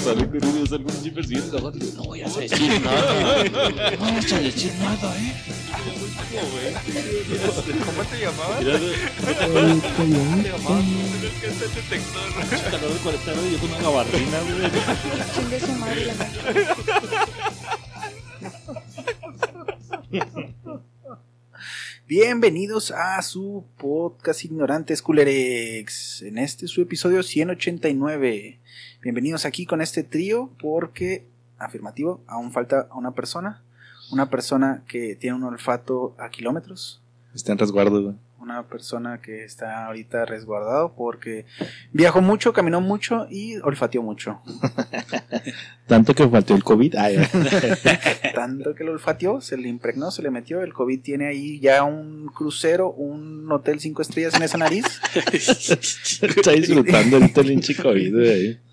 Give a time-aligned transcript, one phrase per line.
[0.00, 1.78] sale con uno, salgo un pinche persiguiendo la foto.
[1.96, 3.44] No voy a decir nada.
[3.44, 5.34] No vas a decir nada, eh.
[7.84, 8.60] ¿Cómo te llamabas?
[8.60, 8.78] Mira,
[9.96, 10.84] ¿Cómo te llamabas?
[11.20, 12.70] Tienes que hacer detector.
[12.70, 14.70] calor de 40 grados y yo con una gabardina, güey.
[15.34, 17.49] Chingue su madre la
[22.10, 26.22] Bienvenidos a su podcast Ignorantes Culerex.
[26.22, 28.58] En este su episodio 189.
[29.00, 33.62] Bienvenidos aquí con este trío porque, afirmativo, aún falta una persona.
[34.10, 37.00] Una persona que tiene un olfato a kilómetros.
[37.32, 38.16] Está en resguardo, güey.
[38.40, 41.44] Una persona que está ahorita resguardado porque
[41.92, 44.40] viajó mucho, caminó mucho y olfateó mucho.
[45.86, 46.96] Tanto que faltó el COVID.
[46.96, 47.18] Ay,
[48.34, 50.62] Tanto que lo olfateó, se le impregnó, se le metió.
[50.62, 54.86] El COVID tiene ahí ya un crucero, un hotel cinco estrellas en esa nariz.
[55.14, 58.52] está disfrutando el hinche COVID, güey.
[58.52, 58.69] Ah,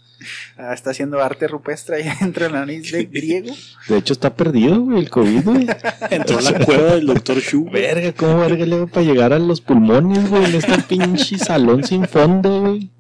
[0.74, 3.56] está haciendo arte rupestre ahí dentro de la nariz de griego.
[3.88, 5.68] De hecho, está perdido, güey, el COVID, güey.
[6.10, 7.70] Entró a la cueva del doctor Shu.
[7.70, 7.82] güey.
[7.82, 10.46] Verga, ¿cómo verga le va para llegar a los pulmones, güey?
[10.46, 12.92] En este pinche salón sin fondo, güey.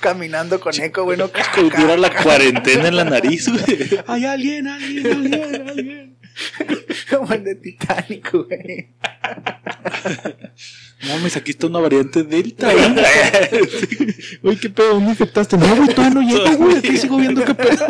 [0.00, 1.30] Caminando con eco, bueno.
[1.30, 4.00] Que dura la cuarentena en la nariz, güey.
[4.06, 6.14] Hay alguien, alguien, alguien, alguien.
[7.18, 8.88] Como el de Titanic, güey.
[11.06, 12.94] No mames, aquí está una variante Delta, güey.
[14.42, 14.94] Güey, ¿qué pedo?
[14.94, 15.58] ¿Dónde infectaste?
[15.58, 16.78] No, güey, todavía no llego, güey.
[16.78, 17.86] Aquí sigo viendo qué pedo.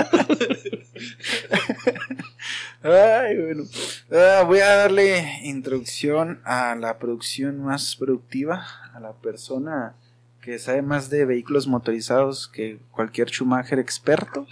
[2.83, 3.65] Ay, bueno.
[4.11, 9.95] Ah, voy a darle introducción a la producción más productiva, a la persona
[10.43, 14.47] que sabe más de vehículos motorizados que cualquier Schumacher experto,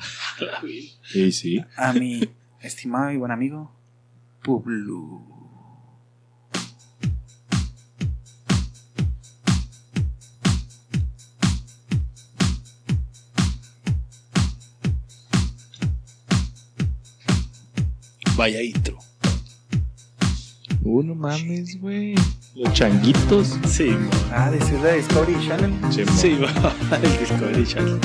[1.05, 1.64] Sí, sí.
[1.77, 3.70] a mi estimado y buen amigo,
[4.43, 5.21] Publu.
[18.37, 18.98] Vaya intro.
[20.83, 22.14] Uh, no mames, güey.
[22.57, 23.57] Los changuitos.
[23.69, 23.97] Sí.
[24.33, 25.73] Ah, de Ciudad Discovery Channel.
[25.92, 26.47] Sí, sí, mo.
[26.97, 28.01] el Discovery Channel.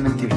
[0.00, 0.34] En el TV.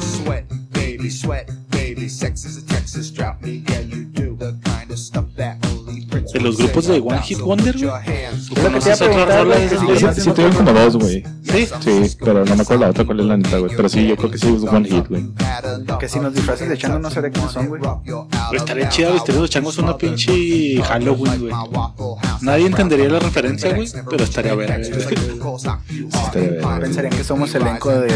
[0.00, 2.08] Sweat, baby, sweat, baby.
[2.08, 4.36] Sex is a Texas drought me, yeah, you do.
[4.36, 7.84] The kind of stuff that only Prince De los grupos de One Hit Wonder, güey.
[7.84, 10.56] lo que te iba a ¿Conoces preguntar, otras güey, rolas que si de- Sí, tuvieron
[10.56, 11.22] como dos, güey.
[11.42, 11.68] Sí.
[11.80, 13.76] Sí, pero no me acuerdo la otra cuál es la neta, güey.
[13.76, 15.24] Pero sí, yo creo que sí es One Hit, güey.
[15.98, 17.82] Que si nos disfraces de chango no sabré quiénes son, güey.
[18.52, 21.52] Estaría chido vestir los changos una pinche Halloween, güey.
[22.42, 24.78] Nadie entendería la referencia, güey, pero estaría verga.
[26.80, 28.12] Pensarían que somos elenco del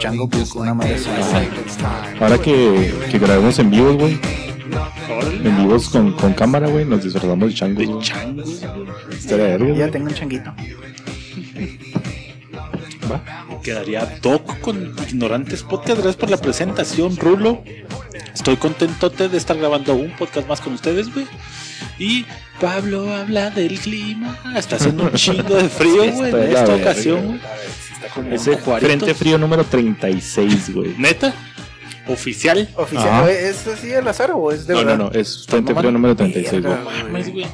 [0.00, 0.96] Django Book, una madre.
[2.20, 4.18] Ahora que, que grabemos en vivos, güey.
[5.44, 6.84] En vivos con, con cámara, güey.
[6.84, 8.62] Nos disfrazamos de changos, De changos.
[9.12, 10.52] Estaría verga, Ya tengo un changuito.
[13.10, 13.22] Va.
[13.62, 15.98] Quedaría Doc con Ignorantes Podcast.
[15.98, 17.62] Gracias por la presentación, Rulo.
[18.34, 21.26] Estoy contentote de estar grabando un podcast más con ustedes, güey.
[21.98, 22.24] Y
[22.60, 24.38] Pablo habla del clima.
[24.56, 27.26] Está haciendo un chingo de frío, güey, en esta verga, ocasión.
[27.26, 28.34] güey.
[28.34, 30.94] Ese Frente Frío número 36, güey.
[30.96, 31.34] ¿Neta?
[32.08, 32.68] ¿Oficial?
[32.76, 33.30] Oficial, Ajá.
[33.30, 35.10] ¿es así al azar o es de No, no, verdad?
[35.12, 35.20] no.
[35.20, 36.62] Es Frente Frío número 36, güey.
[36.62, 37.46] Verga, Mames, güey.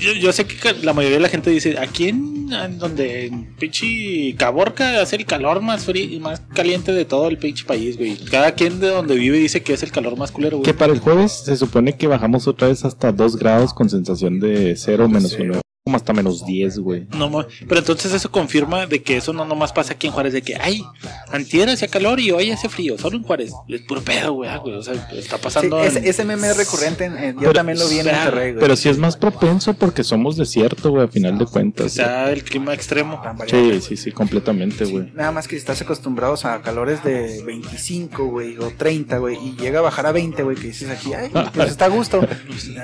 [0.00, 3.46] Yo, yo sé que la mayoría de la gente dice, aquí en, en donde en
[3.56, 7.96] pinche Caborca hace el calor más frío y más caliente de todo el pinche país,
[7.96, 8.16] güey.
[8.30, 10.78] Cada quien de donde vive dice que es el calor más culero, Que güey.
[10.78, 14.76] para el jueves se supone que bajamos otra vez hasta 2 grados con sensación de
[14.76, 15.60] 0 menos 1.
[15.86, 17.06] Como hasta menos 10, güey.
[17.16, 17.30] No,
[17.68, 20.56] pero entonces eso confirma de que eso no nomás pasa aquí en Juárez, de que,
[20.56, 20.82] ay,
[21.30, 23.52] antier hacía calor y hoy hace frío, solo en Juárez.
[23.68, 25.78] Es puro pedo, güey, ah, güey, o sea, está Sí, pasando...
[25.84, 28.12] ese, en- ese meme es recurrente, en- en- yo Pero- también lo vi en o
[28.12, 28.60] Monterrey, güey.
[28.60, 31.92] Pero sí es más propenso porque somos desierto, güey, a final de O cuentas.
[31.92, 33.22] sea, el clima extremo.
[33.48, 35.12] Sí, sí, sí, completamente, güey.
[35.14, 39.78] Nada más que estás acostumbrados a calores de 25, güey, o 30, güey, y llega
[39.78, 42.26] a bajar a 20, güey, que dices aquí, ay, pues está a gusto.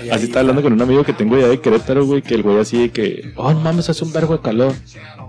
[0.00, 2.42] Ay, Así está hablando con un amigo que tengo allá de Querétaro, güey, que el
[2.42, 4.74] güey así de que, oh, no mames, hace un vergo de calor.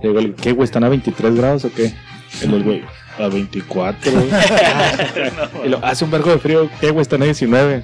[0.01, 0.65] Le digo, ¿qué, güey?
[0.65, 1.93] ¿Están a 23 grados o qué?
[2.41, 2.83] El güey,
[3.17, 4.25] a 24, güey.
[5.65, 7.01] y lo, hace un vergo de frío, ¿qué, güey?
[7.01, 7.83] Están a 19.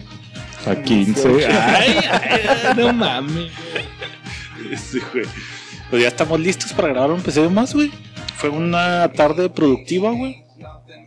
[0.66, 1.46] A 15.
[1.46, 2.42] Ay, ay,
[2.76, 3.52] no mames.
[4.78, 5.26] Sí, güey.
[5.90, 7.92] Pues ya estamos listos para grabar un episodio más, güey.
[8.38, 10.45] Fue una tarde productiva, güey.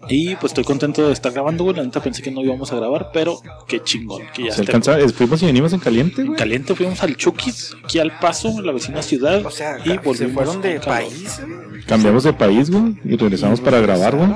[0.09, 1.77] Y pues estoy contento de estar grabando, güey.
[1.77, 4.97] La neta pensé que no íbamos a grabar, pero qué chingón, que ya Se alcanza,
[5.15, 6.39] fuimos y venimos en caliente, En güey.
[6.39, 9.45] caliente fuimos al Chukis, aquí al paso, en la vecina ciudad.
[9.45, 11.83] O sea, y se volvimos fueron de país, güey.
[11.85, 14.31] Cambiamos de país, güey, y regresamos para grabar, güey.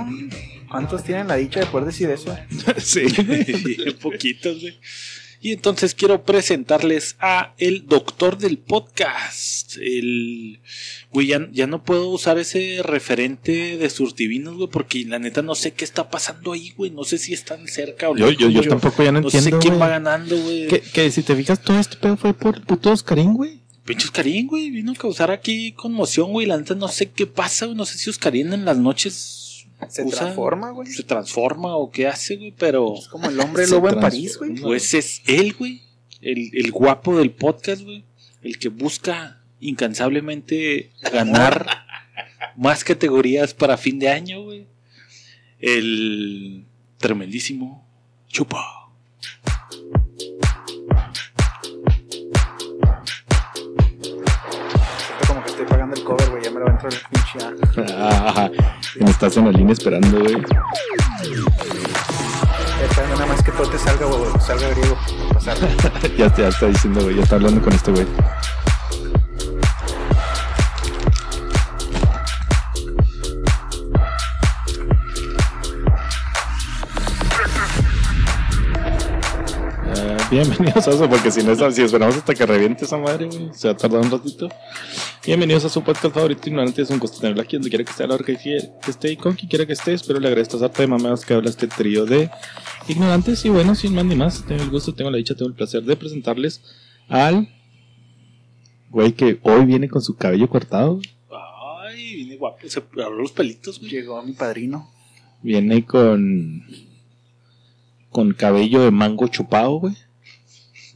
[0.71, 2.37] ¿Cuántos tienen la dicha de poder decir eso?
[2.79, 3.03] sí,
[4.01, 4.79] poquitos, güey.
[5.45, 9.77] Y entonces quiero presentarles a el doctor del podcast.
[9.77, 10.61] El
[11.11, 15.57] güey, ya, ya no puedo usar ese referente de surtivinos, güey, porque la neta no
[15.57, 16.93] sé qué está pasando ahí, güey.
[16.93, 19.59] No sé si están cerca o Yo, lejos, yo, tampoco ya no, No sé entiendo.
[19.59, 19.81] quién güey.
[19.81, 20.69] va ganando, güey.
[20.69, 23.59] Que, que si te fijas, todo este pedo fue por puto Oscarín, güey.
[23.85, 26.47] Pinche Oscarín, güey, vino a causar aquí conmoción, güey.
[26.47, 27.77] La neta no sé qué pasa, güey.
[27.77, 29.42] No sé si Oscarín en las noches
[29.89, 30.89] Se usa- transforma, güey.
[30.89, 34.01] se transforma o qué hace, güey, pero Es como el hombre lobo en.
[34.01, 34.55] París, güey.
[34.55, 35.83] pues es él, güey.
[36.21, 38.05] El, el guapo del podcast, güey.
[38.43, 41.67] El que busca incansablemente ganar
[42.57, 44.67] más categorías para fin de año, güey.
[45.61, 46.65] El
[46.99, 47.87] tremendísimo
[48.29, 48.91] Chupa.
[54.01, 56.42] Siento como que estoy pagando el cover, güey.
[56.65, 57.93] Pinche.
[57.99, 58.51] Ajá.
[58.99, 60.35] Y me estás en la línea esperando, güey.
[62.83, 64.31] Está, nada más que todo te salga, güey.
[64.41, 64.97] Salga griego.
[65.33, 65.57] Pasar.
[66.17, 67.17] ya, está- ya está diciendo, güey.
[67.17, 68.07] Ya está hablando con este güey.
[79.95, 83.27] Ah, bienvenidos a eso, porque si no es si esperamos hasta que reviente esa madre,
[83.27, 84.49] güey, se va a tardar un ratito.
[85.25, 86.83] Bienvenidos a su podcast favorito, Ignorante.
[86.83, 88.91] Es un gusto tenerlo aquí donde quiera que esté, a la hora que, quiera- que
[88.91, 89.93] esté y con quien quiera que esté.
[89.93, 92.29] Espero le agradezca esta harta de mamadas que habla este trío de
[92.89, 93.45] ignorantes.
[93.45, 95.83] Y bueno, sin más ni más, tengo el gusto, tengo la dicha, tengo el placer
[95.85, 96.61] de presentarles
[97.09, 97.49] al
[98.91, 101.01] güey que hoy viene con su cabello cortado.
[101.85, 102.59] Ay, viene guapo.
[102.69, 103.93] Se abrió los pelitos, güey.
[103.93, 104.91] Llegó mi padrino.
[105.41, 106.65] Viene con.
[108.11, 109.95] con cabello de mango chupado, güey.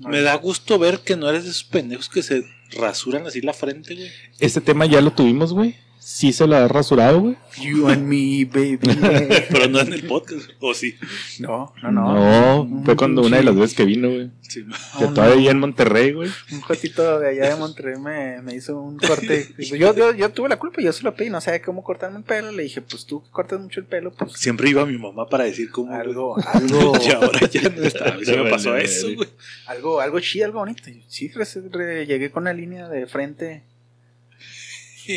[0.00, 3.52] Me da gusto ver que no eres de esos pendejos que se rasuran así la
[3.52, 4.10] frente, güey.
[4.38, 5.76] Este tema ya lo tuvimos, güey.
[6.08, 7.36] Sí se lo ha rasurado, güey.
[7.60, 8.78] You and me, baby.
[9.50, 10.94] Pero no en el podcast, o sí.
[11.40, 12.64] No, no, no.
[12.64, 14.30] No, fue cuando una de las veces que vino, güey.
[14.40, 14.64] Sí.
[14.98, 15.50] Que Oh, todavía no.
[15.50, 16.30] en Monterrey, güey.
[16.52, 19.48] Un jotito de allá de Monterrey me, me hizo un corte.
[19.58, 22.22] Yo, yo, yo tuve la culpa, yo se lo pedí, no sabía cómo cortarme el
[22.24, 22.52] pelo.
[22.52, 25.42] Le dije, pues tú que cortas mucho el pelo, pues Siempre iba mi mamá para
[25.42, 25.92] decir cómo.
[25.92, 28.10] algo, algo, Y ahora ya no está.
[28.10, 29.28] A mí se me pasó eso, güey.
[29.66, 30.84] algo, algo chido, algo bonito.
[31.08, 33.64] Sí, re- re- llegué con la línea de frente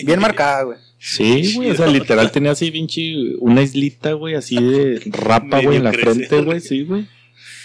[0.06, 0.78] bien marcada, güey.
[0.98, 1.72] Sí, güey.
[1.72, 5.92] O sea, literal tenía así, pinche, una islita, güey, así de rapa, güey, en la
[5.92, 6.12] crece.
[6.12, 6.60] frente, güey.
[6.60, 7.08] Sí, güey.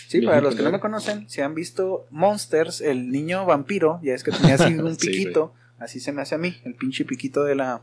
[0.07, 4.15] Sí, para los que no me conocen, si han visto Monsters, el niño vampiro, ya
[4.15, 7.05] es que tenía así un Sí, piquito, así se me hace a mí, el pinche
[7.05, 7.83] piquito de la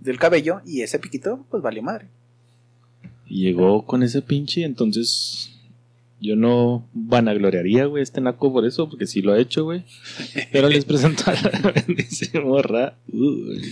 [0.00, 2.08] del cabello, y ese piquito, pues valió madre.
[3.26, 5.59] Y llegó con ese pinche, entonces
[6.20, 9.84] yo no vanagloriaría, güey, este naco por eso, porque sí lo ha hecho, güey.
[10.52, 12.98] Pero les presento a la bendísimo Ra.
[13.08, 13.62] Uy.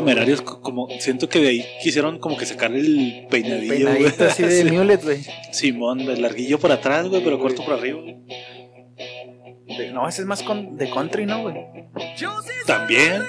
[0.00, 3.84] Temerarios, co- como siento que de ahí quisieron como que sacar el peinadillo, güey.
[3.84, 5.24] Peinadito así de mulet, güey.
[5.52, 8.00] Simón, de larguillo por atrás, güey, pero corto por arriba.
[8.00, 8.16] güey.
[9.78, 11.56] De- No, ese es más con, de country, ¿no, güey?
[12.66, 13.22] También.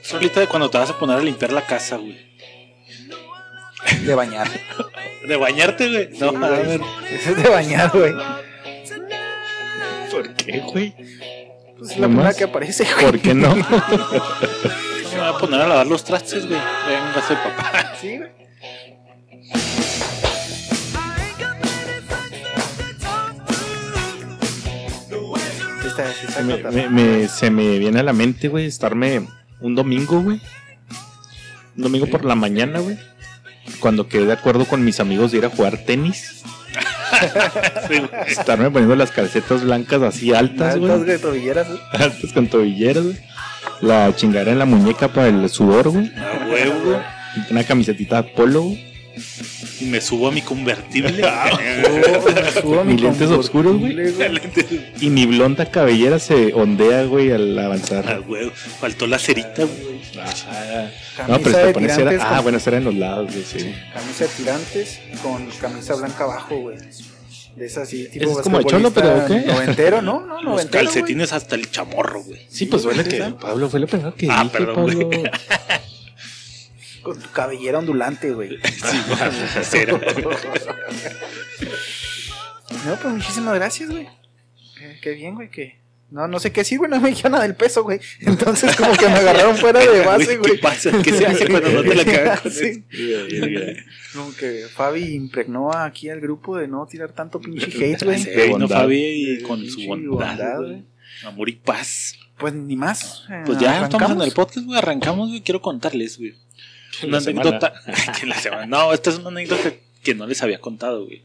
[0.00, 2.16] Es ahorita de cuando te vas a poner a limpiar la casa, güey.
[4.04, 4.48] De bañar.
[5.28, 6.08] De bañarte, güey.
[6.18, 6.66] No, Sí, a güey.
[6.66, 6.80] ver.
[7.12, 8.14] Ese es de bañar, güey.
[10.52, 10.94] ¿Por qué, güey?
[11.78, 12.36] Pues es la ¿No primera más?
[12.36, 13.04] que aparece, güey.
[13.06, 13.54] ¿Por qué no?
[13.56, 16.60] Me voy a poner a lavar los trastes, güey.
[16.88, 17.92] Venga, soy papá.
[18.00, 18.30] Sí, güey.
[26.44, 29.26] Me, me- me- se me viene a la mente, güey, estarme
[29.60, 30.40] un domingo, güey.
[31.76, 32.96] Un domingo por la mañana, güey.
[33.80, 36.42] Cuando quedé de acuerdo con mis amigos de ir a jugar tenis.
[37.88, 38.02] Sí.
[38.28, 41.04] Estarme poniendo las calcetas blancas así altas, Altas, güey.
[41.04, 41.80] güey, tobilleras, güey.
[41.92, 43.16] Altas con tobilleras, güey.
[43.80, 46.10] La chingadera en la muñeca para el sudor, güey.
[46.16, 47.00] A huevo.
[47.50, 48.88] Una camisetita de polo, güey.
[49.80, 51.22] Y me subo a mi convertible.
[52.62, 53.96] Subo Mis lentes oscuros, güey.
[55.00, 58.08] Y mi blonda cabellera se ondea, güey, al avanzar.
[58.08, 58.20] A.
[58.80, 59.87] Faltó la cerita, güey.
[60.20, 63.74] Ah, Camisa no, pero pones Ah, con- bueno, será en los lados, güey, sí.
[63.94, 66.78] Camisa de tirantes con camisa blanca abajo, güey.
[67.56, 69.40] De esas así, tipo es como de cholo, pero ¿qué?
[69.40, 70.20] Noventero, ¿no?
[70.20, 70.94] No, Los noventero, güey.
[70.94, 72.46] calcetines hasta el chamorro, güey.
[72.48, 73.18] Sí, pues lo sí, que.
[73.18, 73.34] ¿sabes?
[73.34, 75.06] Pablo, fue lo primero que Ah, dije, perdón, Pablo.
[75.06, 75.22] güey.
[77.02, 78.58] Con tu cabellera ondulante, güey.
[78.62, 78.98] Sí.
[79.62, 79.98] Cera.
[82.86, 84.08] No, pues muchísimas gracias, güey.
[84.78, 87.44] Qué, qué bien, güey, que No, no sé qué decir, güey, no me dijeron nada
[87.44, 88.00] del peso, güey.
[88.20, 90.52] Entonces como que me agarraron fuera de base, güey.
[90.52, 90.90] ¿Qué pasa?
[91.02, 92.84] ¿Qué se hace cuando no te la cagan con Sí.
[94.14, 98.18] Como que Fabi impregnó aquí al grupo de no tirar tanto pinche hate, güey.
[98.18, 98.66] Sí, no.
[98.68, 100.82] Fabi y con su bondad, bondad, güey.
[101.24, 102.14] Amor y paz.
[102.38, 103.24] Pues ni más.
[103.30, 104.26] eh, Pues ya estamos en ¿arrancamos?
[104.26, 104.78] el podcast, güey.
[104.78, 105.40] Arrancamos, güey.
[105.42, 106.34] Quiero contarles, güey.
[107.04, 107.74] Una anécdota.
[108.18, 108.66] que la semana.
[108.66, 109.72] No, esta es una anécdota
[110.02, 111.22] que no les había contado, güey.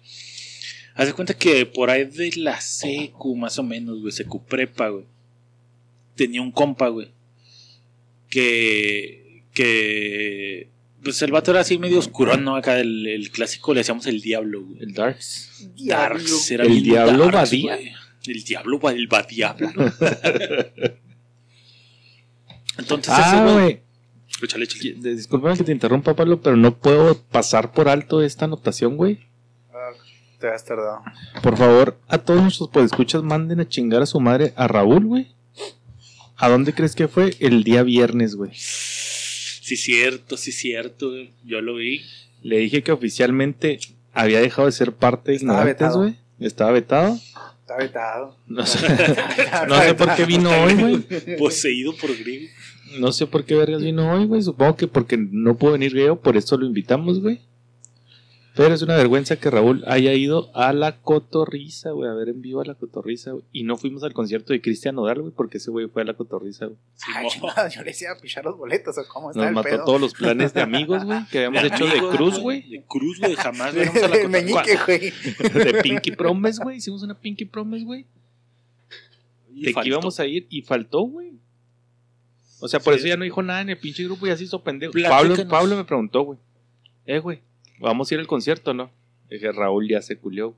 [0.96, 4.90] Haz de cuenta que por ahí de la secu, más o menos, güey, secu prepa,
[4.90, 5.06] güey.
[6.16, 7.10] Tenía un compa, güey.
[8.30, 9.44] Que.
[9.54, 10.70] Que.
[11.04, 12.56] Pues el vato era así medio oscurón, ¿no?
[12.56, 14.82] Acá el, el clásico le decíamos el diablo, güey.
[14.84, 15.68] El Darks.
[15.78, 17.76] Darks, era El diablo darks, Badía.
[17.76, 17.92] güey.
[18.28, 19.70] El diablo, va- el va diablo.
[22.78, 23.54] Entonces ese Ah, güey.
[23.56, 23.80] güey.
[24.42, 24.94] Échale, échale.
[25.16, 29.20] Discúlpame que te interrumpa, Pablo, pero no puedo pasar por alto esta anotación, güey.
[30.44, 31.02] Te has tardado.
[31.42, 35.28] Por favor, a todos nuestros podescuchas manden a chingar a su madre a Raúl, güey.
[36.36, 37.34] ¿A dónde crees que fue?
[37.40, 38.52] El día viernes, güey.
[38.54, 41.12] Sí, cierto, sí, cierto.
[41.12, 41.32] güey.
[41.46, 42.02] Yo lo vi.
[42.42, 43.80] Le dije que oficialmente
[44.12, 45.98] había dejado de ser parte de Estaba Ignorantes, vetado.
[46.00, 46.16] güey.
[46.42, 47.16] Estaba vetado.
[47.62, 48.38] Está vetado.
[48.46, 48.80] No sé,
[49.70, 51.38] no sé por qué vino hoy, güey.
[51.38, 52.52] Poseído por griego.
[53.00, 54.42] No sé por qué vergas vino hoy, güey.
[54.42, 57.40] Supongo que porque no pudo venir Geo, por eso lo invitamos, güey.
[58.56, 62.42] Pero es una vergüenza que Raúl haya ido a la cotorriza, güey, a ver en
[62.44, 63.44] vivo a la cotorriza, güey.
[63.52, 66.14] Y no fuimos al concierto de Cristian Nodal, güey, porque ese güey fue a la
[66.14, 66.78] cotorriza, güey.
[66.94, 67.26] Simón.
[67.32, 69.86] chingada, yo le decía pichar los boletos o cómo está Nos el mató pedo.
[69.86, 72.70] todos los planes de amigos, güey, que habíamos hecho de cruz, güey.
[72.70, 73.36] De cruz, güey.
[73.36, 75.00] Jamás vamos a la De meñique, güey.
[75.66, 76.78] De Pinky Promise, güey.
[76.78, 78.06] Hicimos una Pinky Promise, güey.
[79.50, 79.82] De faltó.
[79.84, 81.34] que íbamos a ir y faltó, güey.
[82.60, 83.00] O sea, por Sí.
[83.00, 84.94] eso ya no dijo nada en el pinche grupo y así hizo pendejo.
[85.10, 86.40] Pablo, Pablo me preguntó, güey.
[87.06, 87.42] Eh, güey,
[87.80, 88.90] ¿vamos a ir al concierto no?
[89.30, 90.56] Dije, Raúl ya se culió.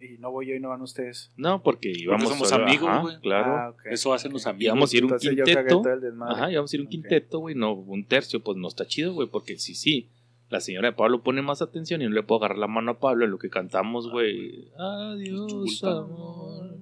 [0.00, 1.30] Y no voy yo y no van ustedes.
[1.36, 3.20] No, porque íbamos somos solo- amigos, güey.
[3.20, 3.54] Claro.
[3.54, 3.74] Ah.
[3.84, 4.64] Eso hacen los amigos.
[4.74, 5.82] Íbamos a ir un Entonces quinteto.
[6.28, 7.54] Ajá, íbamos a ir un quinteto, güey.
[7.54, 9.28] No, un tercio, pues no está chido, güey.
[9.28, 10.08] Porque sí, sí.
[10.50, 12.98] La señora de Pablo pone más atención y no le puedo agarrar la mano a
[12.98, 14.68] Pablo en lo que cantamos, güey.
[14.76, 16.76] Adiós, amor.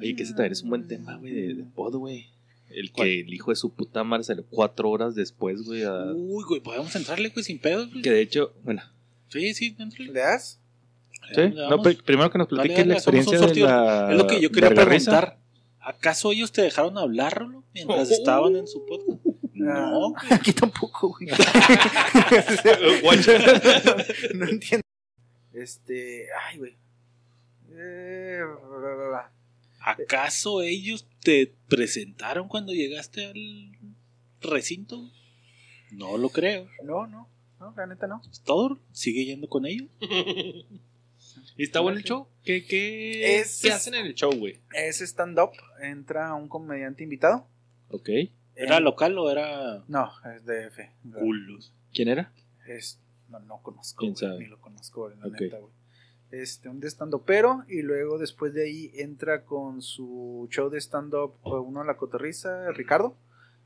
[0.00, 2.26] Oye, que ese también es un buen tema, güey, de, de pod, güey.
[2.74, 3.08] El ¿Cuál?
[3.08, 5.82] que el hijo de su puta madre salió cuatro horas después, güey.
[5.84, 8.02] a- Uy, güey, podemos entrarle, güey, sin pedos, güey.
[8.02, 8.82] Que de hecho, bueno,
[9.28, 10.12] Sí, sí, entrale.
[10.12, 10.60] ¿Le das?
[11.34, 11.40] ¿sí?
[11.40, 14.08] Le No, primero que nos Dale, platique dale, la experiencia de la.
[14.12, 15.38] Es lo que yo quería preguntar.
[15.80, 18.12] ¿Acaso ellos te dejaron hablar, Rolo, mientras Oh.
[18.14, 19.20] estaban en su podcast?
[19.54, 20.22] No, güey.
[20.30, 21.28] Aquí tampoco, güey.
[24.34, 24.82] no entiendo.
[25.52, 26.26] Este.
[26.48, 26.76] Ay, güey.
[27.70, 29.32] Eh, bla, bla, bla, bla.
[29.80, 33.76] ¿Acaso ellos te presentaron cuando llegaste al
[34.40, 35.10] recinto?
[35.90, 36.68] No lo creo.
[36.84, 37.28] No, no.
[37.58, 38.20] No, la neta no.
[38.44, 38.78] ¿Todo?
[38.92, 39.88] ¿Sigue yendo con ellos?
[41.56, 42.26] ¿Y está bueno el show?
[42.44, 44.58] ¿Qué, qué, Es- ¿qué hacen en el show, güey?
[44.74, 45.50] Es stand-up.
[45.82, 47.46] Entra un comediante invitado.
[47.90, 48.08] Ok.
[48.56, 50.90] ¿Era Eh, local o era No, es DF.
[51.18, 51.72] culos?
[51.92, 52.32] ¿Quién era?
[52.68, 54.38] Es, no, no conozco, ¿Quién güey, sabe?
[54.40, 55.72] ni lo conozco, güey, la neta, güey.
[56.42, 60.78] Este, un de stand pero y luego después de ahí entra con su show de
[60.80, 63.16] stand-up eh, uno a la cotorriza, Ricardo,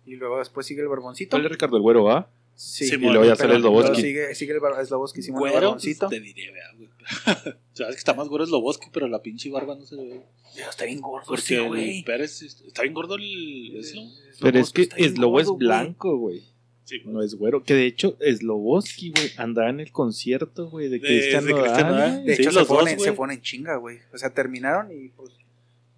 [0.04, 1.30] y luego después sigue el Barboncito.
[1.30, 2.30] ¿Cuál es Ricardo el Güero, va?
[2.54, 4.02] Sí, Sí, y luego ya sale el luego Sloboski.
[4.02, 6.08] Sigue, sigue el Bar- Sloboski, Simón el Güero, Barboncito.
[6.08, 6.88] pues, te diré, vea, güey.
[7.72, 10.22] Sabes que está más güero es Loboski, pero la pinche barba no se le ve.
[10.56, 12.02] Dios, está bien gordo Porque el güey.
[12.04, 14.00] Pérez está bien gordo el eso.
[14.40, 15.14] Pero es que es
[15.46, 15.66] gordo, güey.
[15.68, 16.42] blanco, güey.
[16.88, 17.62] Sí, No es güero.
[17.62, 22.25] Que de hecho, Sloboski, güey, andaba en el concierto, güey, de De- Cristian Nodal.
[22.25, 23.99] De Sí, hecho, se, los dos, ponen, se ponen chinga, güey.
[24.14, 25.33] O sea, terminaron y pues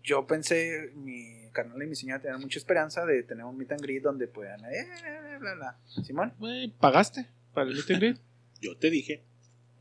[0.02, 3.80] yo pensé, mi carnal y mi señora tenían mucha esperanza de tener un meet and
[3.82, 5.78] greet donde puedan, eh, bla, bla.
[6.04, 8.16] Simón, Güey, ¿Pagaste para el meet and greet?
[8.60, 9.22] Yo te dije.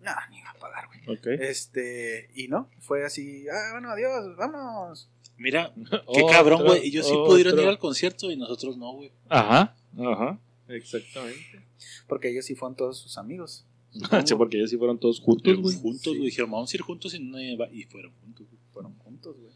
[0.03, 1.17] no, ni iba a pagar, güey.
[1.17, 1.25] Ok.
[1.41, 5.09] Este, y no, fue así, ah, bueno, adiós, vámonos.
[5.37, 5.73] Mira,
[6.13, 6.85] qué cabrón, güey.
[6.85, 7.63] Ellos sí pudieron otro.
[7.63, 9.11] ir al concierto y nosotros no, güey.
[9.27, 10.39] Ajá, ajá.
[10.69, 11.65] Exactamente.
[12.07, 13.65] Porque ellos sí fueron todos sus amigos.
[14.25, 15.75] sí, porque ellos sí fueron todos juntos, güey.
[15.75, 16.25] juntos, güey.
[16.25, 18.61] Dijeron, vamos a ir juntos y, no iba- y fueron juntos, güey.
[18.71, 19.51] Fueron juntos, güey.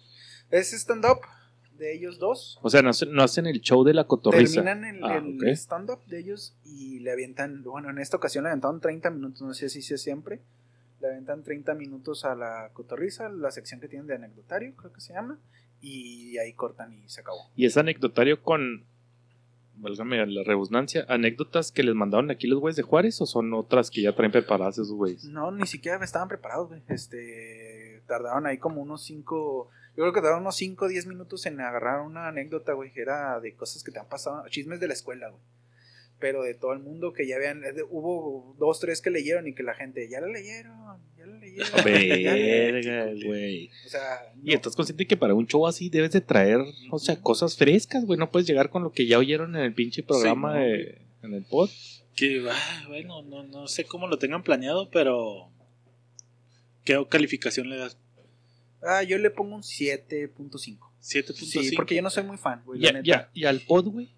[0.50, 1.20] Es stand-up
[1.78, 2.60] de ellos dos.
[2.62, 4.64] O sea, no hacen, no hacen el show de la cotorriza.
[4.64, 8.50] Terminan el, Ah, el stand-up de ellos y le avientan, bueno, en esta ocasión le
[8.52, 10.42] aventaron 30 minutos, no sé si sea siempre.
[11.02, 15.02] Le aventan 30 minutos a la cotorriza, la sección que tienen de anecdotario, creo que
[15.02, 15.40] se llama.
[15.82, 17.52] Y ahí cortan y se acabó.
[17.56, 18.86] Y es anecdotario con,
[19.76, 23.90] válgame la redundancia, anécdotas que les mandaron aquí los güeyes de Juárez o son otras
[23.90, 25.26] que ya traen preparadas esos güeyes.
[25.26, 26.82] No, ni siquiera estaban preparados, güey.
[26.88, 31.46] Este, tardaron ahí como unos 5, yo creo que tardaron unos 5 o 10 minutos
[31.46, 34.88] en agarrar una anécdota, güey, que era de cosas que te han pasado, chismes de
[34.88, 35.42] la escuela, güey.
[36.20, 39.64] Pero de todo el mundo que ya habían, hubo dos, tres que leyeron y que
[39.64, 41.02] la gente, ya la leyeron,
[41.84, 43.70] Verga, güey.
[43.86, 46.60] O sea, Y estás consciente que para un show así debes de traer,
[46.92, 48.20] o sea, cosas frescas, güey.
[48.20, 51.34] No puedes llegar con lo que ya oyeron en el pinche programa no, de, en
[51.34, 51.70] el pod.
[52.16, 55.50] Que, ah, bueno, no, no sé cómo lo tengan planeado, pero.
[56.84, 57.98] ¿Qué calificación le das?
[58.82, 60.78] Ah, yo le pongo un 7.5.
[61.02, 61.34] 7.5.
[61.34, 62.82] Sí, porque yo no soy muy fan, güey.
[62.82, 64.14] Ya, ya, y al pod, güey.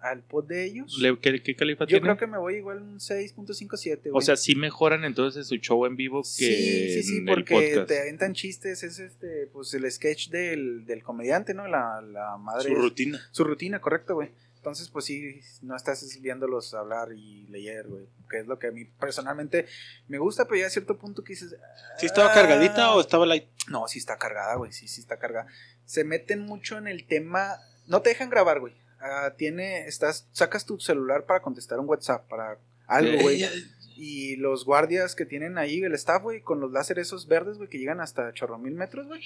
[0.00, 0.96] Al pod de ellos.
[1.22, 2.00] ¿Qué, qué calificación Yo tiene?
[2.00, 4.12] creo que me voy igual un 6.57, güey.
[4.12, 7.84] O sea, sí mejoran entonces su show en vivo que sí, sí, sí, en porque
[7.88, 11.66] te aventan chistes, es este, pues el sketch del, del comediante, ¿no?
[11.66, 12.68] La, la madre.
[12.68, 13.20] Su rutina.
[13.32, 14.30] Su rutina, correcto, güey.
[14.56, 18.04] Entonces, pues sí, no estás viéndolos hablar y leer, güey.
[18.28, 19.66] Que es lo que a mí personalmente
[20.08, 21.54] me gusta, pero ya a cierto punto que dices.
[21.98, 22.34] ¿Sí estaba "Ah".
[22.34, 23.44] cargadita o estaba light?
[23.70, 24.72] No, sí está cargada, güey.
[24.72, 25.46] Sí, sí está cargada.
[25.84, 27.56] Se meten mucho en el tema.
[27.86, 28.74] No te dejan grabar, güey.
[29.00, 33.42] Ah, tiene, estás, sacas tu celular para contestar un WhatsApp, para algo, güey.
[33.98, 37.70] Y los guardias que tienen ahí, el staff, güey, con los láseres esos verdes, güey,
[37.70, 39.22] que llegan hasta chorro mil metros, güey,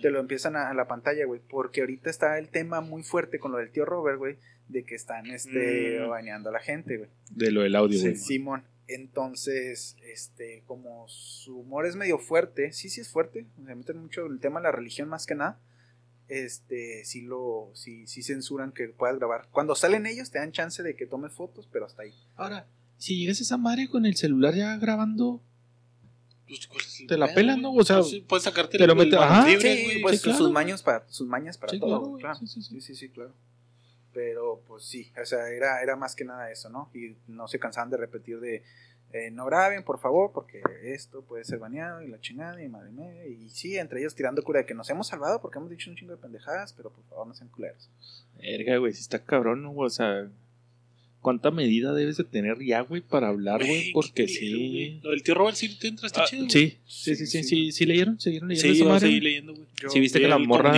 [0.00, 1.42] te lo empiezan a, a la pantalla, güey.
[1.46, 4.38] Porque ahorita está el tema muy fuerte con lo del tío Robert, güey,
[4.68, 6.08] de que están, este, Mm.
[6.08, 7.10] bañando a la gente, güey.
[7.32, 8.16] De lo del audio, güey.
[8.16, 8.64] Simón.
[8.88, 14.24] Entonces, este, como su humor es medio fuerte, sí, sí es fuerte, se meten mucho
[14.24, 15.60] el tema de la religión más que nada.
[16.28, 19.46] Este, sí lo, sí, sí censuran que puedas grabar.
[19.50, 22.14] Cuando salen ellos te dan chance de que tomes fotos, pero hasta ahí.
[22.36, 22.66] Ahora,
[22.96, 25.42] si llegas esa madre con el celular ya grabando,
[26.48, 27.74] Pues, ¿cuál es el Te la pedo, pelan, güey?
[27.74, 27.80] ¿no?
[27.80, 29.46] O sea, Pues puedes sacarte te lo el- metes- ajá.
[29.46, 30.02] libres, sí, güey.
[30.02, 32.20] pues sí, claro, sus maños para sus mañas para Sí, todo, claro, güey, güey.
[32.22, 32.38] claro.
[32.38, 32.68] Sí, sí, sí.
[32.74, 33.34] Sí, sí, sí, claro.
[34.12, 36.88] Pero pues sí, o sea, era, era más que nada eso, ¿no?
[36.94, 38.62] Y no se cansaban de repetir de
[39.16, 42.90] eh, no graben, por favor, porque esto puede ser baneado y la chingada y madre
[42.90, 43.26] mía.
[43.26, 45.96] Y sí, entre ellos tirando cura de que nos hemos salvado porque hemos dicho un
[45.96, 47.88] chingo de pendejadas, pero por favor no sean culeros.
[48.38, 49.72] Verga, güey, si está cabrón, ¿no?
[49.72, 50.28] O sea,
[51.20, 53.70] ¿cuánta medida debes de tener ya, güey, para hablar, güey?
[53.82, 54.50] Güey, Porque sí.
[54.50, 55.00] güey.
[55.02, 56.42] Lo del tío Robert sí te entra, está Ah, chido.
[56.46, 56.50] güey.
[56.50, 59.00] sí, sí, sí, sí, sí, sí, leyeron, siguieron leyendo Sí, yo madre.
[59.00, 59.66] seguí leyendo, güey.
[59.90, 60.70] Sí, viste que la el morra,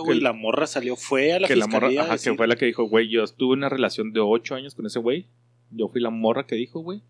[0.00, 2.56] güey, que- la morra salió, fue a la que la morra, ajá, que fue la
[2.56, 5.26] que dijo, güey, yo tuve una relación de ocho años con ese güey.
[5.70, 7.00] Yo fui la morra que dijo, güey.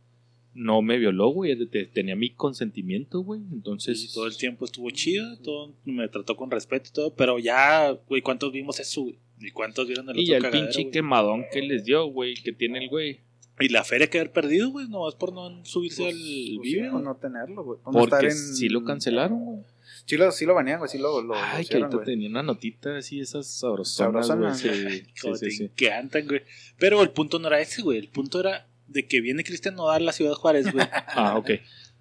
[0.55, 1.57] No me violó, güey.
[1.59, 3.40] te- te- Tenía mi consentimiento, güey.
[3.53, 4.01] Entonces.
[4.01, 7.90] Sí, todo el tiempo estuvo chido, todo me trató con respeto y todo, pero ya,
[8.09, 9.19] güey, ¿cuántos vimos eso, güey?
[9.40, 10.93] ¿Y cuántos vieron el Y otro el cagadero, pinche güey?
[10.93, 13.21] quemadón que les dio, güey, que tiene el güey.
[13.61, 16.62] Y la feria que haber perdido, güey, nomás por no subirse Pues, al pues, Vive,
[16.71, 16.88] sí, güey.
[16.88, 17.79] o no tenerlo, güey.
[17.85, 19.59] no estar Porque en- sí lo cancelaron, güey.
[20.07, 22.05] Sí lo, sí lo banean, güey, sí lo, lo, Ay, lo que ahorita güey.
[22.07, 25.01] tenía una notita así, esas sabrosonas, Sabrosonas, güey.
[25.01, 25.64] Sí, sí, sí, sí.
[25.64, 26.43] encantan, güey.
[26.79, 27.99] Pero el punto no era ese, güey.
[27.99, 30.87] El punto era de que viene Cristian Nodal a la ciudad de Juárez, güey.
[31.09, 31.51] Ah, ok.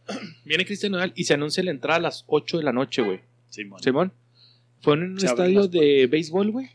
[0.46, 3.22] Viene Cristian Nodal y se anuncia la entrada a las 8 de la noche, güey.
[3.50, 3.82] Simón.
[3.82, 4.14] Simón.
[4.82, 6.70] Fue en un Se estadio de béisbol, güey.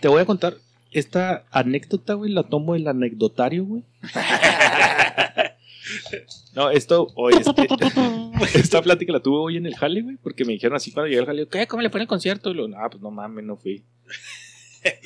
[0.00, 0.56] Te voy a contar
[0.92, 2.32] esta anécdota, güey.
[2.32, 3.84] La tomo del anecdotario, güey.
[6.54, 7.68] no, esto, hoy este,
[8.58, 10.16] esta plática la tuve hoy en el Jale, güey.
[10.16, 11.66] Porque me dijeron así cuando llegué al Jale, ¿qué?
[11.66, 12.50] ¿Cómo le ponen el concierto?
[12.50, 13.82] Y lo, no, pues no mames, no fui.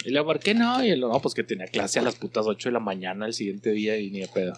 [0.04, 0.82] Y le ¿por qué no?
[0.84, 3.34] Y él, no, pues que tenía clase a las putas 8 de la mañana el
[3.34, 4.52] siguiente día y ni de pedo.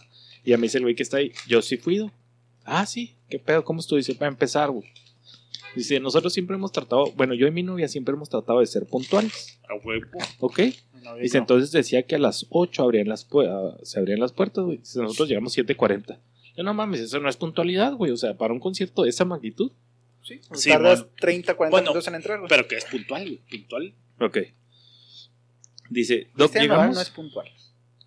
[0.45, 1.97] Y a mí dice el güey que está ahí, yo sí fui.
[1.99, 2.11] do.
[2.65, 3.65] Ah, sí, ¿qué pedo?
[3.65, 3.97] ¿Cómo estuvo?
[3.97, 4.89] Dice, para empezar, güey.
[5.75, 8.87] Dice, nosotros siempre hemos tratado, bueno, yo y mi novia siempre hemos tratado de ser
[8.87, 10.07] puntuales, A huevo.
[10.41, 10.61] ¿ok?
[11.03, 11.43] No, Dice, no.
[11.45, 14.79] entonces decía que a las 8 abrían las pu- ah, se abrían las puertas, güey.
[14.79, 16.19] Dice, nosotros llegamos 7.40.
[16.57, 18.11] Yo, no mames, eso no es puntualidad, güey.
[18.11, 19.71] O sea, para un concierto de esa magnitud.
[20.23, 21.15] Sí, Sí, tardas bueno.
[21.21, 22.49] 30, 40 Bueno, minutos en entrar, güey.
[22.49, 23.41] Pero que es puntual, güey.
[23.51, 23.95] Puntual.
[24.21, 24.39] Ok.
[25.91, 26.97] Dice, Doc, Nodal llegamos.
[26.97, 27.49] no es puntual.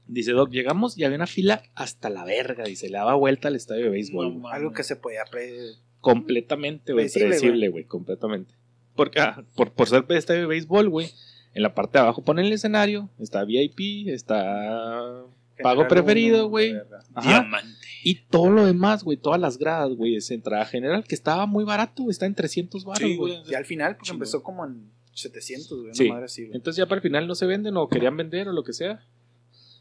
[0.08, 2.66] Dice, Doc, llegamos y había una fila hasta la verga.
[2.66, 4.42] Dice, le daba vuelta al estadio de béisbol.
[4.42, 4.50] No.
[4.50, 5.54] Algo que se podía pre...
[6.00, 8.54] completamente, güey, Predecible, güey, completamente.
[8.96, 11.10] Porque, ah, por, por ser de estadio de béisbol, güey,
[11.54, 15.24] en la parte de abajo ponen el escenario, está VIP, está
[15.62, 16.76] pago General preferido, güey.
[17.22, 17.78] Diamante.
[18.04, 21.64] Y todo lo demás, güey, todas las gradas, güey, es entrada general, que estaba muy
[21.64, 23.42] barato, güey, está en 300 baros, güey.
[23.48, 24.18] Y al final, porque Chingón.
[24.18, 24.90] empezó como en
[25.22, 25.94] 700, güey.
[25.94, 26.06] Sí.
[26.06, 26.56] Una madre así, güey.
[26.56, 29.06] Entonces ya para el final no se venden o querían vender o lo que sea.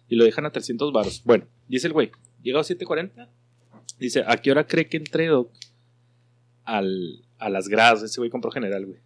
[0.09, 1.23] Y lo dejan a 300 baros.
[1.25, 2.11] Bueno, dice el güey,
[2.43, 3.29] llega a 7.40.
[3.99, 5.53] Dice, ¿a qué hora cree que entré, Doc?
[6.65, 8.03] Al, a las gradas.
[8.03, 8.99] Ese güey compró general, güey.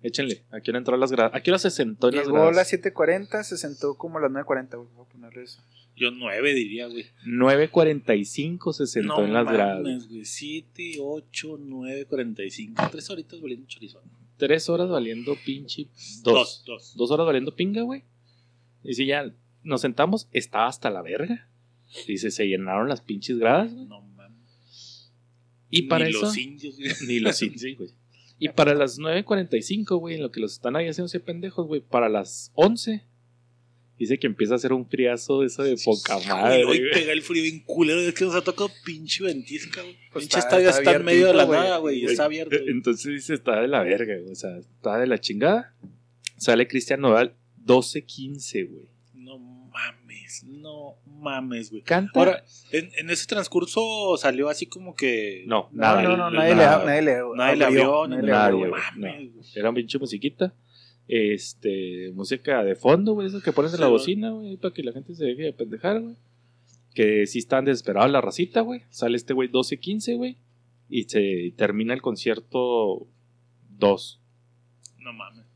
[0.00, 1.34] Échenle, ¿a qué hora entró a las gradas?
[1.34, 2.94] ¿A qué hora se sentó en las Llegó a las gradas?
[2.94, 4.88] 7.40, se sentó como a las 9.40, güey.
[4.94, 5.60] Voy a ponerle eso.
[5.96, 7.06] Yo nueve diría, güey.
[7.26, 9.82] 9.45 se sentó no en las gradas.
[9.82, 10.24] mames, güey.
[10.24, 12.88] 7, 8, 9, 45.
[12.92, 14.02] Tres horitas valiendo chorizón.
[14.38, 15.88] Tres horas valiendo pinche.
[16.22, 16.24] Dos.
[16.24, 16.64] Dos.
[16.64, 16.96] Dos.
[16.96, 18.04] Dos horas valiendo pinga, güey.
[18.82, 21.50] Y si ya nos sentamos, estaba hasta la verga.
[22.06, 23.86] Dice, se llenaron las pinches gradas, güey.
[23.86, 25.12] No mames.
[25.70, 26.20] Y para Ni eso.
[26.22, 26.90] los indios, güey.
[27.06, 27.90] Ni los sí, güey.
[28.38, 32.08] Y para las 9.45, güey, en lo que los están ahí haciéndose pendejos, güey, para
[32.08, 33.04] las 11
[33.98, 36.64] Dice que empieza a hacer un friazo de eso de poca madre.
[36.64, 38.00] hoy pega el frío bien culero.
[38.00, 39.96] Es que nos ha tocado pinche ventisca, güey.
[40.12, 42.04] Pues pinche está- estadio está está, en medio de la abiertito, nada, güey.
[42.04, 42.56] Está abierto.
[42.56, 42.70] güey.
[42.70, 44.30] Entonces dice, está de la verga, güey.
[44.30, 45.74] O sea, está de la chingada.
[46.36, 47.34] Sale Cristian Nodal
[47.64, 48.88] 12-15, güey.
[49.14, 51.82] No mames, no mames, güey.
[51.82, 52.12] Canta.
[52.18, 55.42] Ahora, en, en ese transcurso salió así como que.
[55.46, 56.02] no, No, nada.
[56.02, 56.78] no, no, el- nadie, nada.
[56.78, 59.46] le, nadie le Nadie le abrió, nadie le abrió, nadie, Mames, güey.
[59.56, 60.54] Era un pinche musiquita.
[61.08, 64.82] Este, música de fondo, güey, eso que pones en la Sí, bocina, güey, para que
[64.82, 66.16] la gente se deje de pendejar, güey.
[66.94, 68.82] Que sí están desesperados la racita, güey.
[68.90, 70.36] Sale este güey 12-15, güey.
[70.90, 73.06] Y se termina el concierto
[73.78, 74.20] 2.
[74.98, 75.46] No mames.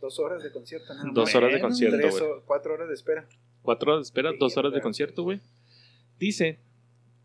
[0.00, 2.22] Dos horas de concierto, nada Dos horas de concierto, güey.
[2.44, 3.26] cuatro horas de espera.
[3.62, 5.40] Cuatro horas de espera, Sí, dos horas de concierto, güey.
[6.18, 6.58] Dice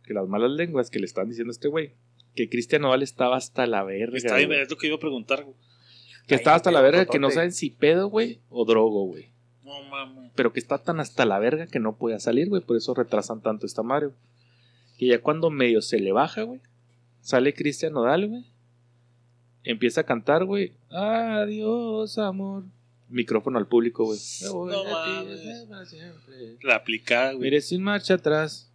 [0.04, 1.94] que las malas lenguas que le están diciendo a este güey,
[2.36, 4.18] que Cristian Nodal estaba hasta la verga.
[4.18, 5.56] Está bien, es lo que iba a preguntar, güey.
[6.32, 9.30] Que estaba hasta la verga, que no saben si pedo, güey, o drogo, güey.
[9.64, 10.32] No mames.
[10.36, 12.62] Pero que está tan hasta la verga que no puede salir, güey.
[12.62, 14.14] Por eso retrasan tanto esta Mario.
[14.98, 16.62] Y ya cuando medio se le baja, güey,
[17.22, 18.46] sale Cristian Nodal, güey.
[19.64, 20.72] Empieza a cantar, güey.
[20.90, 22.64] Adiós, amor.
[23.10, 24.20] Micrófono al público, güey.
[24.42, 25.90] Me voy No mames.
[25.90, 26.58] siempre.
[26.64, 27.42] La aplicada, güey.
[27.44, 28.71] Mire, sin marcha atrás.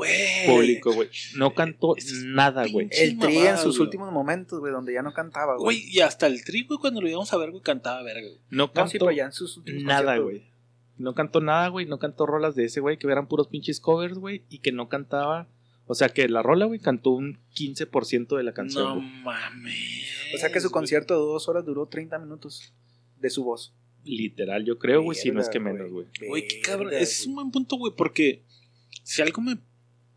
[0.00, 0.46] Güey.
[0.46, 1.08] Público, güey.
[1.36, 2.88] No cantó Es nada, güey.
[2.90, 3.86] El tri en sus güey.
[3.86, 5.64] últimos momentos, güey, donde ya no cantaba, güey.
[5.78, 8.40] Güey, y hasta el tri, güey, cuando lo íbamos a ver, güey, cantaba verga, güey.
[8.50, 10.50] No No, sí, cantó pero ya en sus últimos nada, güey.
[10.96, 11.86] No cantó nada, güey.
[11.86, 12.98] No cantó rolas de ese, güey.
[12.98, 14.44] Que eran puros pinches covers, güey.
[14.48, 15.48] Y que no cantaba.
[15.86, 18.84] O sea, que la rola, güey, cantó un 15% de la canción.
[18.84, 19.22] No güey.
[19.22, 20.34] mames.
[20.34, 22.72] O sea que su concierto de dos horas duró 30 minutos
[23.18, 23.74] de su voz.
[24.04, 25.18] Literal, yo creo, güey.
[25.18, 26.06] Si no es que menos, güey.
[26.26, 26.92] Güey, qué cabrón.
[26.92, 28.44] Ese es un buen punto, güey, porque
[29.02, 29.58] si algo me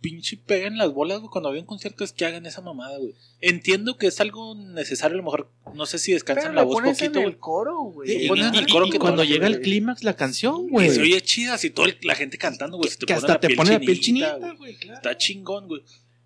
[0.03, 2.97] pinche pega en las bolas, güey, cuando había un concierto es que hagan esa mamada,
[2.97, 3.15] güey.
[3.39, 6.65] Entiendo que es algo necesario, a lo mejor, no sé si descansan Pero la la
[6.65, 8.09] voz pones poquito, en el coro, güey.
[8.09, 10.67] Sí, Y, pones en y- el coro y que cuando llega el clímax, la canción,
[10.67, 10.89] güey.
[10.89, 12.89] se oye chida, así toda la gente cantando, güey.
[12.91, 14.75] te Que hasta la te pone la piel chinita, güey.
[14.75, 14.97] claro.
[14.97, 15.81] Está chingón, güey.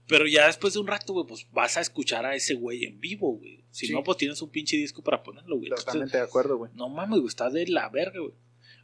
[0.08, 3.00] Pero ya después de un rato, güey, pues vas a escuchar a ese güey en
[3.00, 3.64] vivo, güey.
[3.72, 3.94] Si Sí.
[3.94, 5.66] no, pues tienes un pinche disco para ponerlo, güey.
[5.68, 6.72] Entonces, Totalmente de acuerdo, güey.
[6.74, 8.34] no mames, güey, está de la verga, güey.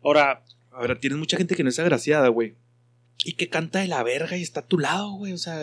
[0.04, 2.56] Ahora, Ahora, tienes mucha gente que no es agraciada, güey.
[3.26, 5.34] Y que canta de la verga y está a tu lado, güey.
[5.34, 5.60] O sea,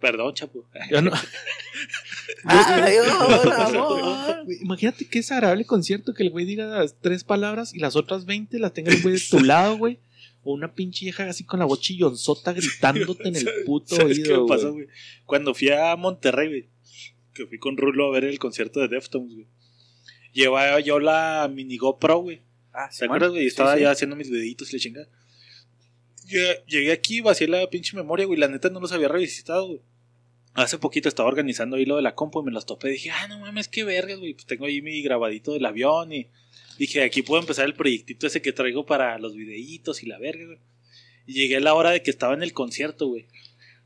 [0.00, 0.64] perdón, chapo.
[0.90, 1.12] yo no.
[2.44, 3.06] Adiós,
[3.58, 4.44] amor.
[4.44, 8.24] Güey, Imagínate qué desagradable concierto que el güey diga las tres palabras y las otras
[8.26, 9.98] 20 las tenga el güey de tu lado, güey.
[10.42, 14.30] O una pinche vieja así con la voz chillonzota gritándote en el puto ¿Sabes qué
[14.32, 14.86] oído, me pasó, güey.
[15.26, 16.68] Cuando fui a Monterrey, güey,
[17.34, 19.46] que fui con Rulo a ver el concierto de Deftones, güey.
[20.32, 22.40] Llevaba yo la mini GoPro, güey.
[22.72, 23.16] Ah, ¿Te Simón.
[23.16, 23.42] acuerdas, güey?
[23.42, 23.82] Sí, Estaba sí.
[23.82, 25.08] ya haciendo mis deditos y la chingada.
[26.30, 28.38] Llegué- Llegué aquí, vacié la pinche memoria, güey.
[28.38, 29.80] La neta no los había revisitado, güey.
[30.54, 32.88] Hace poquito estaba organizando ahí lo de la compu y me los topé.
[32.88, 34.34] Dije, ah, no mames, qué vergas, güey.
[34.34, 36.28] Pues tengo ahí mi grabadito del avión y
[36.78, 40.46] dije, aquí puedo empezar el proyectito ese que traigo para los videitos y la verga,
[40.46, 40.58] güey.
[41.26, 43.26] Y llegué a la hora de que estaba en el concierto, güey.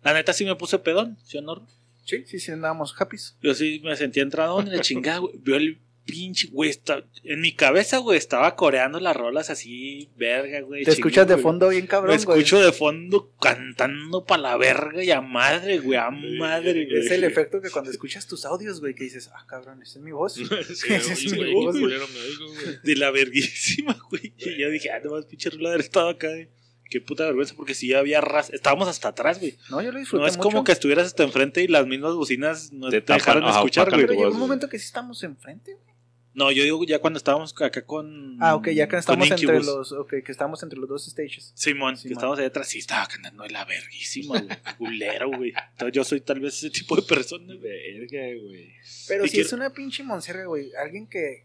[0.02, 1.66] La neta sí me puse pedón, ¿sí o no?
[2.06, 3.16] Sí, sí, sí, andábamos happy.
[3.42, 5.34] Yo sí me sentía entradón en el chingada, güey.
[5.38, 6.70] Vio el pinche, güey.
[6.70, 10.84] está- En mi cabeza, güey, estaba coreando las rolas así, verga, güey.
[10.84, 11.42] Te escuchas de güey.
[11.42, 12.38] fondo bien Me cabrón, güey.
[12.40, 16.98] escucho de fondo cantando pa' la verga y a madre, güey, a madre, güey.
[16.98, 20.04] Es el efecto que cuando escuchas tus audios, güey, que dices, ah, cabrón, esa es
[20.04, 20.34] mi voz.
[20.74, 21.82] Sí, es mi voz, qué güey.
[21.82, 22.76] culero me oigo, güey.
[22.82, 24.32] De la verguísima, güey.
[24.38, 26.48] Y yo dije, ah, no más pinche rula de haber estado acá, güey.
[26.90, 28.52] Qué puta vergüenza, porque sí había raza.
[28.54, 29.56] Estábamos hasta atrás, güey.
[29.70, 30.48] No, yo lo disfruté No es mucho.
[30.50, 34.02] como que estuvieras hasta enfrente y las mismas bocinas no Te dejaron escuchar, güey.
[34.02, 35.93] Pero tu llegó voz, un momento que sí estamos enfrente, güey.
[36.34, 38.36] No, yo digo ya cuando estábamos acá con.
[38.42, 41.52] Ah, ok, ya que estamos entre los, ok, que estamos entre los dos stages.
[41.54, 42.08] Simón, Simón.
[42.08, 44.58] que estábamos ahí atrás, sí estaba cantando de la verguísima, güey.
[44.78, 45.52] Culero, güey.
[45.72, 47.54] Entonces, Yo soy tal vez ese tipo de persona.
[47.54, 48.72] Verga, güey.
[49.06, 50.70] Pero Y si quiero- es una pinche monserga, güey.
[50.74, 51.44] Alguien que.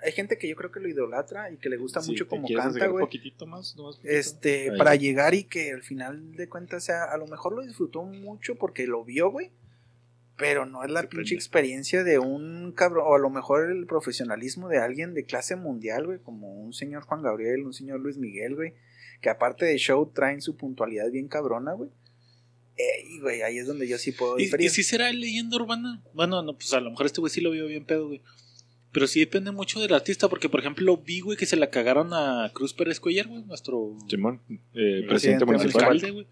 [0.00, 2.30] Hay gente que yo creo que lo idolatra y que le gusta Sí, mucho ¿te
[2.30, 3.02] como canta, güey.
[3.02, 4.16] Un poquitito más, nomás poquitito?
[4.18, 4.78] Este, Ahí.
[4.78, 8.54] para llegar y que al final de cuentas sea, a lo mejor lo disfrutó mucho
[8.56, 9.50] porque lo vio, güey.
[10.38, 14.68] Pero no es la pinche experiencia de un cabrón, o a lo mejor el profesionalismo
[14.68, 18.54] de alguien de clase mundial, güey, como un señor Juan Gabriel, un señor Luis Miguel,
[18.54, 18.74] güey,
[19.20, 21.90] que aparte de show traen su puntualidad bien cabrona, güey.
[22.76, 24.66] Eh, y, güey, ahí es donde yo sí puedo ¿Y, diferir.
[24.68, 26.04] y si será leyenda urbana?
[26.14, 28.22] Bueno, no, pues a lo mejor este güey sí lo vio bien pedo, güey.
[28.92, 32.10] Pero sí depende mucho del artista, porque por ejemplo vi, güey, que se la cagaron
[32.12, 35.82] a Cruz Pérez Cuellar, güey, nuestro Simón, eh, Presidente presidente municipal.
[35.82, 36.26] alcalde, güey.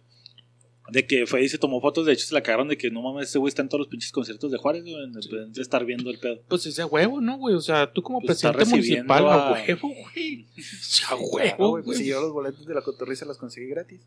[0.90, 3.02] De que fue y se tomó fotos, de hecho se la cagaron de que no
[3.02, 5.62] mames, ese güey está en todos los pinches conciertos de Juárez, güey, en vez de
[5.62, 6.40] estar viendo el pedo.
[6.48, 7.54] Pues ese a huevo, ¿no, güey?
[7.56, 10.46] O sea, tú como Pues presidente municipal, a a- huevo, güey.
[10.56, 14.00] A Claro, huevo, güey, pues si yo los boletos de la cotorriza los conseguí gratis.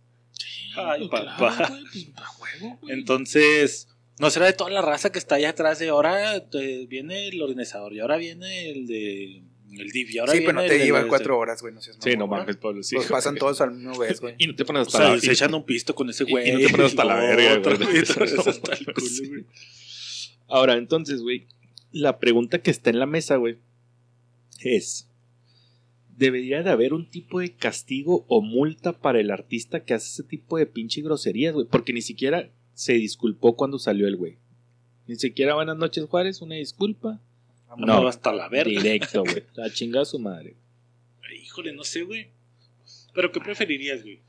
[0.75, 1.55] Ay, Pues papá.
[1.57, 2.93] claro, güey, pues, a huevo, güey.
[2.93, 3.87] Entonces,
[4.19, 7.41] no será de toda la raza que está allá atrás de ahora eh, viene el
[7.41, 10.11] organizador y ahora viene el de El DIF.
[10.13, 11.73] Y ahora Sí, pero no te lleva cuatro horas, güey.
[11.73, 12.81] No seas Sí, no mames, Pablo.
[12.83, 13.11] Sí, Los güey.
[13.11, 14.35] pasan todos al mismo vez, güey.
[14.39, 15.19] Y no te pones O hasta sea, la.
[15.21, 16.49] se echan un pisto con ese güey.
[16.49, 19.45] y no te pones hasta la verga, hasta el culo, güey.
[20.47, 21.47] Ahora, entonces, güey,
[21.91, 23.57] la pregunta que está en la mesa, güey,
[24.61, 25.07] es:
[26.17, 30.23] ¿debería de haber un tipo de castigo o multa para el artista que hace ese
[30.23, 31.67] tipo de pinche groserías, güey?
[31.69, 34.37] Porque ni siquiera se disculpó cuando salió el güey.
[35.07, 37.21] Ni siquiera buenas noches, Juárez, una disculpa.
[37.77, 38.81] No, hasta la verga.
[38.81, 39.43] Directo, güey.
[39.55, 40.55] La chingada su madre.
[41.41, 42.29] Híjole, no sé, güey.
[43.13, 44.21] Pero ¿qué preferirías, güey?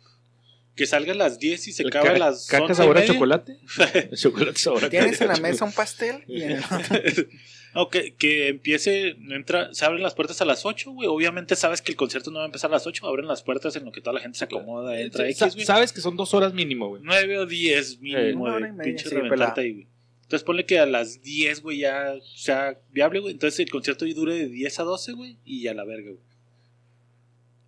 [0.76, 3.04] Que salga a las 10 y se acabe a las ¿Caca 11 y sabor a
[3.04, 3.58] chocolate?
[4.16, 5.48] chocolate sabor a Tienes en la caca.
[5.48, 6.62] mesa un pastel y en el
[7.74, 11.08] No, que, que empiece, entra, se abren las puertas a las 8, güey.
[11.08, 13.76] Obviamente sabes que el concierto no va a empezar a las 8, abren las puertas
[13.76, 15.64] en lo que toda la gente se acomoda, entra X, güey.
[15.64, 17.02] Sabes que son dos horas mínimo, güey.
[17.04, 18.64] 9 o 10 mínimo, güey.
[18.82, 19.54] Pinche sí, reventarte pelada.
[19.60, 19.86] ahí, güey.
[20.30, 23.32] Entonces ponle que a las 10, güey, ya sea viable, güey.
[23.32, 26.22] Entonces el concierto dure de 10 a 12, güey, y a la verga, güey.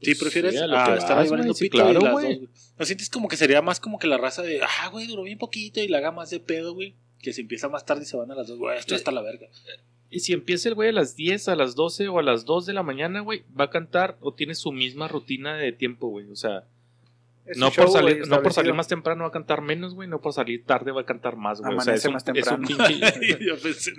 [0.01, 1.90] Sí, Pues prefieres sí, a lo ah, estar vas, ahí valiendo güey, sí, pito claro,
[1.90, 2.29] y las güey.
[2.29, 2.48] dos, güey.
[2.79, 5.38] ¿No sientes como que sería más como que la raza de, ah, güey, duró bien
[5.38, 6.94] poquito y la haga más de pedo, güey?
[7.20, 9.22] Que se empieza más tarde y se van a las dos, güey, esto hasta la
[9.22, 9.48] verga.
[10.09, 12.64] Y si empieza el güey a las 10, a las 12 o a las 2
[12.64, 16.31] de la mañana, güey, va a cantar o tiene su misma rutina de tiempo, güey.
[16.31, 16.64] O sea,
[17.57, 20.09] no por, show, salir, no por salir más temprano va a cantar menos, güey.
[20.09, 21.76] No por salir tarde va a cantar más, güey.
[21.76, 22.88] O sea, es Amanece un, más es un temprano.
[23.20, 23.48] pinche,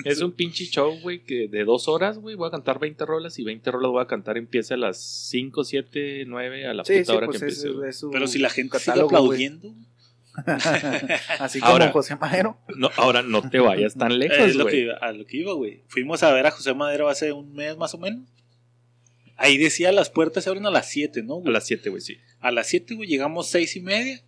[0.09, 3.37] es un pinche show, güey, que de dos horas, güey, voy a cantar 20 rolas
[3.39, 4.37] y 20 rolas voy a cantar.
[4.37, 7.57] Empieza a las 5, 7, 9, a la Sí, puta sí, hora pues que es,
[7.57, 7.77] empiece.
[7.77, 7.89] güey.
[7.89, 8.99] es su Pero si la gente güey.
[9.01, 9.73] aplaudiendo,
[11.39, 12.57] Así como Ahora- José Madero.
[12.75, 14.75] No, ahora no te vayas tan lejos, es lo güey.
[14.75, 15.83] que, iba- a lo que iba, güey.
[15.87, 18.27] Fuimos a ver a José Madero hace un mes más o menos.
[19.35, 21.35] Ahí decía las puertas se abren a las 7, ¿no?
[21.35, 21.53] A güey?
[21.53, 22.17] las 7, güey, sí.
[22.39, 24.21] A las 7, güey, llegamos seis y media.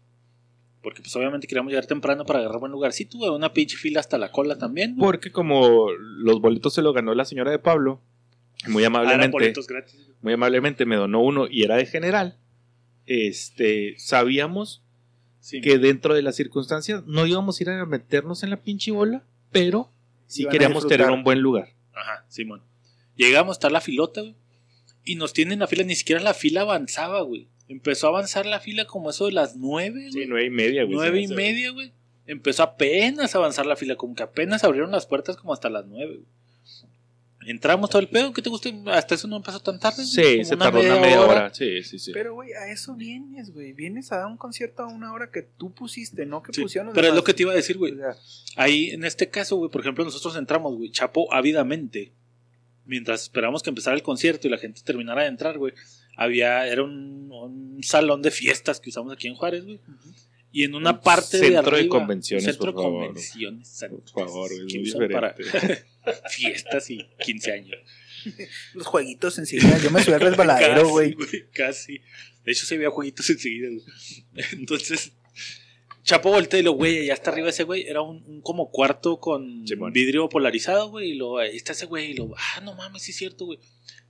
[0.81, 3.31] Porque pues obviamente queríamos llegar temprano para agarrar buen lugarcito, güey.
[3.31, 4.95] Una pinche fila hasta la cola también.
[4.95, 5.05] güey.
[5.05, 8.01] Porque como los boletos se los ganó la señora de Pablo,
[8.67, 9.95] muy Ah, amablemente, boletos gratis.
[9.95, 10.17] güey.
[10.21, 12.37] muy amablemente me donó uno y era de general.
[13.05, 14.81] Este, sabíamos
[15.39, 18.91] Sí, que dentro de las circunstancias no íbamos a ir a meternos en la pinche
[18.91, 19.91] bola, pero
[20.25, 21.69] sí Iban a queríamos tener un buen lugar.
[21.93, 22.63] Ajá, Simón.
[23.15, 24.35] Llegamos, está la filota, güey.
[25.05, 27.47] Y nos tienen la fila, ni siquiera la fila avanzaba, güey.
[27.67, 30.27] Empezó a avanzar la fila como eso de las 9, Sí, güey.
[30.27, 30.95] nueve y media, güey.
[30.95, 31.93] Nueve y media, güey.
[32.27, 35.85] Empezó apenas a avanzar la fila, como que apenas abrieron las puertas como hasta las
[35.85, 36.27] nueve, güey.
[37.47, 38.71] Entramos todo el pedo, ¿qué te gusta?
[38.87, 39.97] Hasta eso no empezó tan tarde.
[39.97, 41.53] güey, Sí, como se tardó una media hora.
[41.53, 42.11] Sí, sí, sí.
[42.11, 43.71] Pero, güey, a eso vienes, güey.
[43.73, 46.87] Vienes a dar un concierto a una hora que tú pusiste, no que Sí, pusieron
[46.87, 47.93] los Pero es lo que te iba a decir, güey.
[47.93, 48.15] O sea,
[48.55, 52.13] Ahí, en este caso, güey, por ejemplo, nosotros entramos, güey, Chapo, ávidamente.
[52.85, 55.73] Mientras esperamos que empezara el concierto y la gente terminara de entrar, güey.
[56.17, 59.79] Había, era un, un salón de fiestas que usamos aquí en Juárez, güey.
[60.51, 63.05] Y en una parte de centro de arriba, convenciones, centro por de favor.
[63.07, 65.35] convenciones, Por favor, güey, que muy usan para
[66.29, 67.77] fiestas y 15 años.
[68.73, 69.77] los jueguitos enseguida.
[69.79, 71.15] Yo me subí al resbaladero, Casi, güey.
[71.53, 72.01] Casi.
[72.45, 74.45] De hecho, se veía jueguitos enseguida, güey.
[74.53, 75.11] Entonces,
[76.05, 77.87] Chapo voltea y lo, güey, ya está arriba ese güey.
[77.87, 79.91] Era un, un como cuarto con Simón.
[79.91, 81.11] vidrio polarizado, güey.
[81.11, 82.11] Y lo, ahí está ese güey.
[82.11, 83.57] Y lo, ah, no mames, sí es cierto, güey.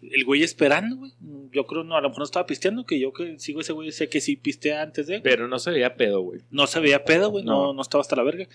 [0.01, 1.13] El güey esperando, güey.
[1.53, 2.85] Yo creo, no, a lo mejor no estaba pisteando.
[2.85, 5.21] Que yo que sigo ese güey, sé que sí pistea antes de.
[5.21, 6.41] Pero no se veía pedo, güey.
[6.51, 7.45] No se veía pedo, güey.
[7.45, 7.67] No.
[7.67, 7.73] No.
[7.73, 8.49] no, estaba hasta la verga.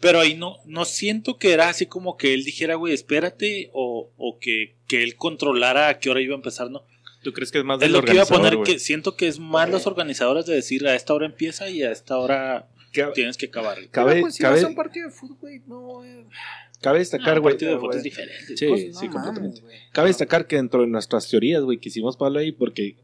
[0.00, 3.70] Pero ahí no, no siento que era así como que él dijera, güey, espérate.
[3.72, 6.84] O, o que, que él controlara a qué hora iba a empezar, ¿no?
[7.22, 9.28] ¿Tú crees que es más Es del lo que iba a poner, que siento que
[9.28, 13.12] es más los organizadores de decir a esta hora empieza y a esta hora Cabe,
[13.12, 13.78] tienes que acabar.
[13.90, 16.04] cabe, pues, si cabe- vas a un partido de fútbol, güey, no...
[16.04, 16.26] eh,
[16.80, 17.54] cabe Ah, destacar, un güey.
[17.54, 18.56] partido de es diferente.
[18.56, 19.78] Sí, pues, no sí, mames, completamente.
[19.92, 22.96] Cabe destacar que dentro de nuestras teorías, güey, que hicimos Pablo ahí, porque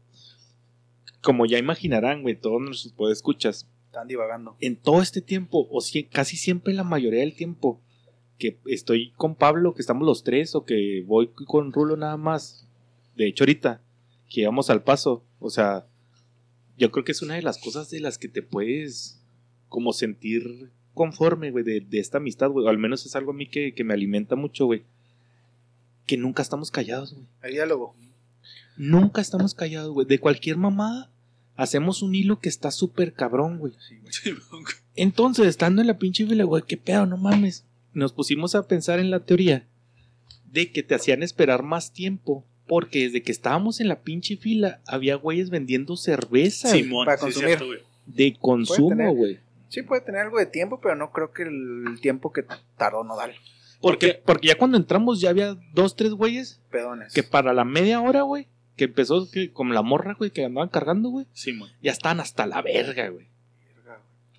[1.21, 4.55] como ya imaginarán, güey, todos nuestros podescuchas, Están divagando.
[4.59, 7.81] en todo este tiempo, o si, casi siempre la mayoría del tiempo,
[8.37, 12.67] que estoy con Pablo, que estamos los tres, o que voy con Rulo nada más,
[13.15, 13.81] de hecho ahorita,
[14.29, 15.87] que vamos al paso, o sea,
[16.77, 19.19] yo creo que es una de las cosas de las que te puedes
[19.67, 23.35] como sentir conforme, güey, de, de esta amistad, güey, o al menos es algo a
[23.35, 24.83] mí que, que me alimenta mucho, güey,
[26.05, 27.25] que nunca estamos callados, güey.
[27.43, 27.95] El diálogo.
[28.77, 30.07] Nunca estamos callados, güey.
[30.07, 31.11] De cualquier mamada,
[31.55, 33.73] hacemos un hilo que está súper cabrón, güey.
[34.95, 37.65] Entonces, estando en la pinche fila, güey, qué pedo, no mames.
[37.93, 39.67] Nos pusimos a pensar en la teoría
[40.45, 42.45] de que te hacían esperar más tiempo.
[42.69, 47.17] Porque desde que estábamos en la pinche fila, había güeyes vendiendo cerveza güey, Simón, Para
[47.17, 47.47] sí consumir.
[47.49, 47.79] cierto, güey.
[48.05, 49.11] de consumo, tener.
[49.13, 49.39] güey.
[49.67, 52.43] Sí puede tener algo de tiempo, pero no creo que el tiempo que
[52.77, 53.35] tardó no darle.
[53.81, 57.13] Porque, Porque porque ya cuando entramos ya había dos, tres güeyes Pedones.
[57.13, 60.69] que para la media hora, güey, que empezó que, como la morra, güey, que andaban
[60.69, 61.69] cargando, güey, Simón.
[61.81, 63.27] ya estaban hasta la verga, güey.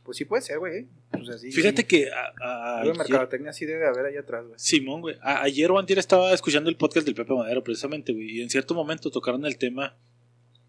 [0.04, 0.86] Pues sí puede ser, güey.
[1.12, 1.52] pues así.
[1.52, 4.58] Fíjate que a- ayer- mercadotecnia sí debe haber allá atrás, güey.
[4.58, 5.16] Simón, güey.
[5.22, 8.38] A- ayer o antier estaba escuchando el podcast del Pepe Madero, precisamente, güey.
[8.38, 9.96] Y en cierto momento tocaron el tema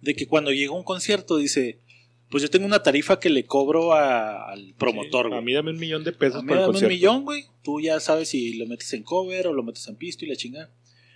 [0.02, 1.80] de que cuando llega a un concierto, dice,
[2.30, 5.40] pues yo tengo una tarifa que le cobro a- al promotor, güey.
[5.40, 7.46] A mí dame un millón de pesos A mí por el dame un millón, güey.
[7.64, 10.36] Tú ya sabes si lo metes en cover o lo metes en pisto y la
[10.36, 10.70] chingada.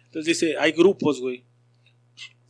[0.05, 1.43] Entonces dice, hay grupos, güey.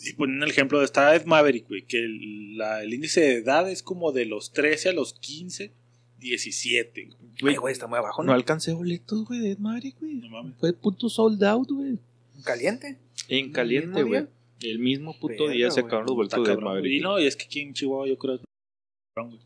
[0.07, 3.33] Y ponen el ejemplo de esta Ed Maverick, güey, que el, la- el índice de
[3.37, 5.71] edad es como de los 13 a los 15,
[6.19, 7.09] 17.
[7.41, 7.55] güey.
[7.55, 8.33] Güey, está muy abajo, No ¿no?
[8.33, 10.13] alcancé boletos, güey, de Ed Maverick, güey.
[10.15, 10.55] No mames.
[10.59, 11.97] Fue puto sold out, güey.
[12.43, 12.97] Caliente.
[13.27, 14.27] En caliente, güey.
[14.61, 16.93] El mismo puto Verga, día se acabaron los boletos de Ed Maverick.
[16.93, 18.39] Y no, y es que aquí en Chihuahua yo creo
[19.17, 19.39] güey.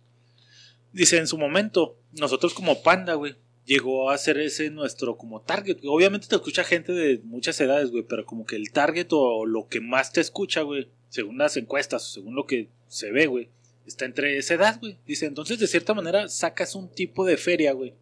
[0.91, 3.35] Dice, en su momento, nosotros como Panda, güey,
[3.69, 5.77] llegó a ser ese nuestro como target.
[5.85, 9.67] Obviamente te escucha gente de muchas edades, güey, pero como que el target o lo
[9.67, 13.49] que más te escucha, güey, según las encuestas o según lo que se ve, güey,
[13.85, 14.97] está entre esa edad, güey.
[15.05, 17.93] Dice, entonces de cierta manera sacas un tipo de feria, güey,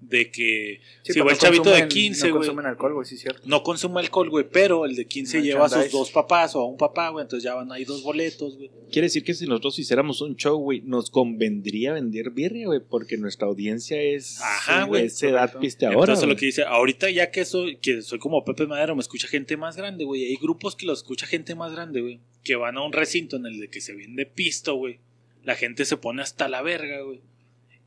[0.00, 2.94] de que Sí, si va no el chavito de consumen- 15, No güey, consumen alcohol,
[2.94, 3.42] güey, sí, es cierto.
[3.46, 6.66] no consume alcohol, güey, pero el de 15 lleva a sus dos papás o a
[6.66, 8.70] un papá, güey, entonces ya van ahí dos boletos, güey.
[8.92, 13.16] Quiere decir que si nosotros hiciéramos un show, güey, nos convendría vender birria, güey, porque
[13.18, 16.00] nuestra audiencia es Ajá, güey, esa edad pisteadora.
[16.00, 19.26] Entonces lo que dice, ahorita ya que soy, que soy como Pepe Madero, me escucha
[19.28, 20.24] gente más grande, güey.
[20.26, 22.20] Hay grupos que lo escucha gente más grande, güey.
[22.44, 25.00] Que van a un recinto en el de que se vende pisto, güey.
[25.42, 27.20] La gente se pone hasta la verga, güey.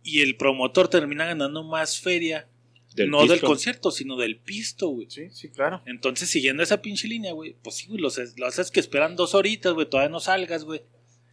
[0.03, 2.47] Y el promotor termina ganando más feria,
[2.95, 3.47] Del no del pisto.
[3.47, 5.07] concierto, sino del pisto, güey.
[5.09, 5.81] Sí, sí, claro.
[5.85, 9.35] Entonces, siguiendo esa pinche línea, güey, pues sí, güey, los, los haces que esperan dos
[9.35, 10.81] horitas, güey, todavía no salgas, güey.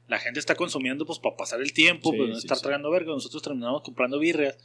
[0.07, 2.62] La gente está consumiendo, pues, para pasar el tiempo, Sí, pues, no sí, estar sí.
[2.62, 3.12] tragando verga.
[3.12, 4.57] Nosotros terminamos comprando birrias,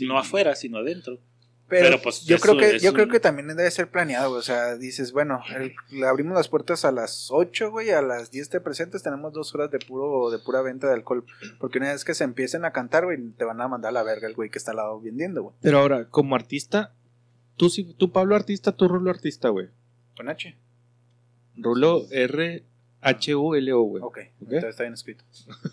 [0.00, 1.20] no afuera, sino adentro.
[1.68, 4.38] Pero, Pero, pues, yo creo que yo creo que también debe ser planeado, güey.
[4.38, 8.30] O sea, dices, bueno, el- le abrimos las puertas a las 8, güey, a las
[8.30, 11.26] 10 te presentes, tenemos dos horas de puro de pura venta de alcohol.
[11.60, 14.02] Porque una vez que se empiecen a cantar, güey, te van a mandar a la
[14.02, 15.54] verga el güey que está al lado vendiendo, güey.
[15.60, 16.94] Pero ahora, como artista,
[17.58, 19.68] tú, sí- tú Pablo artista, tú Rulo artista, güey.
[20.16, 20.56] Con H.
[21.56, 24.02] Rulo R-H-U-L-O, güey.
[24.02, 24.24] Ok, Ok.
[24.40, 25.24] entonces está bien escrito.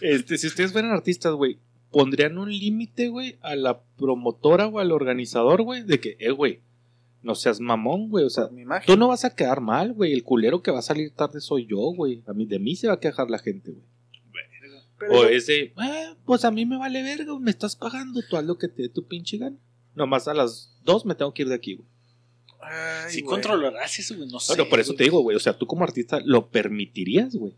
[0.00, 1.58] Este, si ustedes fueran artistas, güey,
[1.92, 5.82] ¿pondrían un límite, güey, a la promotora o al organizador, güey?
[5.82, 6.60] De que, eh, güey,
[7.22, 8.24] no seas mamón, güey.
[8.24, 8.48] O sea,
[8.86, 10.12] tú no vas a quedar mal, güey.
[10.12, 12.22] El culero que va a salir tarde soy yo, güey.
[12.26, 13.84] A mí, de mí se va a quejar la gente, güey.
[15.10, 18.36] O yo- es de, "Ah, pues a mí me vale verga, me estás pagando, tú
[18.36, 19.56] haz lo que te dé tu pinche gana.
[19.94, 21.88] Nomás a las dos me tengo que ir de aquí, güey.
[22.64, 23.30] Ay, Si güey.
[23.34, 24.52] controlarás eso, güey, no sé.
[24.54, 24.98] Bueno, por eso güey.
[24.98, 25.36] te digo, güey.
[25.36, 27.54] O sea, tú como artista lo permitirías, güey.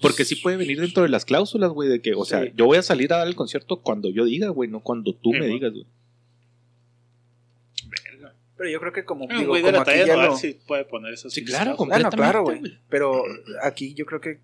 [0.00, 2.52] Porque sí puede venir dentro de las cláusulas, güey, de que, o sea, Sí.
[2.56, 5.32] yo voy a salir a dar el concierto cuando yo diga, güey, no cuando tú
[5.32, 5.86] Sí, me digas, güey.
[8.56, 10.22] Pero yo creo que como, Un digo, güey de como la aquí talla ya no,
[10.30, 11.30] lo- sí puede poner eso.
[11.30, 12.60] Sí, claro, Ah, no, completamente, claro, güey.
[12.88, 13.22] Pero
[13.62, 14.40] aquí yo creo que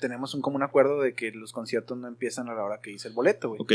[0.00, 3.06] tenemos un común acuerdo de que los conciertos no empiezan a la hora que dice
[3.06, 3.60] el boleto, güey.
[3.60, 3.72] Ok.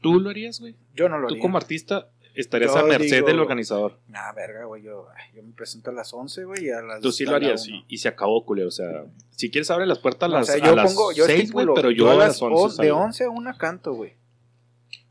[0.00, 0.74] ¿Tú lo harías, güey?
[0.94, 1.42] Yo no lo Tú haría.
[1.42, 3.98] como artista estarías Yo a merced digo- del organizador.
[4.08, 4.82] Nah, verga, güey.
[4.82, 7.00] Yo, yo me presento a las 11, güey, y a las.
[7.00, 8.68] Tú sí lo harías y, y se acabó, culero.
[8.68, 10.92] O sea, si quieres abre las puertas a No, o las, sea, a yo las
[10.92, 12.96] pongo, yo 6, güey, pero yo, a las 11 on- de salgo.
[12.98, 14.14] 11 a 1 canto, güey.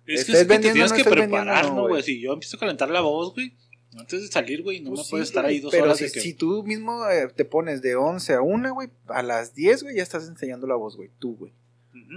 [0.06, 2.04] Es que, ¿Estés es que te tienes no que preparar, no, ¿no, güey?
[2.04, 3.54] Si yo empiezo a calentar la voz, güey,
[3.98, 6.12] antes de salir, güey, no Pues me sí, puedes estar ahí dos pero horas si,
[6.12, 6.20] que...
[6.22, 9.96] si tú mismo eh, te pones de 11 a 1, güey, a las 10, güey,
[9.98, 11.10] ya estás enseñando la voz, güey.
[11.20, 11.54] Tú, güey.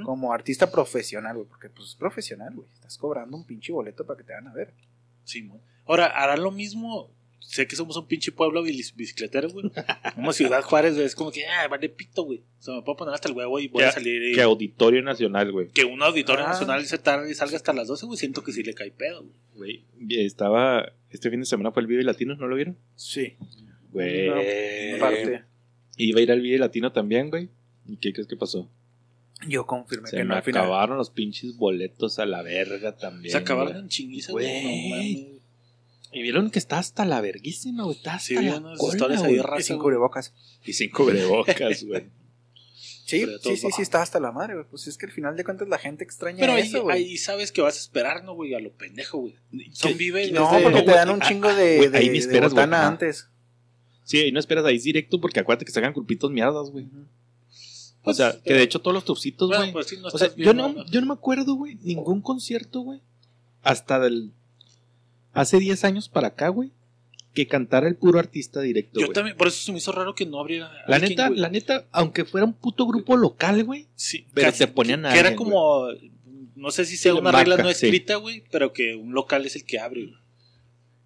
[0.05, 1.47] Como artista profesional, güey.
[1.49, 2.69] Porque, pues, es profesional, güey.
[2.75, 4.73] Estás cobrando un pinche boleto para que te van a ver.
[5.25, 5.61] Sí, mo.
[5.87, 7.11] Ahora, harán lo mismo.
[7.41, 9.71] Sé que somos un pinche pueblo bici- bicicletero, güey.
[10.15, 11.05] Como Ciudad Juárez, güey.
[11.05, 12.39] Es como que, ah, vale pito, güey.
[12.59, 14.31] O sea, me puedo poner hasta el huevo y voy Que- a salir.
[14.31, 15.69] y- Que Auditorio Nacional, güey.
[15.69, 16.49] que un auditorio Ah.
[16.49, 18.19] nacional se tarde y salga hasta las 12, güey.
[18.19, 19.85] Siento que sí le cae pedo, güey.
[20.01, 20.91] Güey, estaba.
[21.11, 22.79] Este fin de semana fue el Vive Latino, ¿no lo vieron?
[22.97, 23.35] Sí.
[23.93, 24.29] Güey.
[24.95, 25.43] Una parte.
[25.99, 27.51] Iba a ir al Vive Latino también, güey.
[27.87, 28.71] ¿Y qué crees que pasó?
[29.49, 30.63] Yo confirmé Se que me no al final.
[30.63, 33.33] acabaron los pinches boletos a la verga también.
[33.33, 34.63] Se acabaron en chinguiza, Güey.
[34.63, 34.85] güey.
[34.91, 35.41] No mames.
[36.13, 37.97] Y vieron que está hasta la verguísima, güey.
[37.97, 39.61] Está hasta Sí, la cola, ahí raras.
[39.61, 40.33] Y sin cubrebocas.
[40.65, 42.05] Y sin cubrebocas, güey.
[43.07, 44.67] Sí, de sí, sí, sí, está hasta la madre, güey.
[44.71, 46.97] Pues es que al final de cuentas la gente extraña Pero ahí, eso, güey.
[46.97, 48.55] ahí sabes que vas a esperar, ¿no, güey?
[48.55, 49.35] A lo pendejo, güey.
[49.73, 50.31] Son vive.
[50.31, 52.53] No, desde- porque te dan un ah, chingo de, güey, de, ahí ni de esperas,
[52.53, 52.89] botana Ajá.
[52.89, 53.29] antes.
[54.05, 56.87] Sí, ahí no esperas ahí directo porque acuérdate que sacan culpitos mierdas, güey.
[58.05, 59.73] Pues, sea, que de hecho todos los tubcitos, Bueno, güey.
[59.73, 63.01] pues sí, no o sea, yo no, yo no me acuerdo, güey, ningún concierto, güey.
[63.63, 64.31] Hasta del.
[65.33, 66.71] Hace 10 años para acá, güey.
[67.33, 69.01] Que cantara el puro artista directo.
[69.01, 70.71] Yo también, por eso se me hizo raro que no abriera.
[70.87, 73.89] La alguien, neta, la neta, aunque fuera un puto grupo local, güey.
[73.97, 75.89] Sí, pero te ponían que, a que era alguien, como.
[76.55, 79.57] No sé si sea una marca, regla no escrita, güey, pero que un local es
[79.57, 80.24] el que abre, güey.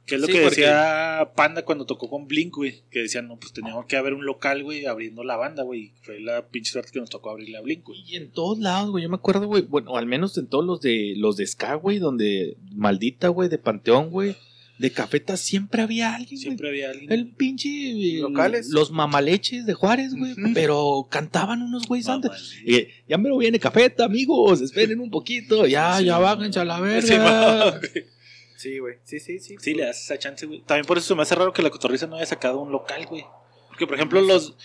[0.09, 2.83] Que es lo Sí, que porque- decía Panda cuando tocó con Blink, güey.
[2.91, 5.93] Que decían, no, pues teníamos que haber un local, güey, abriendo la banda, güey.
[6.03, 8.03] Fue la pinche suerte que nos tocó abrirle a Blink, güey.
[8.07, 9.03] Y en todos lados, güey.
[9.05, 9.63] Yo me acuerdo, güey.
[9.63, 11.99] Bueno, al menos en todos los de los de Ska, güey.
[11.99, 13.51] Donde maldita, güey.
[13.51, 14.35] De Panteón, güey.
[14.79, 16.39] De Cafeta siempre había alguien, güey.
[16.41, 17.13] Siempre había alguien.
[17.13, 17.69] El pinche.
[17.91, 18.69] el- Locales.
[18.71, 20.35] Los mamaleches de Juárez, güey.
[20.55, 22.31] Pero cantaban unos güeyes antes.
[22.65, 22.65] Sí.
[22.65, 24.61] Y, ya me lo viene Cafeta, amigos.
[24.63, 25.67] Esperen un poquito.
[25.67, 27.25] Ya, Sí, ya bájense a la Sí, verga.
[27.25, 27.81] mamá.
[28.59, 28.97] Sí, güey.
[29.05, 29.57] Sí, sí, sí.
[29.61, 30.63] Sí, le das esa chance, güey.
[30.63, 33.07] También por eso se me hace raro que la cotorriza no haya sacado un local,
[33.07, 33.25] güey.
[33.69, 34.57] Porque, por ejemplo, los.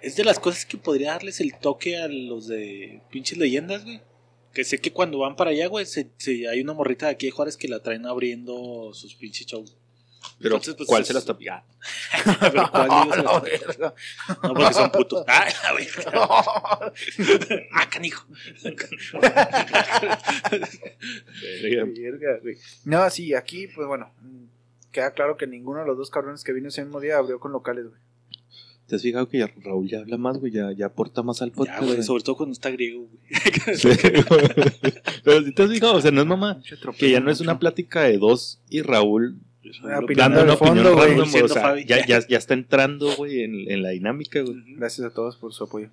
[0.00, 4.00] Es de las cosas que podría darles el toque a los de pinches leyendas, güey.
[4.54, 7.26] Que sé que cuando van para allá, güey, se, se- hay una morrita de aquí
[7.26, 9.76] de Juárez que la traen abriendo sus pinches shows.
[10.42, 11.62] Pero, Entonces, pues, ¿cuál es- se las tapía?
[12.40, 13.94] Pero, ¿cuál Ah, digo, se la las- verga.
[14.42, 15.24] No, porque son putos.
[15.28, 16.92] Ah, la verga.
[17.72, 18.26] ah, canijo.
[18.62, 18.88] Verga.
[21.84, 22.56] Verga, güey.
[22.84, 24.10] No, sí, aquí, pues bueno,
[24.90, 27.52] queda claro que ninguno de los dos cabrones que vino ese mismo día abrió con
[27.52, 28.00] locales, güey.
[28.86, 30.52] ¿Te has fijado que ya Raúl ya habla más, güey?
[30.52, 32.02] Ya, ya aporta más al Ya, podcast, güey, güey.
[32.02, 33.76] sobre todo cuando está griego, güey.
[33.76, 33.88] Sí.
[35.24, 36.60] Pero si te has fijado, o sea, no es mamá.
[36.98, 39.38] Que ya no es una plática de dos y Raúl
[40.16, 41.08] dando una fondo, opinión güey.
[41.10, 41.84] random, Siendo o sea, Fabi.
[41.84, 44.56] ya, ya, ya está entrando, güey, en, en la dinámica, güey.
[44.76, 45.88] Gracias a todos por su apoyo.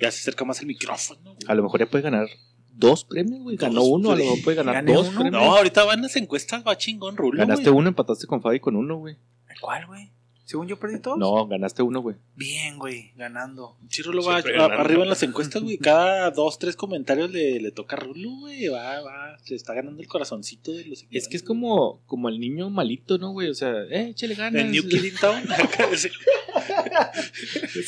[0.00, 1.20] Ya se acerca más el micrófono.
[1.24, 1.36] güey.
[1.46, 2.28] A lo mejor ya puede ganar
[2.72, 3.56] dos premios, güey.
[3.56, 5.20] Ganó uno, a lo mejor puede ganar Gané dos uno.
[5.20, 5.42] premios.
[5.42, 7.38] No, ahorita van las encuestas, va chingón, Rulo.
[7.38, 7.78] Ganaste güey.
[7.80, 9.16] uno, empataste con Fabi con uno, güey.
[9.60, 10.10] ¿Cuál, güey?
[10.50, 11.16] Según yo perdí todos.
[11.16, 12.16] No, ganaste uno, güey.
[12.34, 13.76] Bien, güey, ganando.
[13.88, 15.78] Sí, Rulo va, arriba en las encuestas, güey.
[15.78, 18.66] Cada dos, tres comentarios le, le toca a Rulo, güey.
[18.66, 19.38] Va, va.
[19.44, 23.16] Se está ganando el corazoncito de los Es que es como, como el niño malito,
[23.16, 23.48] ¿no, güey?
[23.48, 24.62] O sea, eh, échale ganas.
[24.62, 25.40] El New Kid in Town.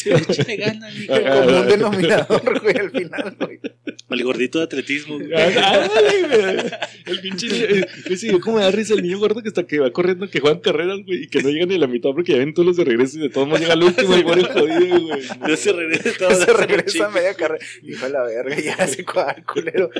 [0.07, 0.95] Échale ganas.
[1.11, 1.45] Ajá.
[1.45, 3.59] Como un denominador, güey, al final, güey.
[4.13, 5.33] El gordito de atletismo, güey.
[5.35, 5.89] Ah.
[7.07, 7.65] El pinche niño.
[7.65, 10.41] eh, Ese, ¿cómo me da risa el niño gordo que hasta que va corriendo, que
[10.41, 12.67] juegan carreras, güey, y que no llegan ni a la mitad porque ya ven todos
[12.67, 15.23] los de regreso y de todos modos llega al último y muere jodido, güey.
[15.49, 16.35] Ya se regresa todo.
[16.45, 17.65] Se regresa a media carrera.
[17.83, 19.91] Hijo de la verga, ya se cuál, culero.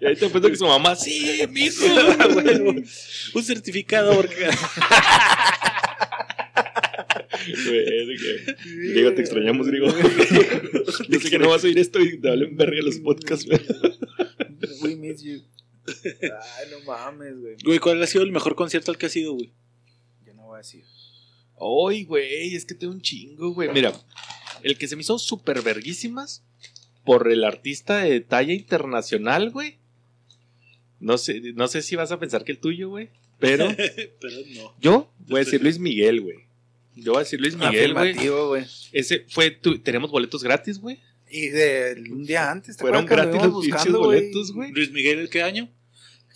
[0.00, 1.84] Y ahí te apuesto que su mamá, sí, mijo.
[3.34, 4.48] Un certificado porque.
[8.64, 9.88] Griego, te extrañamos, Griego.
[11.08, 13.60] Yo sé que no vas a oír esto y te valen verga los podcasts, güey.
[14.82, 15.42] We miss you.
[15.86, 17.56] Ay, no mames, güey.
[17.64, 19.52] Güey, ¿cuál ha sido el mejor concierto al que has ido, güey?
[20.24, 20.84] Yo no voy a decir.
[21.58, 23.70] Ay, güey, es que tengo un chingo, güey.
[23.72, 23.92] Mira,
[24.62, 26.44] el que se me hizo súper verguísimas
[27.04, 29.78] por el artista de talla internacional, güey.
[31.00, 33.10] No sé, no sé si vas a pensar que el tuyo, güey.
[33.40, 34.74] Pero Pero no.
[34.80, 36.46] yo voy a decir Luis Miguel, güey.
[36.94, 38.66] Yo voy a decir Luis Miguel, güey.
[38.92, 40.98] Ese fue tu, tenemos boletos gratis, güey.
[41.30, 44.70] Y de un día antes, ¿te Fueron gratis lo los buscando, boletos, güey.
[44.72, 45.70] Luis Miguel, ¿el qué año?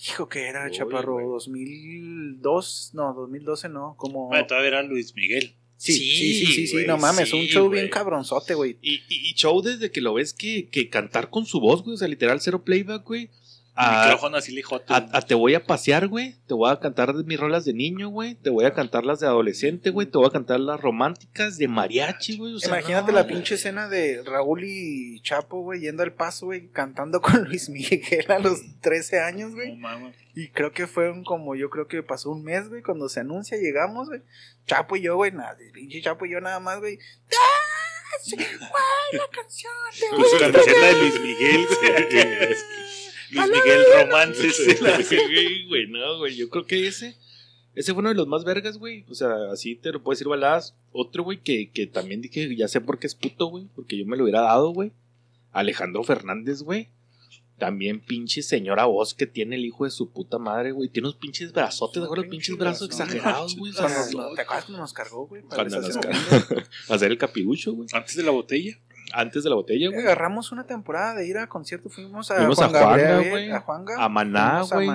[0.08, 1.14] Hijo, que era, Uy, chaparro?
[1.14, 1.26] güey.
[1.26, 4.28] 2002, no, 2012 no, como...
[4.28, 5.54] Bueno, todavía era Luis Miguel.
[5.76, 7.80] sí, sí, sí, sí, sí, güey, no mames, un sí, show güey.
[7.80, 8.78] bien cabronzote, güey.
[8.80, 11.94] Y, y, y show desde que lo ves que, que cantar con su voz, güey.
[11.94, 13.30] O sea, literal, cero playback, güey.
[13.78, 14.86] A, Micrófono así lijote.
[14.92, 16.34] a- a te voy a pasear, güey.
[16.46, 18.34] Te voy a cantar de mis rolas de niño, güey.
[18.34, 20.06] Te voy a cantar las de adolescente, güey.
[20.06, 22.54] Te voy a cantar las románticas de mariachi, güey.
[22.54, 23.34] O sea, Imagínate no, la güey.
[23.34, 28.24] pinche escena de Raúl y Chapo, güey, yendo al paso, güey, cantando con Luis Miguel
[28.30, 29.76] a los 13 años, No güey.
[29.76, 30.16] mames.
[30.34, 33.56] Y creo que fueron como, yo creo que pasó un mes, güey, cuando se anuncia,
[33.58, 34.22] llegamos, güey.
[34.66, 36.98] Chapo y yo, güey, nada, pinche Chapo y yo nada más, güey.
[37.30, 38.16] ¡Ah!
[38.22, 38.46] Sí, güey,
[39.12, 39.72] la canción
[40.80, 42.54] de Luis Miguel, güey.
[43.30, 44.56] Luis Miguel Romances.
[45.08, 46.36] Sí, güey, no, güey.
[46.36, 47.16] Yo creo que ese.
[47.74, 49.04] Ese fue uno de los más vergas, güey.
[49.10, 50.74] O sea, así te lo puedo decir baladas.
[50.92, 53.66] Otro, güey, que, que también dije, ya sé por qué es puto, güey.
[53.76, 54.92] Porque yo me lo hubiera dado, güey.
[55.52, 56.88] Alejandro Fernández, güey.
[57.58, 60.88] También pinche señora voz que tiene el hijo de su puta madre, güey.
[60.90, 62.20] Tiene unos pinches brazotes, güey.
[62.22, 63.72] Los pinches brazos exagerados, güey.
[63.72, 65.42] O sea, Cuando- ¿Te acuerdas cuando nos cargó, güey?
[65.42, 66.62] Para Cuando nos cargó.
[66.88, 67.88] Hacer el capirucho, güey.
[67.92, 68.78] Antes de la botella.
[69.12, 70.00] Antes de la botella, güey.
[70.00, 73.50] Agarramos una temporada de ir a conciertos, fuimos a Fuimos Juan a Juanga, Gabriel, güey.
[73.50, 74.88] a Juanga, A Maná, güey.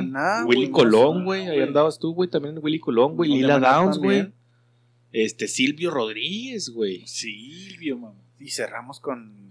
[0.45, 1.47] Willy Colón, güey.
[1.47, 2.29] Ahí andabas tú, güey.
[2.29, 3.31] También Willy Colón, güey.
[3.31, 4.31] Lila Downs, güey.
[5.11, 7.05] Este, Silvio Rodríguez, güey.
[7.07, 8.15] Silvio, mamá.
[8.39, 9.49] Y cerramos con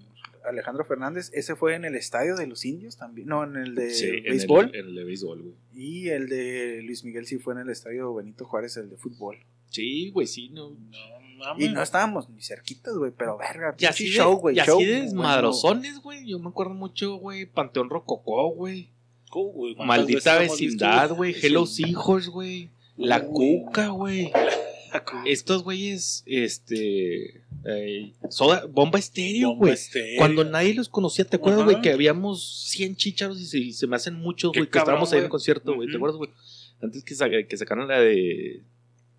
[0.49, 1.31] Alejandro Fernández.
[1.35, 3.29] Ese fue en el estadio de los indios también.
[3.29, 4.71] No, en el de Sí, en el- béisbol.
[4.75, 5.55] En el, de béisbol, güey.
[5.75, 9.37] Y el de Luis Miguel sí fue en el estadio Benito Juárez, el de fútbol.
[9.69, 10.71] Sí, güey, sí, no.
[10.71, 11.67] No mames.
[11.67, 13.75] Y no estábamos ni cerquitas, güey, pero verga.
[13.79, 14.57] Y así, de, show, güey.
[14.57, 15.03] y así show, de bueno.
[15.05, 16.27] desmadrozones, güey.
[16.29, 17.47] Yo me acuerdo mucho, güey.
[17.47, 18.89] Panteón Rococó, güey.
[19.31, 19.75] ¿Cómo, güey?
[19.75, 21.35] ¿Cuántas Maldita vecindad, güey.
[21.41, 22.71] Hello Hijos, güey.
[22.97, 23.63] La Uy.
[23.65, 24.31] Cuca, güey.
[25.25, 27.43] Estos güeyes, este.
[27.65, 29.75] eh, soda, bomba estéreo, Bomba güey.
[29.75, 30.19] estéreo.
[30.19, 31.81] Cuando nadie los conocía, ¿te acuerdas, güey?
[31.81, 34.69] Que habíamos 100 chicharos y se, y se me hacen muchos, güey.
[34.69, 35.31] Que estábamos ahí en el güey.
[35.31, 35.89] concierto, güey.
[35.89, 36.31] ¿Te acuerdas, güey?
[36.83, 38.63] Antes que, sa- que sacaran la de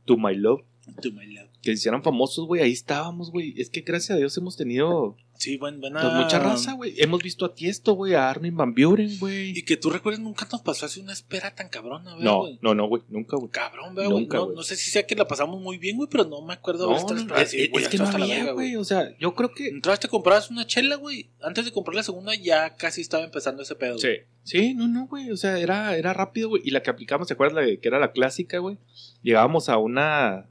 [0.04, 0.62] To My Love,
[1.02, 1.48] To my love.
[1.62, 3.54] Que se hicieran famosos, güey, ahí estábamos, güey.
[3.58, 6.02] Es que gracias a Dios hemos tenido Sí, buen, buena.
[6.02, 6.94] pues, mucha raza, güey.
[6.98, 9.58] Hemos visto a Tiesto, güey, a Armin Van Buren, güey.
[9.58, 12.60] Y que tú recuerdes, nunca nos pasó así una espera tan cabrona, ¿verdad, No, güey?
[12.62, 13.50] no, no, güey, nunca, güey.
[13.50, 14.24] Cabrón, ¿verdad, güey.
[14.24, 14.56] Nunca, No, güey.
[14.56, 16.96] no sé si sea que la pasamos muy bien, güey, pero no me acuerdo No,
[16.96, 18.76] estado no, es, güey, que no había, güey.
[18.76, 19.68] O sea, yo creo que.
[19.70, 21.30] Entraste, comprabas una chela, güey.
[21.42, 23.98] Antes de comprar la segunda ya casi estaba empezando ese pedo.
[23.98, 24.20] Sí, güey.
[24.44, 25.32] sí, no, no, güey.
[25.32, 26.62] O sea, era, era rápido, güey.
[26.66, 27.66] Y la que aplicamos, ¿te acuerdas?
[27.66, 28.78] La que era la clásica, güey.
[29.24, 30.46] Llegábamos a una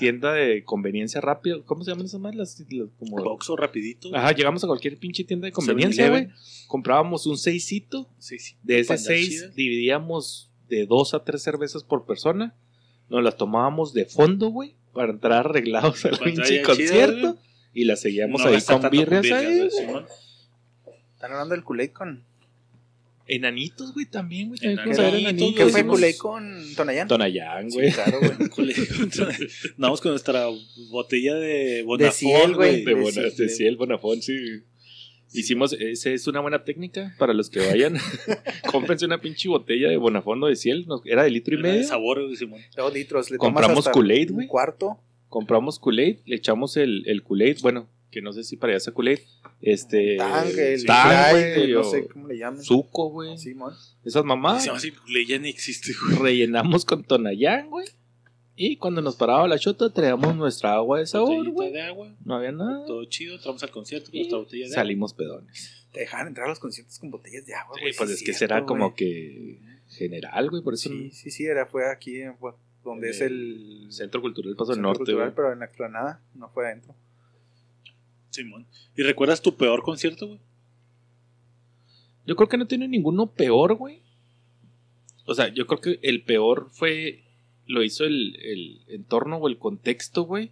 [0.00, 1.58] tienda de conveniencia rápida.
[1.64, 2.34] ¿Cómo se llaman esas más?
[2.34, 3.22] Las, las como...
[3.22, 4.14] Boxo rapidito.
[4.16, 6.24] Ajá, llegamos a cualquier pinche tienda de conveniencia, 7-Eleven.
[6.24, 6.36] güey.
[6.66, 8.08] Comprábamos un seisito.
[8.18, 8.56] Sí, sí.
[8.62, 9.48] De ese seis chida.
[9.54, 12.56] dividíamos de dos a tres cervezas por persona.
[13.08, 14.74] Nos las tomábamos de fondo, güey.
[14.92, 17.38] Para entrar arreglados al pinche chida, concierto.
[17.72, 19.68] y las seguíamos No ahí con birrias ahí.
[21.14, 22.24] Están hablando del Kool-Aid con.
[23.34, 24.58] Enanitos, güey, también, güey.
[24.60, 25.54] También Enanitos, enanitos.
[25.66, 27.08] ¿Qué fue Kool-Aid con Tonayán?
[27.08, 27.92] Tonayán, Sí, güey.
[27.92, 28.48] claro, güey.
[28.50, 28.74] Cole.
[29.76, 30.46] Andamos con nuestra
[30.90, 32.84] botella de Bonafont, Ciel, güey.
[32.84, 34.36] De, De Bona- Ciel, de de- Ciel, Bonafont, sí.
[35.32, 37.96] Hicimos, esa es una buena técnica para los que vayan.
[38.72, 40.86] Cómprense una pinche botella de Bonafondo de Ciel.
[40.88, 41.84] nos- Era de litro y De medio.
[41.84, 42.60] sabor, güey, Simón.
[42.76, 43.30] Dos litros.
[43.30, 44.46] Le Compramos Kool-Aid, un güey.
[44.48, 44.98] cuarto.
[45.28, 47.58] Compramos Kool-Aid, le echamos el, el Kool-Aid.
[47.62, 49.20] Bueno, que no sé si para allá sea Kool-Aid.
[49.60, 50.16] Este.
[50.16, 52.62] Tang, el Tang, güey, no sé cómo le llaman.
[52.62, 53.36] Suco, güey.
[53.38, 53.74] Simón.
[54.04, 54.64] Esas mamás.
[54.64, 56.18] Se así, le ya ni existe, güey.
[56.22, 57.86] rellenamos con Tonayán, güey.
[58.56, 61.72] Y cuando nos paraba la chota, traíamos nuestra agua de sabor, güey.
[61.72, 62.14] de agua.
[62.24, 62.84] No había nada.
[62.84, 63.36] Todo chido.
[63.36, 65.86] Entramos al concierto con Y nuestra botella de salimos pedones.
[65.92, 67.94] Te dejaban entrar a los conciertos con botellas de agua, Sí, güey.
[67.96, 70.62] pues sí es que será como que general, güey.
[70.62, 72.20] Por eso Sí, sí, sí, era, fue aquí,
[72.84, 76.66] donde es el Centro Cultural Paso del Centro Norte, pero en la explanada, no fue
[76.66, 76.94] adentro.
[78.30, 78.66] Simón.
[78.96, 80.40] ¿Y recuerdas tu peor concierto, güey?
[82.26, 84.02] Yo creo que no tiene ninguno peor, güey.
[85.26, 87.24] O sea, yo creo que el peor fue.
[87.66, 90.50] Lo hizo el, el entorno o el contexto, güey.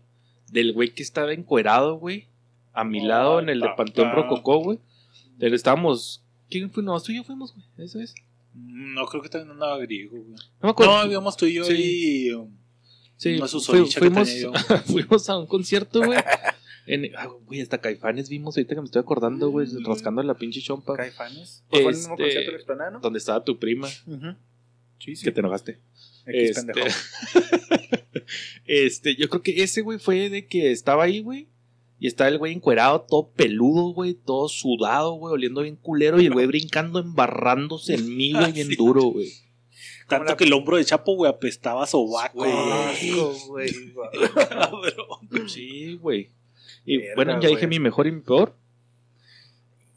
[0.50, 2.26] Del güey que estaba encuerado, güey.
[2.72, 3.68] A mi lado en el de.
[3.76, 4.78] Panteón Rococó, güey.
[5.38, 6.22] Pero estábamos.
[6.50, 6.82] ¿Quién fue?
[6.82, 7.64] No, tú y yo fuimos, güey.
[7.78, 8.14] Eso es.
[8.54, 10.30] No, creo que también andaba griego, güey.
[10.32, 11.04] No me acuerdo.
[11.04, 12.26] No, íbamos tú y yo Sí.
[12.26, 12.32] y...
[12.32, 12.50] um,
[13.16, 13.36] Sí,
[13.96, 14.30] fuimos,
[14.86, 16.20] fuimos a un concierto, güey.
[16.88, 20.60] En, ah, güey, hasta Caifanes vimos ahorita que me estoy acordando, güey, rascando la pinche
[20.60, 20.96] chompa.
[20.96, 21.62] Caifanes.
[21.68, 23.00] ¿Fue el mismo Este, concierto de la explanada, no?
[23.00, 23.88] Donde estaba tu prima.
[24.98, 25.24] Sí, sí.
[25.24, 25.78] que te enojaste.
[26.26, 26.88] X Este, pendejo.
[28.64, 31.48] este, yo creo que ese, güey, fue de que estaba ahí, güey.
[32.00, 36.20] Y estaba el güey encuerado, todo peludo, güey, todo sudado, güey, oliendo bien culero.
[36.20, 39.30] Y el güey brincando, embarrándose en mí, güey, bien duro, güey.
[40.08, 42.38] Tanto la- que el hombro de Chapo, güey, apestaba a sobaco,
[43.48, 43.70] Güey.
[45.48, 46.30] Sí, güey.
[46.90, 47.78] Y Verga, bueno, ya dije güey.
[47.78, 48.54] mi mejor y mi peor.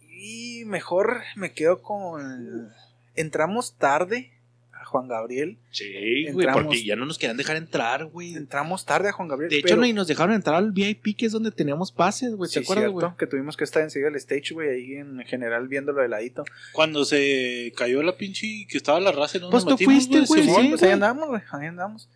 [0.10, 2.70] Y mejor me quedo con.
[3.16, 4.32] Entramos tarde
[4.74, 5.58] a Juan Gabriel.
[5.72, 5.86] Sí,
[6.32, 8.34] güey, Entramos- porque ya no nos querían dejar entrar, güey.
[8.36, 9.50] Entramos tarde a Juan Gabriel.
[9.50, 12.50] De hecho, pero- ni nos dejaron entrar al VIP, que es donde teníamos pases, güey.
[12.50, 13.18] ¿Te Sí, acuerdas, cierto, güey?
[13.18, 16.44] que tuvimos que estar enseguida del stage, güey, ahí en general viéndolo de ladito.
[16.74, 19.50] Cuando se cayó la pinche que estaba la raza, ¿no?
[19.50, 22.10] Pues nos tú fuiste, güey, Simón, sí, pues ahí andamos, güey, ahí andamos.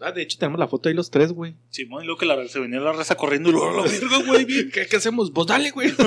[0.00, 1.54] Ah, de hecho, tenemos la foto ahí los tres, güey.
[1.70, 4.46] Simón, y luego que la, se venía la raza corriendo y luego la verga, güey.
[4.70, 5.30] ¿Qué, qué hacemos?
[5.30, 5.92] Pues dale, güey.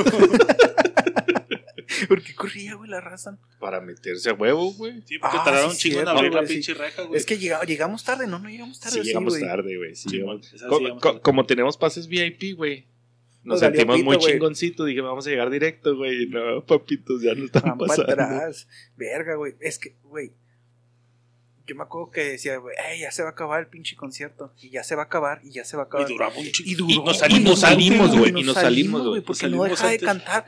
[2.08, 3.40] ¿Por qué corría, güey, la raza?
[3.60, 5.02] Para meterse a huevo, güey.
[5.06, 6.54] Sí, porque Ah, tardaron sí, un chingo en abrir la sí.
[6.56, 7.18] pinche reja, güey.
[7.18, 8.94] Es que llega- llegamos tarde, no, no llegamos tarde.
[8.96, 9.44] Sí, así, llegamos güey.
[9.50, 9.96] tarde, güey.
[9.96, 12.88] Sí, llegamos- sí Co- llegamos como tenemos pases VIP, güey.
[13.44, 14.86] Nos sentimos pito, muy chingoncitos.
[14.86, 16.28] Dije, vamos a llegar directo, güey.
[16.28, 18.12] No, papitos, ya no están Van para pasando.
[18.12, 18.68] atrás.
[18.98, 19.54] Verga, güey.
[19.62, 20.34] Es que, güey.
[21.68, 24.54] Yo me acuerdo que decía, güey, "Ey, ya se va a acabar el pinche concierto.
[24.62, 26.08] Y ya se va a acabar, y ya se va a Y acabar.
[26.08, 26.70] duraba un chingo.
[26.72, 27.04] Y duró.
[27.06, 29.22] nos salimos, nos salimos, güey, y nos salimos, güey.
[29.22, 30.46] Porque Salimos no deja de cantar.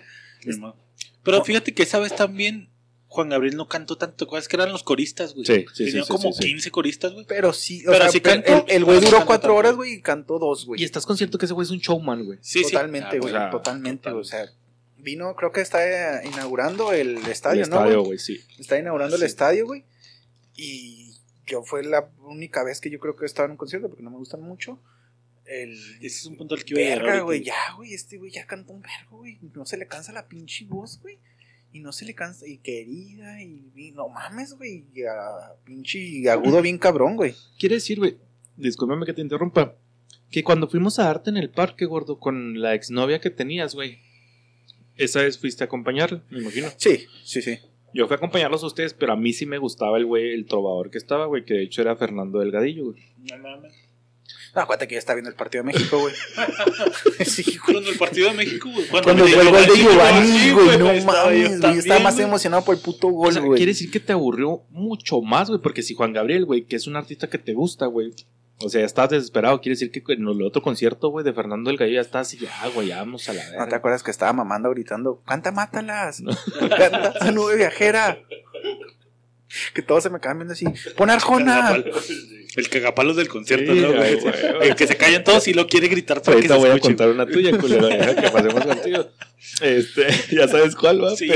[1.23, 2.69] Pero fíjate que esa vez también
[3.07, 4.15] Juan Gabriel no cantó tanto.
[4.17, 5.45] ¿Te acuerdas que eran los coristas, güey?
[5.45, 6.47] Sí, sí, Tenían sí, como sí, sí.
[6.49, 7.25] 15 coristas, güey.
[7.27, 9.93] Pero sí, o Pero sea, sí pero cantó, el- güey duró no cuatro horas, güey,
[9.95, 10.79] y cantó dos, güey.
[10.81, 12.37] Y estás consciente que ese güey es un showman, güey.
[12.41, 12.71] Sí, sí.
[12.71, 13.33] totalmente, Ah, güey.
[13.33, 14.21] sea, totalmente, güey.
[14.21, 14.45] O sea,
[14.97, 17.77] vino, creo que está eh, inaugurando el estadio, El ¿no?
[17.77, 18.05] estadio, güey?
[18.07, 18.39] güey, sí.
[18.59, 19.23] Está inaugurando Sí.
[19.23, 19.83] el estadio, güey.
[20.55, 21.08] Y
[21.49, 24.11] yo fue la única vez que yo creo que estaba en un concierto, porque no
[24.11, 24.79] me gustan mucho.
[25.45, 25.73] El.
[25.97, 28.73] Ese es un punto al que iba Verga, güey, ya, güey, este güey ya cantó
[28.73, 29.39] un vergo, güey.
[29.53, 31.17] No se le cansa la pinche voz, güey.
[31.71, 34.85] Y no se le cansa, y querida, y, y no mames, güey.
[35.65, 37.35] Pinche agudo bien cabrón, güey.
[37.59, 38.17] Quiere decir, güey,
[38.57, 39.75] discúlpame que te interrumpa,
[40.31, 43.99] que cuando fuimos a darte en el parque, gordo, con la exnovia que tenías, güey,
[44.95, 46.69] esa vez fuiste a acompañarla, me imagino.
[46.77, 47.59] Sí, sí, sí.
[47.93, 50.45] Yo fui a acompañarlos a ustedes, pero a mí sí me gustaba el güey, el
[50.45, 53.03] trovador que estaba, güey, que de hecho era Fernando Delgadillo, güey.
[53.29, 53.73] No mames.
[54.55, 56.13] No, acuérdate que ya está viendo el partido de México, güey.
[57.25, 57.57] sí, güey.
[57.73, 58.87] Cuando el partido de México, güey.
[58.87, 61.73] Cuando fue el gol de Giovanni, güey, no mames, güey.
[61.73, 63.57] Yo estaba más emocionado por el puto O gol, sea, güey.
[63.57, 66.87] quiere decir que te aburrió mucho más, güey, porque si Juan Gabriel, güey, que es
[66.87, 68.11] un artista que te gusta, güey.
[68.61, 69.61] O sea, ya estás desesperado.
[69.61, 72.39] Quiere decir que en el otro concierto, güey, de Fernando el Gallo ya estás y
[72.39, 73.77] ya, güey, ya vamos a la ¿No te verga.
[73.77, 75.21] acuerdas que estaba mamando gritando?
[75.25, 76.21] ¡Canta, mátalas!
[76.59, 78.19] ¡Canta esa nube viajera!
[79.73, 80.65] Que todos se me acaban viendo así.
[80.95, 81.75] ¡Pon Arjona!
[82.55, 84.17] El cagapalos del concierto, Sí, ¿no, güey?
[84.61, 86.73] El que se callan todos y lo quiere gritar para que Ahorita se voy a
[86.75, 86.89] escuche.
[86.95, 87.87] contar una tuya, culero.
[87.89, 89.07] Que pasemos contigo.
[89.61, 91.29] Este, ya sabes cuál va, Sí.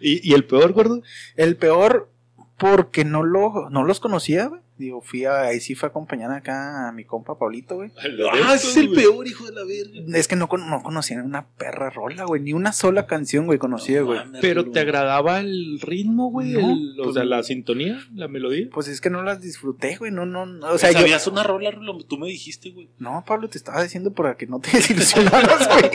[0.00, 1.02] ¿Y, y el peor, gordo?
[1.36, 2.10] El peor,
[2.58, 4.60] porque no, lo, no los conocía, güey.
[4.80, 7.90] Digo, fui a, ahí sí fue a acompañar acá a mi compa Pablito, güey.
[8.32, 10.18] Ah, ese es el peor, hijo de la verga.
[10.18, 12.40] Es que no, con- no conocía ni una perra rola, güey.
[12.40, 14.18] Ni una sola canción, güey, conocía, güey.
[14.40, 16.52] Pero te agradaba el ritmo, güey.
[16.52, 18.68] No, el- o pues sea, la sintonía, la melodía.
[18.72, 20.10] Pues es que no las disfruté, güey.
[20.10, 20.66] No, no, no.
[20.72, 20.98] O sea, yo.
[21.00, 21.98] ¿Sabías una rola, Rulo?
[21.98, 22.88] Tú me dijiste, güey.
[22.98, 25.90] No, Pablo, te estaba diciendo para que no te desilusionaras, güey.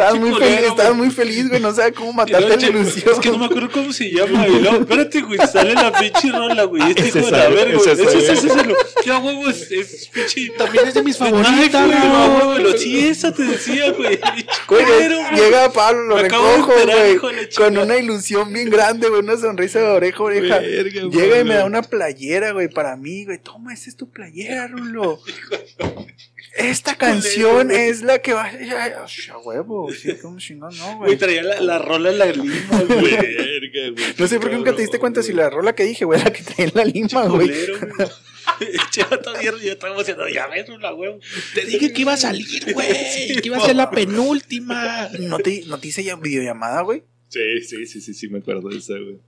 [0.00, 0.94] Estabas muy feliz, estabas güey.
[0.94, 1.60] muy feliz, güey.
[1.60, 3.12] No sabes cómo luego, la ilusión.
[3.14, 4.48] Es que no me acuerdo cómo se llama.
[4.48, 6.82] Y luego, espérate, güey, sale la pinche rola, güey.
[6.90, 8.06] Este Ese hijo de la verga, ese güey.
[8.18, 8.60] Ese, ese, sabe.
[8.62, 10.50] ese, ese, Ya, huevo, es, es pinche.
[10.56, 12.08] También es de mis favoritas, güey, güey.
[12.08, 14.18] no, güey, lo- Sí, esa te decía, güey.
[14.68, 15.08] Güey, güey.
[15.36, 17.14] llega Pablo, lo recojo, güey.
[17.14, 19.20] hijo de la Con una ilusión bien grande, güey.
[19.20, 20.60] Una sonrisa de oreja a oreja.
[20.60, 23.38] Llega y me da una playera, güey, para mí, güey.
[23.38, 25.20] Toma, esta es tu playera, Rulo.
[26.56, 27.88] Esta canción güey.
[27.88, 28.44] es la que va.
[28.46, 31.16] A huevo, sí, como chingón, no, Güey, güey.
[31.18, 33.10] traía la, la rola en la lima, güey.
[33.10, 34.04] Verga, güey.
[34.18, 36.32] No sé por qué nunca te diste cuenta si la rola que dije, güey, la
[36.32, 37.50] que traía en la lima, güey.
[39.10, 40.28] Vato mierda, yo estaba emocionado.
[40.28, 41.18] Ya ves, la huevo.
[41.54, 42.88] Te dije que iba a salir, güey.
[43.28, 45.08] Sí, que iba a ser la penúltima.
[45.18, 47.04] ¿No te, no te hice ya videollamada, güey?
[47.28, 49.20] Sí, sí, sí, sí, sí, me acuerdo de eso, güey.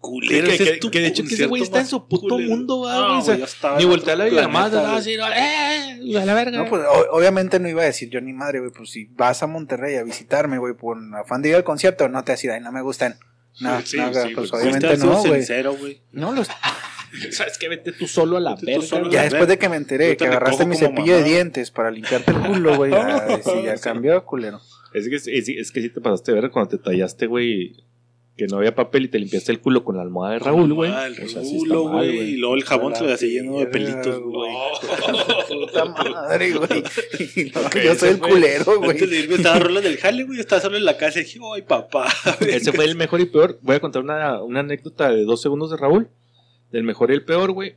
[0.00, 2.28] Culero, que, que- es tu que de hecho que ese güey está en su puto
[2.28, 2.50] culero.
[2.50, 2.92] mundo, güey.
[2.94, 3.38] O sea,
[3.78, 6.58] ni voltea la llamada, así, eh, a la verga.
[6.58, 8.70] No, pues o- obviamente no iba a decir yo ni madre, güey.
[8.72, 12.24] Pues si vas a Monterrey a visitarme, güey, por afán de ir al concierto, no
[12.24, 13.16] te vas a ay, no me gustan.
[13.60, 15.06] No, Sí, no, sí, pues obviamente Fuiste
[15.62, 16.02] no, güey.
[16.12, 16.48] No, los,
[17.32, 17.68] ¿Sabes qué?
[17.68, 18.86] Vete tú solo a la verga.
[18.86, 19.12] solo a güey.
[19.12, 22.30] ya la después de que me enteré que agarraste mi cepillo de dientes para limpiarte
[22.30, 22.90] el culo, güey.
[23.64, 24.60] ya cambió, culero.
[24.94, 27.76] Es que, es, es que sí te pasaste de ver cuando te tallaste, güey,
[28.42, 30.90] que no había papel y te limpiaste el culo con la almohada de Raúl, güey.
[30.90, 32.30] Ah, el O sea, sí está Rulo, mal, güey.
[32.30, 34.50] Y luego el jabón se le hacía lleno de pelitos, güey.
[35.48, 36.82] Puta madre, güey.
[37.84, 39.14] Yo soy el Antes fue- culero, de güey.
[39.14, 40.40] irme estaba rola del jale, güey.
[40.40, 42.06] Estaba solo en la casa y dije, ay, papá.
[42.40, 43.58] Ese fue el mejor y peor.
[43.62, 46.08] Voy a contar una, una anécdota de dos segundos de Raúl.
[46.70, 47.74] Del mejor y el peor, güey.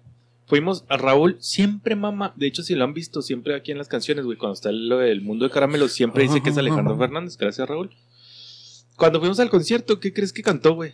[0.48, 2.34] Fuimos a Raúl, siempre mamá.
[2.36, 4.38] De hecho, si lo han visto, siempre aquí en las canciones, güey.
[4.38, 7.36] Cuando está lo del mundo de caramelo, siempre dice que es Alejandro Fernández.
[7.38, 7.90] Gracias, Raúl.
[8.98, 10.94] Cuando fuimos al concierto, ¿qué crees que cantó, güey?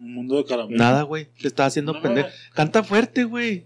[0.00, 0.76] Un mundo de caramelo.
[0.76, 1.28] Nada, güey.
[1.38, 2.28] Le estaba haciendo No, pendejo.
[2.54, 3.64] Canta fuerte, güey.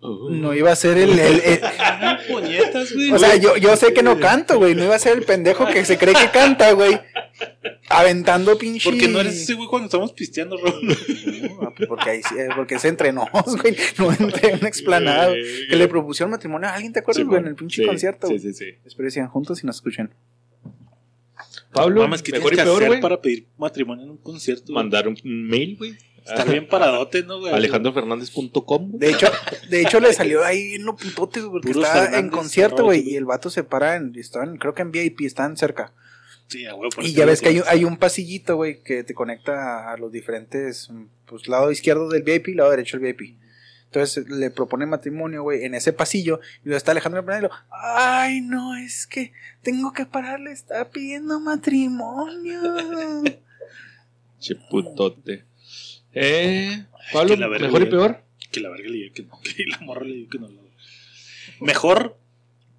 [0.00, 1.18] No iba a ser el.
[1.18, 1.60] el- el-
[2.28, 3.10] puñetas, güey.
[3.12, 4.74] o sea, yo, yo sé que no canto, güey.
[4.74, 6.98] No iba a ser el pendejo que se cree que canta, güey.
[7.88, 8.88] Aventando pinche.
[8.88, 10.56] Porque no eres ese güey cuando estamos pisteando.
[10.56, 13.28] No, pues porque ahí sí, eh, porque es entre nos,
[13.60, 13.76] güey.
[13.98, 15.34] No entre un explanado.
[15.34, 17.40] Que le propusieron matrimonio a alguien, ¿te acuerdas, Sí, güey?
[17.40, 18.52] En el pinche Sí, concierto, Sí, güey.
[18.54, 18.70] sí, sí.
[18.84, 20.10] Espero que sigan juntos y nos escuchen.
[21.72, 23.00] Pablo, Mames, ¿qué mejor y tienes que peor, hacer güey.
[23.00, 24.64] para pedir matrimonio en un concierto?
[24.66, 24.74] güey?
[24.74, 25.94] Mandar un mail, güey.
[26.24, 27.52] Estar bien paradote, ¿no, güey?
[27.52, 28.92] alejandrofernández.com.
[28.92, 29.26] De hecho,
[29.68, 32.84] de hecho le salió ahí en lo putote, güey, porque Puros estaba en Fernández, concierto,
[32.84, 35.92] güey, y el vato se para en, estaban, creo que en VIP, están cerca.
[36.46, 38.82] Sí, a huevo, por Y eso ya ves que hay, un- hay un pasillito, güey,
[38.82, 42.98] que te conecta a los diferentes, mm, pues, lado izquierdo del VIP y lado derecho
[42.98, 43.36] del VIP.
[43.92, 46.40] Entonces le propone matrimonio, güey, en ese pasillo.
[46.64, 47.50] Y luego está Alejandro Fernández.
[47.50, 52.62] y lo, Ay, no, es que tengo que pararle, está pidiendo matrimonio.
[54.40, 55.44] Che putote.
[56.14, 58.24] Eh, Pablo, que la verga, mejor y peor.
[58.50, 59.38] Que la verga le diga que no.
[59.56, 60.48] Que la morra le diga que no.
[61.60, 62.16] Mejor,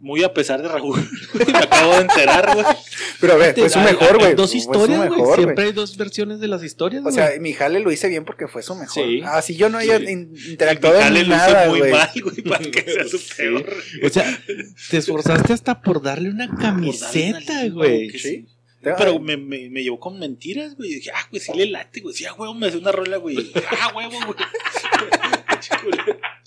[0.04, 1.00] muy a pesar de Raúl.
[1.34, 2.66] Me acabo de enterar, güey.
[3.22, 4.36] Pero a ver, fue su mejor, güey.
[4.36, 5.36] Dos historias, güey.
[5.36, 7.16] Siempre hay dos versiones de las historias, O güey.
[7.16, 9.06] sea, mi jale lo hice bien porque fue su mejor.
[9.06, 9.22] Sí.
[9.24, 10.06] Ah, si yo no haya Sí.
[10.10, 11.92] in- interactuado Jale en lo hizo nada, muy güey.
[11.94, 13.34] mal, güey, para que sea su Sí.
[13.38, 13.74] peor.
[14.06, 14.44] O sea,
[14.92, 18.10] te esforzaste hasta por darle una camiseta, güey.
[18.12, 18.48] Sí.
[18.82, 20.96] Pero me, me, me llevó con mentiras, güey.
[20.96, 22.14] Dije, ah, güey, sí le late, güey.
[22.14, 23.38] Sí, a huevo, me hace una rola, güey.
[23.80, 24.38] Ah, huevo, güey.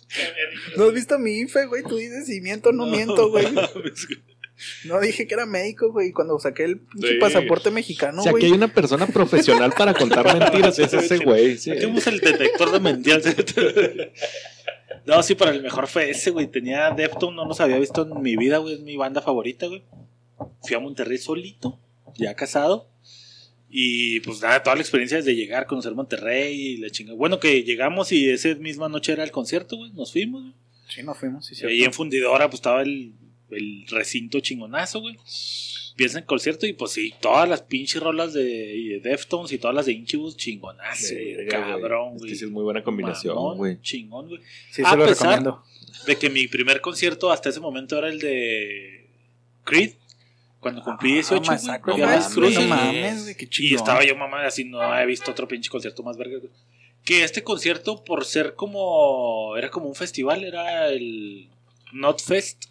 [0.76, 1.82] ¿No has visto mi IFE, güey?
[1.82, 3.46] Tú dices, si miento, no, miento, güey.
[3.52, 4.22] mames, güey.
[4.84, 6.12] No dije que era médico, güey.
[6.12, 7.18] Cuando saqué el pinche Sí.
[7.18, 8.42] pasaporte mexicano, o sea, güey.
[8.44, 10.78] aquí hay una persona profesional para contar mentiras.
[10.78, 11.59] Es ese güey.
[11.59, 11.70] sí.
[11.70, 13.24] Saquemos el detector de mentiras.
[15.04, 16.48] No, sí, para el mejor fue ese, güey.
[16.48, 18.74] Tenía Defton, no los había visto en mi vida, güey.
[18.74, 19.84] Es mi banda favorita, güey.
[20.62, 21.78] Fui a Monterrey solito,
[22.16, 22.88] ya casado.
[23.79, 27.12] Y pues nada, toda la experiencia desde llegar, conocer Monterrey y la chinga.
[27.12, 29.93] Bueno, que llegamos y esa misma noche era el concierto, güey.
[29.93, 30.55] Nos fuimos, güey.
[30.89, 31.66] Sí, nos fuimos, sí, Y sí.
[31.66, 33.12] ahí en Fundidora, pues estaba el,
[33.51, 35.18] el recinto chingonazo, güey.
[35.95, 39.85] Piensa en concierto y pues sí, todas las pinches rolas de Deftones y todas las
[39.85, 41.35] de Incubus, chingonazo, güey.
[41.35, 41.70] Verga, güey.
[41.72, 42.31] Cabrón, Es güey.
[42.39, 43.79] que es muy buena combinación, güey.
[43.83, 44.41] Chingón, güey.
[44.70, 45.62] Sí, A se lo pesar- recomiendo.
[46.07, 49.07] De que mi primer concierto hasta ese momento era el de
[49.64, 49.93] Creed.
[50.66, 51.50] Cuando cumplí 18, güey.
[51.50, 54.64] Massacre, fui a no las mames, cruces, no mames, qué Y estaba yo, mamá, así
[54.64, 56.38] no he visto otro pinche concierto más verga.
[57.04, 59.56] Que este concierto, por ser como.
[59.56, 61.48] Era como un festival, era el
[61.92, 62.64] Not Fest.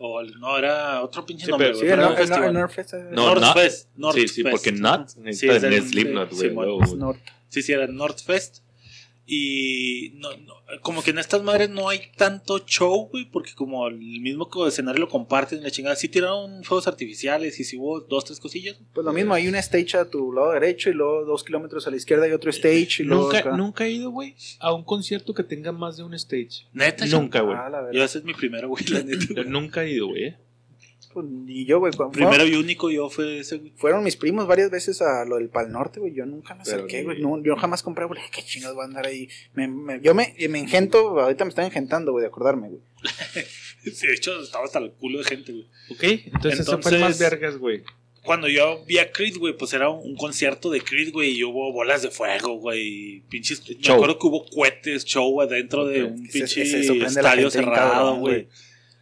[0.00, 3.26] O el- no, era otro pinche Sí, nombre, pero- Sí, pero era el, eh, No,
[3.26, 3.88] North Not- Fest.
[3.96, 4.52] North Sí, sí, Fest.
[4.52, 6.48] porque Not Sí, necesita es en el- Slipknot, güey.
[6.48, 6.64] Simón.
[6.64, 6.96] luego, güey.
[6.98, 7.20] North.
[7.48, 8.58] Sí, sí, era North Fest.
[9.30, 13.86] Y no, no, como que en estas madres no hay tanto show, güey, porque como
[13.86, 15.96] el mismo escenario lo comparten y la chingada.
[15.96, 18.78] Sí tiraron fuegos artificiales y sí hubo dos, tres cosillas.
[18.94, 21.90] Pues lo mismo, hay un stage a tu lado derecho y luego dos kilómetros a
[21.90, 23.56] la izquierda hay otro stage y luego Nunca, acá.
[23.56, 26.66] nunca he ido, güey, a un concierto que tenga más de un stage.
[26.72, 27.54] Neta, Nunca, güey.
[27.54, 27.90] Ah.
[27.92, 29.26] Yo ese es mi primero, güey, la neta.
[29.34, 29.46] güey.
[29.46, 30.36] Nunca he ido, güey.
[31.12, 31.92] Pues, ni yo, güey.
[31.94, 33.72] cuando- Primero y único yo fue ese, güey.
[33.76, 36.12] Fueron mis primos varias veces a lo del Pal Norte, güey.
[36.14, 37.20] Yo nunca me acerqué, güey.
[37.20, 38.20] No, yo jamás compré, güey.
[38.32, 39.28] Qué chingados voy a andar ahí.
[39.54, 42.80] Me, me- yo me, me engento, ahorita me están engentando, güey, de acordarme, güey.
[43.84, 45.64] Sí, de hecho, estaba hasta el culo de gente, güey.
[45.90, 47.82] Ok, entonces, eso fue Entonces- más vergas, güey.
[48.24, 51.44] Cuando yo vi a Creed, güey, pues era un, un concierto de Creed, güey, y
[51.44, 52.82] hubo bolas de fuego, güey,
[53.16, 53.66] y pinches...
[53.66, 53.94] Me Show.
[53.94, 56.10] acuerdo que hubo cohetes, show adentro de Ok.
[56.10, 58.48] un pinche estadio cerrado, güey.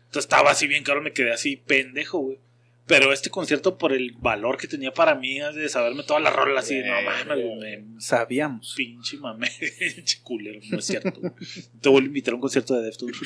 [0.06, 2.38] Entonces estaba así bien caro, me quedé así pendejo, güey.
[2.86, 6.66] Pero este concierto, por el valor que tenía para mí, de saberme todas las rolas
[6.66, 8.74] así, no mames, Sabíamos.
[8.76, 9.50] pinche mame,
[9.94, 11.20] pinche culero, no es cierto.
[11.20, 11.32] güey.
[11.80, 13.16] Te vuelvo a invitar a un concierto de Deftones.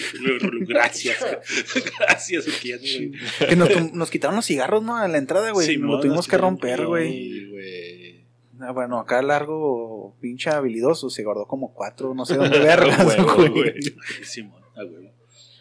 [0.66, 1.18] Gracias,
[1.98, 3.12] gracias, güey.
[3.50, 4.96] Que nos, nos quitaron los cigarros, ¿no?
[4.96, 5.66] A la entrada, güey.
[5.66, 7.12] Sí, nos lo tuvimos que romper, güey.
[7.12, 8.26] Sí, güey.
[8.62, 13.04] Ah, bueno, acá largo, pinche habilidoso, se guardó como cuatro, no sé dónde verlas,
[13.36, 13.74] güey.
[14.22, 15.12] Simón, a huevo.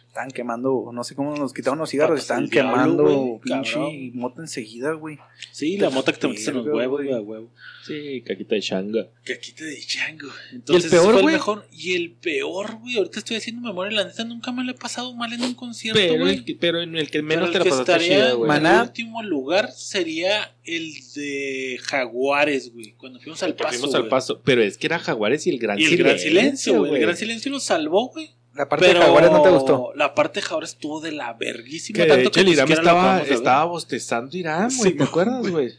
[0.09, 4.11] Estaban quemando, no sé cómo nos quitaron los cigarros, estaban diablo, quemando güey, pinche cabrón.
[4.15, 5.19] mota enseguida, güey.
[5.51, 7.13] Sí, la mota que te metiste en los huevos, güey.
[7.21, 7.51] huevo.
[7.85, 9.07] Sí, caquita de changa.
[9.23, 10.27] Te de chango.
[10.51, 11.33] Entonces, peor, fue el güey?
[11.35, 11.67] mejor.
[11.71, 12.97] Y el peor, güey.
[12.97, 13.91] Ahorita estoy haciendo memoria.
[13.97, 16.35] La neta nunca me lo he pasado mal en un concierto, Pero, güey.
[16.37, 18.31] el que- pero en el que Pero menos el te la que pasaste estaría chida,
[18.33, 18.41] güey.
[18.41, 18.75] en Maná.
[18.81, 22.93] el último lugar sería el de Jaguares, güey.
[22.97, 23.77] Cuando fuimos al paso.
[23.77, 24.41] fuimos al paso.
[24.43, 26.05] Pero es que era Jaguares y el Gran Y el Silencio.
[26.05, 26.93] gran silencio, güey.
[26.95, 28.31] El gran silencio lo salvó, güey.
[28.59, 29.93] La parte Pero de Jaguares no te gustó.
[29.95, 31.95] La parte de Jaguares estuvo de la verguísima.
[31.95, 34.91] Que de tanto hecho el ni Irán estaba, de estaba bostezando Irán, güey.
[34.91, 35.71] Sí, ¿Te acuerdas, güey.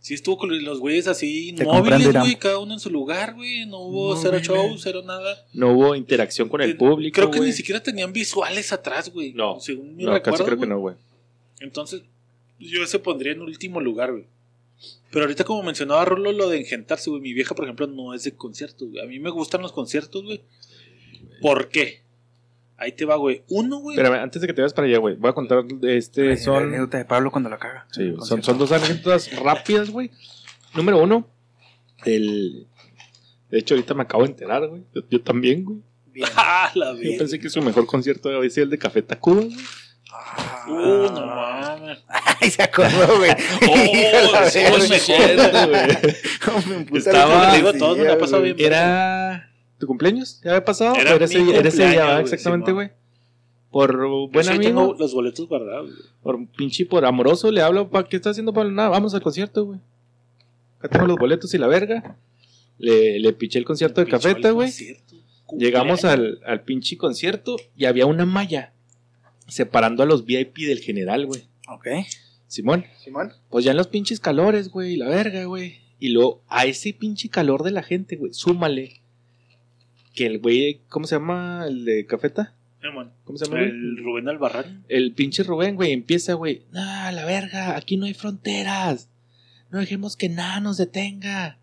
[0.00, 2.36] Sí, estuvo con los güeyes así inmóviles, güey.
[2.36, 3.66] Cada uno en su lugar, güey.
[3.66, 5.44] No hubo No, cero show, cero nada.
[5.52, 7.16] No hubo interacción con el Eh, público.
[7.16, 9.34] Creo que ni siquiera tenían visuales atrás, güey.
[9.34, 10.96] No, Según mi No, casi recuerdo, creo que no, güey.
[11.60, 12.00] Entonces,
[12.58, 14.24] yo ese pondría en último lugar, güey.
[15.10, 17.20] Pero ahorita, como mencionaba Rolo, lo de engentarse, güey.
[17.20, 19.04] Mi vieja, por ejemplo, no es de conciertos, güey.
[19.04, 20.40] A mí me gustan los conciertos, güey.
[21.42, 22.05] ¿Por qué?
[22.78, 23.42] Ahí te va, güey.
[23.48, 23.96] Uno, güey.
[23.96, 25.16] Espérame, antes de que te vayas para allá, güey.
[25.16, 26.24] Voy a contar de este.
[26.30, 27.86] La Son, anécdota de Pablo cuando la caga.
[27.90, 30.10] sí, son, son dos anécdotas rápidas, güey.
[30.74, 31.26] Número uno,
[32.04, 32.66] el.
[33.50, 34.82] De hecho, ahorita me acabo de enterar, güey.
[34.94, 35.78] Yo, yo también, güey.
[36.12, 36.28] Bien.
[36.36, 39.56] Ah, la Yo pensé que su mejor concierto había sido el de Café Tacuba, güey.
[40.12, 40.64] Ah.
[40.68, 40.72] Uh,
[41.12, 41.98] no mames.
[42.40, 43.30] Ay, se acordó, güey.
[43.68, 44.88] Oh, la sí, güey.
[46.68, 48.52] Me puse Estaba- digo, todo me la he pasado güey.
[48.52, 48.72] bien.
[48.72, 49.50] Era.
[49.78, 50.40] ¿Tu cumpleaños?
[50.42, 50.96] ¿Ya había pasado?
[50.96, 52.90] Era ¿O ese, mi era ese día, exactamente, güey.
[53.70, 56.08] Por Yo buen sí amigo, tengo los boletos guardados, güey.
[56.22, 58.70] por pinche por amoroso, le hablo, ¿para qué está haciendo Pablo?
[58.70, 59.80] Nada, vamos al concierto, güey.
[60.78, 62.16] Acá tengo los boletos y la verga.
[62.78, 64.68] Le, le piché el concierto de Cafeta, al güey.
[64.68, 65.16] concierto.
[65.58, 68.72] Llegamos al, al pinche concierto y había una malla
[69.46, 71.42] separando a los VIP del general, güey.
[71.68, 71.86] Ok.
[72.48, 73.32] Simón, Simón.
[73.50, 75.80] pues ya en los pinches calores, güey, la verga, güey.
[75.98, 79.00] Y luego a ese pinche calor de la gente, güey, súmale
[80.16, 82.54] que el güey, ¿cómo se llama el de Cafeta?
[83.24, 83.60] ¿Cómo se llama?
[83.60, 84.84] El Rubén Albarrán.
[84.88, 86.62] El pinche Rubén, güey, empieza, güey.
[86.74, 89.08] Ah, la verga, aquí no hay fronteras.
[89.70, 91.58] No dejemos que nada nos detenga.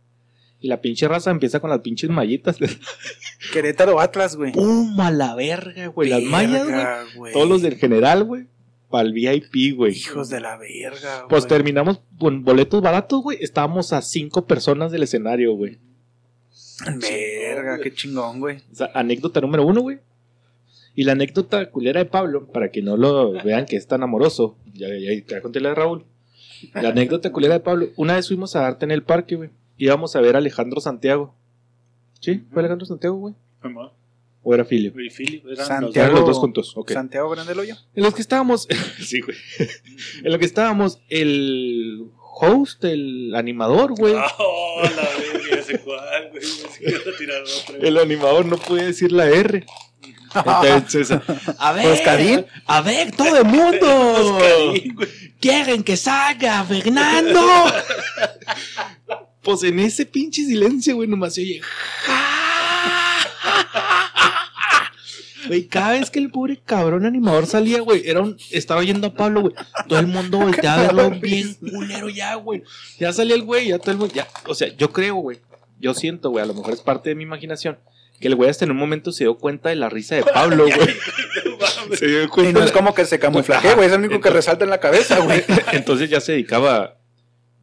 [0.60, 2.58] Y la pinche raza empieza con las pinches mallitas.
[3.54, 4.52] Querétaro Atlas, güey.
[4.52, 5.00] ¡Pum!
[5.00, 6.10] A la verga, güey.
[6.10, 6.68] Las mallas,
[7.16, 7.34] güey.
[7.34, 8.46] Todos los del general, güey.
[8.90, 9.94] Para el VIP, güey.
[9.94, 11.50] Hijos de la verga, Pues güey.
[11.50, 13.38] terminamos con boletos baratos, güey.
[13.42, 15.80] Estábamos a cinco personas del escenario, güey.
[17.00, 18.58] Verga, qué chingón, güey.
[18.72, 20.00] O sea, anécdota número uno, güey.
[20.96, 24.58] Y la anécdota culera de Pablo, para que no lo vean que es tan amoroso.
[24.74, 26.06] Ya, ya, ya conté la de Raúl.
[26.74, 27.90] La anécdota culera de Pablo.
[27.96, 29.50] Una vez fuimos a arte en el parque, güey.
[29.78, 31.36] Íbamos a ver a Alejandro Santiago.
[32.20, 32.44] ¿Sí?
[32.52, 33.34] ¿Fue Alejandro Santiago, güey?
[34.44, 34.94] ¿O era Filio?
[34.98, 36.14] Y eran Santiago.
[36.14, 36.92] Los dos juntos, ok.
[36.92, 37.76] Santiago Grandeloyo.
[37.96, 38.68] En los que estábamos.
[39.00, 39.38] sí, güey.
[40.24, 44.14] En lo que estábamos, el host, el animador, güey.
[44.14, 44.32] dos.
[44.40, 46.44] Oh, la verga, sé cuál, güey.
[47.82, 49.66] El animador no puede decir la R.
[50.36, 51.12] Entonces,
[51.60, 52.46] a ver, ¿Oscarín?
[52.66, 54.40] a ver, todo el mundo.
[55.40, 57.42] Quieren que salga Fernando.
[59.44, 61.62] pues en ese pinche silencio, güey, nomás se oye.
[65.54, 69.14] Güey, cada vez que el pobre cabrón animador salía, güey, era un, estaba yendo a
[69.14, 69.54] Pablo, güey.
[69.88, 72.64] Todo el mundo volteaba a verlo bien culero ya, güey.
[73.00, 74.28] Ya salía el güey, ya todo el mundo, ya.
[74.48, 75.42] O sea, yo creo, güey.
[75.80, 77.78] Yo siento, güey, a lo mejor es parte de mi imaginación.
[78.20, 80.66] Que el güey hasta en un momento se dio cuenta de la risa de Pablo,
[80.66, 80.96] güey.
[82.00, 82.60] se dio Y cuenta.
[82.60, 83.90] no es como que se camuflaje, güey.
[83.90, 85.44] Es el único que resalta en la cabeza, güey.
[85.72, 86.98] Entonces ya se dedicaba.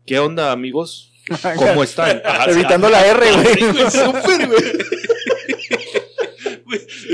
[0.07, 1.13] ¿Qué onda, amigos?
[1.57, 2.23] ¿Cómo están?
[2.25, 4.63] Ajá, Evitando la R, güey, súper, güey.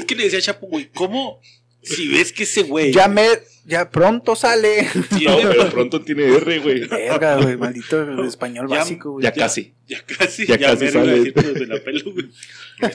[0.07, 1.41] Que le decía a Chapo, güey, ¿cómo?
[1.83, 2.93] Si ves que ese güey.
[2.93, 3.27] Ya me.
[3.65, 4.89] Ya pronto sale.
[5.23, 6.87] No, pero pronto tiene R, güey.
[6.87, 7.57] Verga, güey.
[7.57, 9.25] Maldito español Ya- básico, güey.
[9.25, 9.73] Ya casi.
[9.89, 11.19] Ya casi, Ya ya, casi me iba a sale.
[11.19, 12.27] decir, pero de la pelo, güey.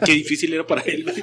[0.06, 1.16] Qué difícil era para él, güey.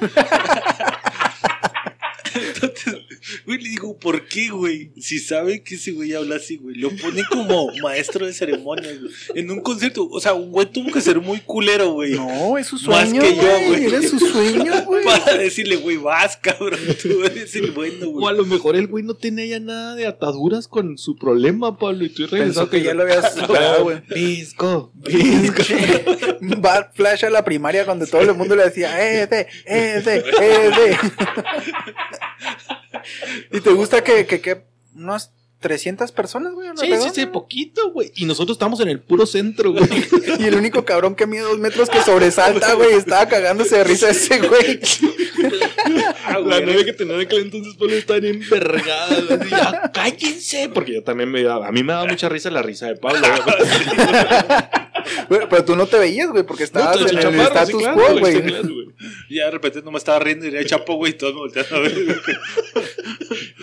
[2.35, 2.95] Entonces,
[3.45, 4.91] güey, le digo, ¿por qué, güey?
[4.99, 6.75] Si sabe que ese güey habla así, güey.
[6.75, 9.11] Lo pone como maestro de ceremonias, güey.
[9.35, 10.07] En un concierto.
[10.09, 12.13] O sea, un güey tuvo que ser muy culero, güey.
[12.13, 13.67] No, es su Más sueño, que yo, güey.
[13.67, 13.85] güey.
[13.85, 15.03] Era su sueño, güey.
[15.05, 16.79] Para decirle, güey, vas, cabrón.
[17.01, 18.37] Tú eres el bueno, O a güey.
[18.37, 22.05] lo mejor el güey no tenía ya nada de ataduras con su problema, Pablo.
[22.05, 24.01] Y tú Pensó regresó que ya lo habías superado, güey.
[24.09, 26.03] Visco, Pinche
[26.41, 28.89] Bad Flash a la primaria cuando todo el mundo le decía,
[29.23, 30.01] eh, eh, eh,
[30.75, 30.97] de.
[33.51, 34.63] ¿Y te gusta que, que, que
[34.95, 36.69] unas 300 personas, güey?
[36.69, 38.11] la Sí, sí, sí, poquito, güey.
[38.15, 39.83] Y nosotros estamos en el puro centro, güey.
[40.39, 44.09] Y el único cabrón que mide dos metros que sobresalta, güey, estaba cagándose de risa
[44.09, 44.79] ese güey.
[46.25, 49.45] Ah, La güey, novia que tenía en aquel entonces, Pablo, estaba bien envergada.
[49.49, 50.69] Ya, cállense.
[50.69, 53.19] Porque yo también me daba, a mí me daba mucha risa la risa de Pablo.
[53.21, 53.57] güey.
[55.29, 58.19] Güey, Pero tú no te veías, güey, porque estabas No, en el status quo, sí,
[58.19, 58.43] güey.
[59.29, 61.73] Ya de repente no me estaba riendo y era Chapo, güey, y todos me voltearon
[61.75, 62.21] a ver.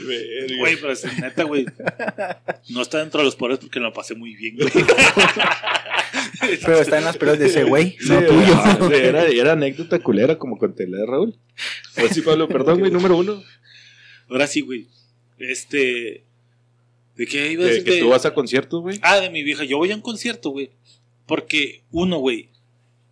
[0.06, 1.66] Güey, pero es neta, güey.
[2.70, 4.70] No está dentro de los pobres porque lo pasé muy bien, güey.
[6.64, 8.54] Pero está en las pelas de ese güey, Sí, no tuyo.
[8.54, 11.34] ah, sí, Era, era anécdota culera como conté la de Raúl.
[11.94, 13.42] Pues sí, Pablo, perdón, güey, número uno.
[14.28, 14.86] Ahora sí, güey.
[15.38, 16.24] Este.
[17.16, 17.84] ¿De qué iba a Que, decir?
[17.84, 18.98] que De- tú vas a conciertos, güey.
[19.02, 19.64] Ah, de mi vieja.
[19.64, 20.70] Yo voy a un concierto, güey.
[21.26, 22.50] Porque, uno, güey.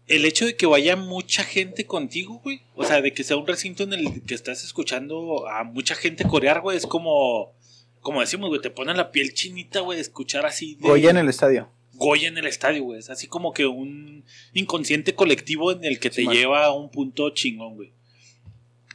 [0.07, 2.61] El hecho de que vaya mucha gente contigo, güey.
[2.75, 6.25] O sea, de que sea un recinto en el que estás escuchando a mucha gente
[6.25, 6.77] corear, güey.
[6.77, 7.55] Es como.
[8.01, 8.61] Como decimos, güey.
[8.61, 9.97] Te pone la piel chinita, güey.
[9.97, 10.75] de Escuchar así.
[10.75, 11.71] De, Goya en el estadio.
[11.95, 12.99] Goya en el estadio, güey.
[12.99, 17.31] Es así como que un inconsciente colectivo en el que te lleva a un punto
[17.31, 17.93] chingón, güey.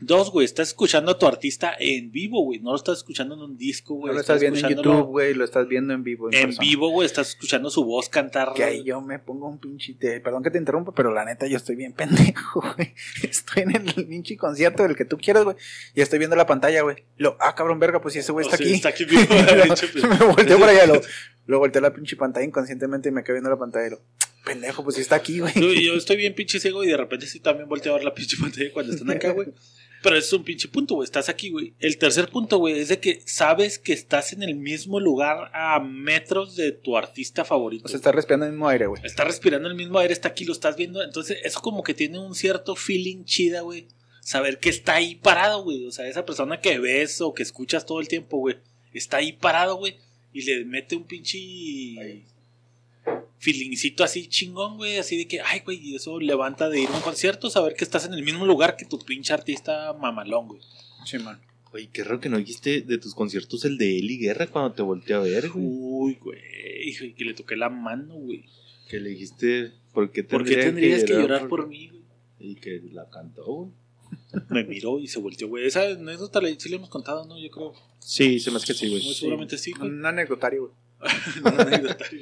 [0.02, 2.60] Dos, güey, estás escuchando a tu artista en vivo, güey.
[2.60, 4.08] No lo estás escuchando en un disco, güey.
[4.08, 6.30] No lo estás viendo en YouTube, güey, lo estás viendo en vivo.
[6.32, 8.54] En vivo, güey, estás escuchando su voz cantar.
[8.54, 9.94] Que ahí yo me pongo un pinche.
[9.96, 12.94] te- Perdón que te interrumpa, pero la neta yo estoy bien pendejo, güey.
[13.24, 15.58] Estoy en el pinche concierto del que tú quieras, güey.
[15.96, 16.98] Y estoy viendo la pantalla, güey.
[17.18, 18.76] Lo, ah, cabrón, verga, pues si ese güey O está sea, aquí.
[18.76, 19.22] Está aquí vivo,
[19.68, 19.94] pues.
[20.20, 21.02] me volteo para allá, lo,
[21.48, 24.02] lo volteo a la pinche pantalla inconscientemente y me quedo viendo la pantalla y lo.
[24.46, 25.54] Pendejo, pues si está aquí, güey.
[25.56, 28.14] Yo, yo estoy bien pinche ciego y de repente sí también volteo a ver la
[28.14, 29.50] pinche pantalla cuando están acá, güey.
[30.02, 31.06] Pero es un pinche punto, güey.
[31.06, 31.74] Estás aquí, güey.
[31.80, 35.80] El tercer punto, güey, es de que sabes que estás en el mismo lugar a
[35.80, 37.86] metros de tu artista favorito.
[37.86, 39.02] O sea, está respirando el mismo aire, güey.
[39.04, 41.04] está respirando el mismo aire, está aquí, lo estás viendo.
[41.04, 43.88] Entonces, eso como que tiene un cierto feeling chida, güey.
[44.22, 45.86] Saber que está ahí parado, güey.
[45.86, 48.58] O sea, esa persona que ves o que escuchas todo el tiempo, güey.
[48.94, 49.98] Está ahí parado, güey.
[50.32, 51.40] Y le mete un pinche
[53.40, 54.98] feelingcito así chingón, güey.
[54.98, 57.84] Así de que, ay, güey, y eso levanta de ir a un concierto, saber que
[57.84, 60.62] estás en el mismo lugar que tu pinche artista mamalón, güey.
[61.06, 61.42] Sí, man.
[61.72, 64.82] Oye, qué raro que no dijiste de tus conciertos el de Eli Guerra cuando te
[64.82, 65.66] volteé a ver, güey.
[65.66, 67.14] Uy, güey.
[67.16, 68.46] Que le toqué la mano, güey.
[68.90, 72.02] Que le dijiste, ¿por qué ¿Por qué tendrías que llorar por mí, güey?
[72.40, 73.72] Y que la cantó, güey.
[74.50, 75.68] Me miró y se volteó, güey.
[75.68, 77.40] Esa anécdota la- sí le hemos contado, ¿no?
[77.40, 77.74] Yo creo.
[78.00, 79.14] Sí, se me hace que sí, Muy güey.
[79.14, 79.90] seguramente sí, güey.
[79.92, 80.74] Un anecdotario, güey.
[81.54, 82.22] Un anecdotario.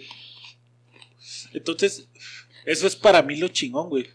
[1.53, 2.07] Entonces,
[2.65, 4.07] eso es para mí lo chingón, güey.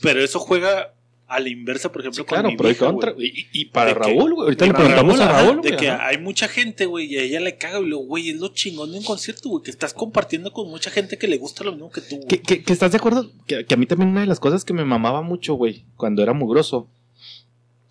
[0.00, 0.94] Pero eso juega
[1.26, 3.14] a la inversa, por ejemplo, Sí, con claro, mi vieja, contra.
[3.16, 4.44] Y, y para De que- Raúl, güey.
[4.46, 5.76] Ahorita le preguntamos a Raúl, De güey.
[5.80, 6.06] que ajá.
[6.08, 8.90] hay mucha gente, güey, y a ella le caga, y luego, güey, es lo chingón
[8.90, 11.90] de un concierto, güey, que estás compartiendo con mucha gente que le gusta lo mismo
[11.92, 12.26] que tú, güey.
[12.26, 14.64] Que, que- que estás de acuerdo que, que a mí también una de las cosas
[14.64, 16.88] que me mamaba mucho, güey, cuando era mugroso,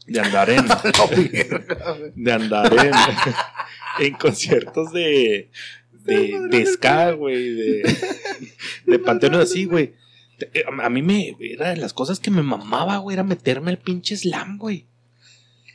[0.06, 0.66] de andar en,
[2.16, 2.92] de andar en,
[4.06, 5.50] en conciertos de,
[6.04, 7.96] de, de ska, güey, de,
[8.86, 9.94] de panteones así, güey.
[10.38, 13.78] Te- A mí me, era de las cosas que me mamaba, güey, era meterme al
[13.80, 14.86] pinche slam, güey.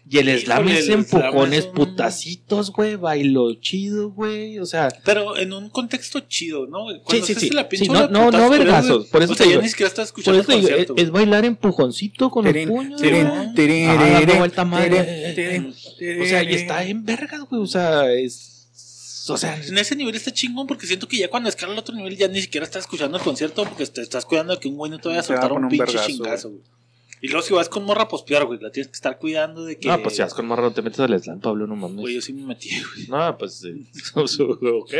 [0.06, 4.58] Y el slam es el empujones, es un- putacitos, güey, bailo chido, güey.
[4.58, 6.84] O sea, Pero en un contexto chido, ¿no?
[7.04, 7.46] Cuando sí, sí.
[7.46, 9.62] hace la pinche Sí, no- no- no vergazos, por eso o te sea, ya digo-
[9.62, 14.36] ni estás por escuchando eso el digo, es, es bailar empujoncito con los puños, güey.
[14.38, 15.72] vuelta madre.
[16.20, 17.62] O sea, y está en vergas, güey.
[17.62, 18.53] O sea, es.
[19.28, 21.94] O sea, En ese nivel está chingón porque siento que ya cuando escala al otro
[21.94, 24.76] nivel ya ni siquiera estás escuchando el concierto porque te estás cuidando de que un
[24.76, 26.62] güey no te vaya a soltar un un pinche vergazo, chingazo, güey.
[27.20, 28.60] Y luego si vas con morra, pues peor, güey.
[28.60, 29.88] La tienes que estar cuidando de que.
[29.88, 32.02] no, pues si vas con marrón, te metes al slam, Pablo, no mames.
[32.02, 33.06] Güey, yo sí me metí, güey.
[33.08, 33.64] No, pues.
[33.64, 33.74] eh,
[34.14, 34.94] ok.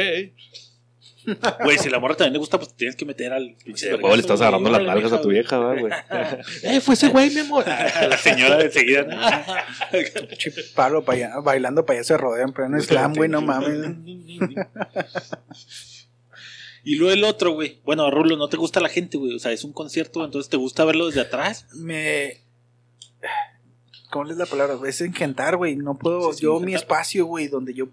[1.62, 3.94] Güey, si la morra también le gusta, pues te tienes que meter al pinche.
[3.94, 5.92] Huevo, le estás agarrando las nalgas a tu vieja, ¿va, güey.
[6.62, 7.64] eh, fue ese güey, mi amor.
[7.66, 9.06] la señora de enseguida.
[10.74, 13.78] Pablo paya- bailando payaso de rodeo en pleno slam, güey, no mames.
[16.86, 17.80] Y luego el otro, güey.
[17.84, 19.34] Bueno, Rulo, no te gusta la gente, güey.
[19.34, 21.66] O sea, es un concierto, entonces te gusta verlo desde atrás.
[21.72, 22.42] Me.
[24.10, 24.76] ¿Cómo es la palabra?
[24.86, 25.76] Es engentar, güey.
[25.76, 26.30] No puedo.
[26.32, 27.86] Sí, sí, yo, mi espacio, güey, donde yo.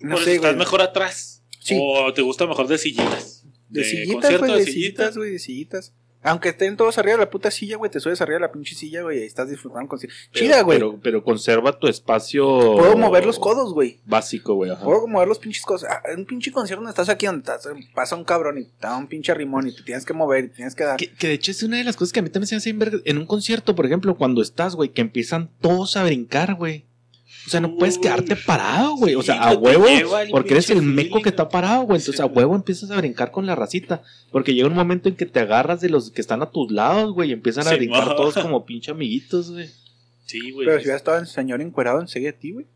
[0.00, 1.33] No Por sé, eso estás mejor atrás.
[1.64, 1.78] Sí.
[1.80, 3.46] O te gusta mejor de sillitas.
[3.70, 5.94] De sillitas, concierto güey, de sillitas, güey, de sillitas.
[6.22, 8.74] Aunque estén todos arriba de la puta silla, güey, te subes arriba de la pinche
[8.74, 9.98] silla, güey, y estás disfrutando con
[10.32, 10.78] Chida, güey.
[10.78, 12.46] Pero, pero conserva tu espacio.
[12.76, 14.00] Puedo mover los codos, güey.
[14.04, 14.70] Básico, güey.
[14.82, 15.84] Puedo mover los pinches codos.
[15.84, 18.86] Ah, En un pinche concierto donde estás aquí, donde estás, pasa un cabrón y te
[18.86, 20.96] da un pinche rimón y te tienes que mover y te tienes que dar.
[20.98, 22.78] Que, que de hecho es una de las cosas que a mí también se me
[22.78, 22.98] verga.
[23.04, 26.86] En un concierto, por ejemplo, cuando estás, güey, que empiezan todos a brincar, güey.
[27.46, 29.14] O sea, no puedes quedarte parado, güey.
[29.14, 29.84] O sea, a huevo,
[30.30, 31.98] porque eres el meco que está parado, güey.
[31.98, 34.02] Entonces a huevo empiezas a brincar con la racita.
[34.32, 37.12] Porque llega un momento en que te agarras de los que están a tus lados,
[37.12, 39.68] güey, y empiezan a Sí, brincar todos como pinche amiguitos, güey.
[40.24, 40.66] Sí, güey.
[40.66, 42.66] Pero si hubiera estado el señor encuerado enseguida de ti, güey.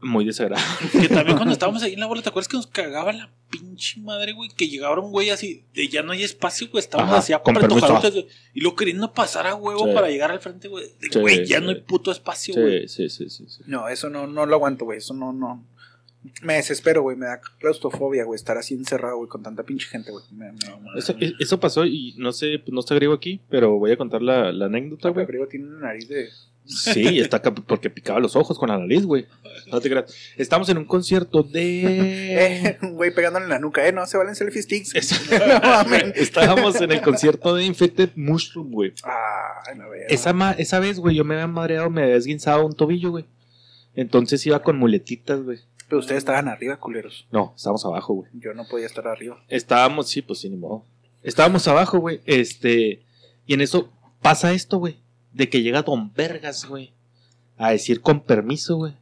[0.00, 0.68] Muy desagradable.
[0.92, 4.00] Que también cuando estábamos ahí en la bola, ¿te acuerdas que nos cagaba la pinche
[4.00, 4.48] madre, güey?
[4.56, 6.80] Que llegaba un güey así, de ya no hay espacio, güey.
[6.80, 9.94] Estábamos así güey, Y luego queriendo pasar a huevo Sí.
[9.94, 10.86] para llegar al frente, güey.
[10.98, 11.64] De, Sí, Güey, ya sí.
[11.64, 12.88] no hay puto espacio, güey.
[12.88, 13.44] Sí, sí, sí, sí.
[13.48, 13.62] sí.
[13.66, 14.98] No, eso no, no lo aguanto, güey.
[14.98, 15.64] Eso no, no.
[16.42, 17.16] Me desespero, güey.
[17.16, 18.36] Me da claustrofobia, güey.
[18.36, 20.24] Estar así encerrado, güey, con tanta pinche gente, güey.
[20.32, 20.58] Me, me,
[20.96, 23.96] Eso, e, eso pasó y no sé, pues no está griego aquí, pero voy a
[23.96, 25.26] contar la, la anécdota, güey.
[25.26, 26.28] Gabriel tiene una nariz de.
[26.64, 29.26] Sí, está porque picaba los ojos con la nariz, güey.
[29.70, 30.14] No te creas.
[30.36, 32.66] Estamos en un concierto de.
[32.66, 33.92] Eh, un güey pegándole en la nuca, eh.
[33.92, 34.94] No se valen selfie sticks.
[34.94, 36.16] Es- no mames.
[36.16, 38.92] Estábamos en el concierto de Infected Mushroom, güey.
[39.02, 40.06] Ay, no veo.
[40.08, 43.24] Esa, ma- esa vez, güey, yo me había madreado, me había esguinzado un tobillo, güey.
[43.94, 45.58] Entonces iba con muletitas, güey.
[45.88, 47.26] Pero ustedes estaban arriba, culeros.
[47.32, 48.30] No, estábamos abajo, güey.
[48.34, 49.42] Yo no podía estar arriba.
[49.48, 50.86] Estábamos, sí, pues sí, ni modo.
[51.22, 52.20] Estábamos abajo, güey.
[52.24, 53.02] Este.
[53.46, 53.92] Y en eso
[54.22, 55.01] pasa esto, güey.
[55.32, 56.92] De que llega Don Vergas, güey.
[57.56, 58.94] A decir con permiso, güey.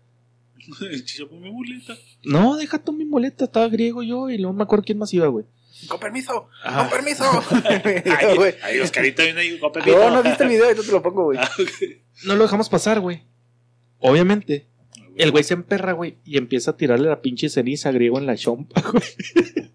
[1.29, 1.95] Con mi muleta.
[2.25, 5.27] No, deja tú mi muleta, estaba griego yo y no me acuerdo quién más iba,
[5.27, 5.47] güey.
[5.89, 6.83] Con permiso, Ah.
[6.83, 7.25] con permiso.
[7.65, 8.55] Ay, Güey.
[8.63, 11.39] ay, Oscarita viene ahí, guapo, No, no viste el video, yo te lo pongo, güey.
[11.39, 11.49] Ah.
[12.25, 13.23] No lo dejamos pasar, güey.
[13.99, 14.67] Obviamente.
[15.17, 18.37] El güey se emperra, güey, y empieza a tirarle la pinche ceniza griego en la
[18.37, 19.70] chompa, güey.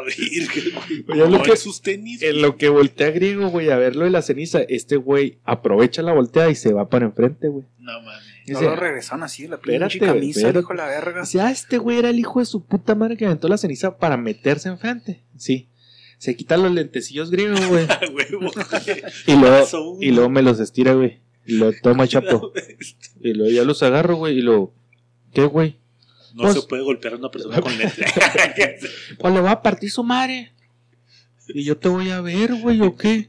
[0.00, 1.18] La virgen, güey.
[1.30, 2.22] Lo que- en sus tenis.
[2.22, 6.12] En lo que voltea griego, güey, a verlo de la ceniza, este güey aprovecha la
[6.12, 7.64] volteada y se va para enfrente, güey.
[7.78, 8.22] No mames.
[8.48, 10.58] No lo regresaron así, la Espérate, pinche güey, camisa, espérate.
[10.60, 11.20] dijo la verga.
[11.20, 13.98] dice, ah, este güey era el hijo de su puta madre que aventó la ceniza
[13.98, 15.22] para meterse enfrente.
[15.36, 15.68] Sí.
[16.16, 17.86] Se quita los lentecillos griegos, güey.
[19.26, 21.18] Y luego, y luego me los estira, güey.
[21.46, 22.52] Y lo toma chapo.
[23.20, 24.38] Y luego ya los agarro, güey.
[24.38, 24.72] Y lo.
[25.32, 25.76] ¿Qué, güey?
[26.38, 28.04] No Pues- se puede golpear a una persona con lente.
[29.18, 30.52] Pues le va a partir su madre.
[31.52, 33.28] Y yo te voy a ver, güey, ¿o qué?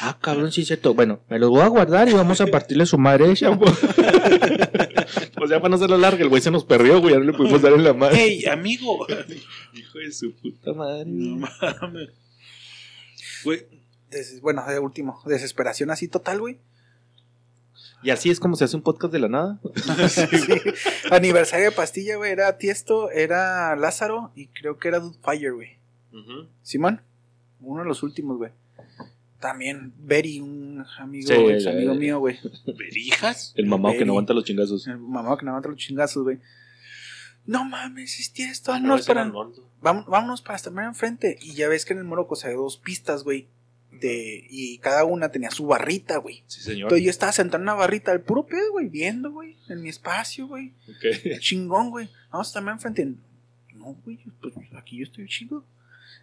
[0.00, 0.94] Ah, cabrón, sí, cierto.
[0.94, 3.64] Bueno, me los voy a guardar y vamos a partirle su madre, chapo.
[5.34, 7.12] pues ya para no hacerlo largo, el güey se nos perdió, güey.
[7.14, 8.22] Ya no le pudimos dar en la madre.
[8.22, 9.06] ¡Ey, amigo!
[9.74, 11.04] Hijo de su puta madre.
[11.06, 11.36] No
[11.80, 12.08] mames.
[13.44, 13.66] Güey,
[14.10, 16.58] Des- bueno, de último, desesperación así total, güey.
[18.02, 19.58] Y así es como se hace un podcast de la nada.
[20.08, 20.22] Sí.
[21.10, 22.30] Aniversario de pastilla, güey.
[22.32, 25.78] Era Tiesto, era Lázaro y creo que era Dude Fire, güey.
[26.62, 27.00] Simón,
[27.60, 28.50] uno de los últimos, güey.
[29.40, 31.98] También Berry, un amigo, Sí, ex ya, amigo ya.
[32.00, 32.38] mío, güey.
[32.76, 33.52] ¿verijas?
[33.56, 34.86] El mamado que no aguanta los chingazos.
[34.88, 36.38] El mamá que levanta los chingazos, güey.
[37.46, 39.24] No mames, es Tiesto, vámonos para,
[39.80, 41.38] Vamos- vámonos para estar enfrente.
[41.40, 43.46] Y ya ves que en el Morocco hay dos pistas, güey.
[44.00, 46.42] De, y cada una tenía su barrita, güey.
[46.46, 46.86] Sí, señor.
[46.86, 49.88] Entonces yo estaba sentado en una barrita al puro pedo, güey, viendo, güey, en mi
[49.88, 50.72] espacio, güey.
[50.88, 51.38] Ok.
[51.40, 52.08] Chingón, güey.
[52.30, 53.06] Vamos también enfrente.
[53.74, 55.64] No, güey, pues aquí yo estoy chido.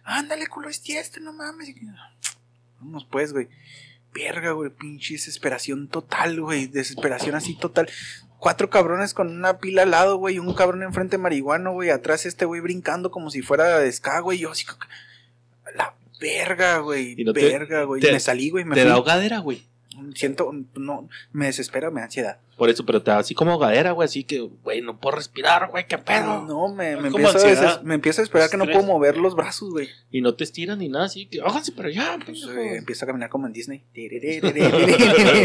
[0.04, 1.74] Ándale, culo, es tiesto, no mames.
[2.78, 3.48] Vámonos pues, güey.
[4.14, 6.68] Verga, güey, pinche desesperación total, güey.
[6.68, 7.90] Desesperación así total.
[8.38, 10.36] Cuatro cabrones con una pila al lado, güey.
[10.36, 11.90] y Un cabrón enfrente marihuano, güey.
[11.90, 14.38] Atrás este güey brincando como si fuera de ska, güey.
[14.38, 14.64] Yo así
[15.74, 17.16] La verga, güey.
[17.24, 18.02] No verga, güey.
[18.02, 18.64] Me salí, güey.
[18.64, 18.88] Me Te fui.
[18.88, 19.62] da ahogadera, güey.
[20.14, 22.38] Siento, no, me desespera, me da ansiedad.
[22.58, 25.70] Por eso, pero te da así como gadera, güey, así que, güey, no puedo respirar,
[25.70, 26.42] güey, qué pedo.
[26.42, 27.38] No, me, me, empiezo
[27.68, 29.88] a, me empiezo a esperar que no puedo mover los brazos, güey.
[30.10, 33.08] Y no te estiran ni nada, así que, háganse para allá, Pues, eh, empiezo a
[33.08, 33.84] caminar como en Disney.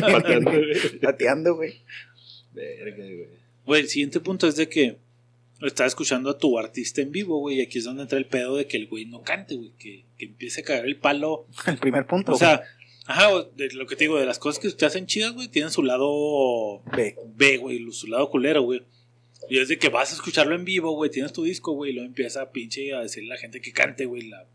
[0.01, 0.99] Pateando, güey.
[1.01, 1.82] Pateando, güey.
[2.53, 3.28] Verga, güey.
[3.65, 4.97] Güey, el siguiente punto es de que
[5.68, 8.55] estás escuchando a tu artista en vivo, güey, y aquí es donde entra el pedo
[8.55, 11.47] de que el güey no cante, güey, que, que empiece a caer el palo.
[11.68, 12.34] El primer punto.
[12.34, 12.64] O sea,
[13.05, 15.72] ajá, de lo que te digo, de las cosas que te hacen chidas, güey, tienen
[15.72, 17.16] su lado Ve.
[17.36, 18.82] B, güey, su lado culero, güey.
[19.49, 21.93] Y es de que vas a escucharlo en vivo, güey, tienes tu disco, güey, y
[21.93, 24.47] luego empieza pinche a decirle a la gente que cante, güey, la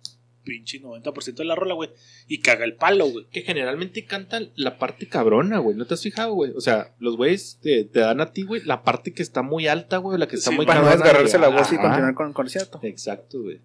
[0.46, 1.90] pinche 90% de la rola, güey,
[2.28, 3.26] y caga el palo, güey.
[3.30, 5.76] Que generalmente cantan la parte cabrona, güey.
[5.76, 6.52] ¿No te has fijado, güey?
[6.52, 9.66] O sea, los güeyes te, te dan a ti, güey, la parte que está muy
[9.66, 12.14] alta, güey, la que está Sí, muy Para no cabrona, desgarrarse la voz y continuar
[12.14, 12.80] con el concierto.
[12.82, 13.60] Exacto, güey.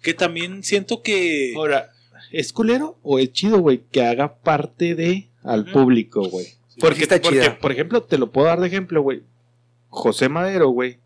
[0.00, 1.52] Que también siento que...
[1.56, 1.90] Ahora,
[2.30, 6.46] ¿es culero o es chido, güey, que haga parte de al público, güey?
[6.80, 7.58] Porque, está porque, chida.
[7.58, 9.22] por ejemplo, te lo puedo dar de ejemplo, güey.
[9.88, 10.98] José Madero, güey,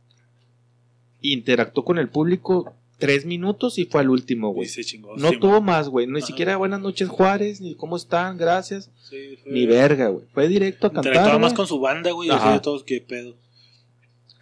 [1.20, 4.66] interactuó con el público tres minutos y fue al último, güey.
[4.66, 5.16] Güey, se chingó.
[5.16, 6.06] No sí, tuvo más, güey.
[6.06, 6.26] Ni Ajá.
[6.26, 8.90] siquiera buenas noches, Juárez, ni cómo están, gracias.
[9.08, 10.24] sí, fue- Ni verga, güey.
[10.32, 11.12] Fue directo a cantar.
[11.12, 13.36] Interactuaba más con su banda, güey, así de todos, qué pedo.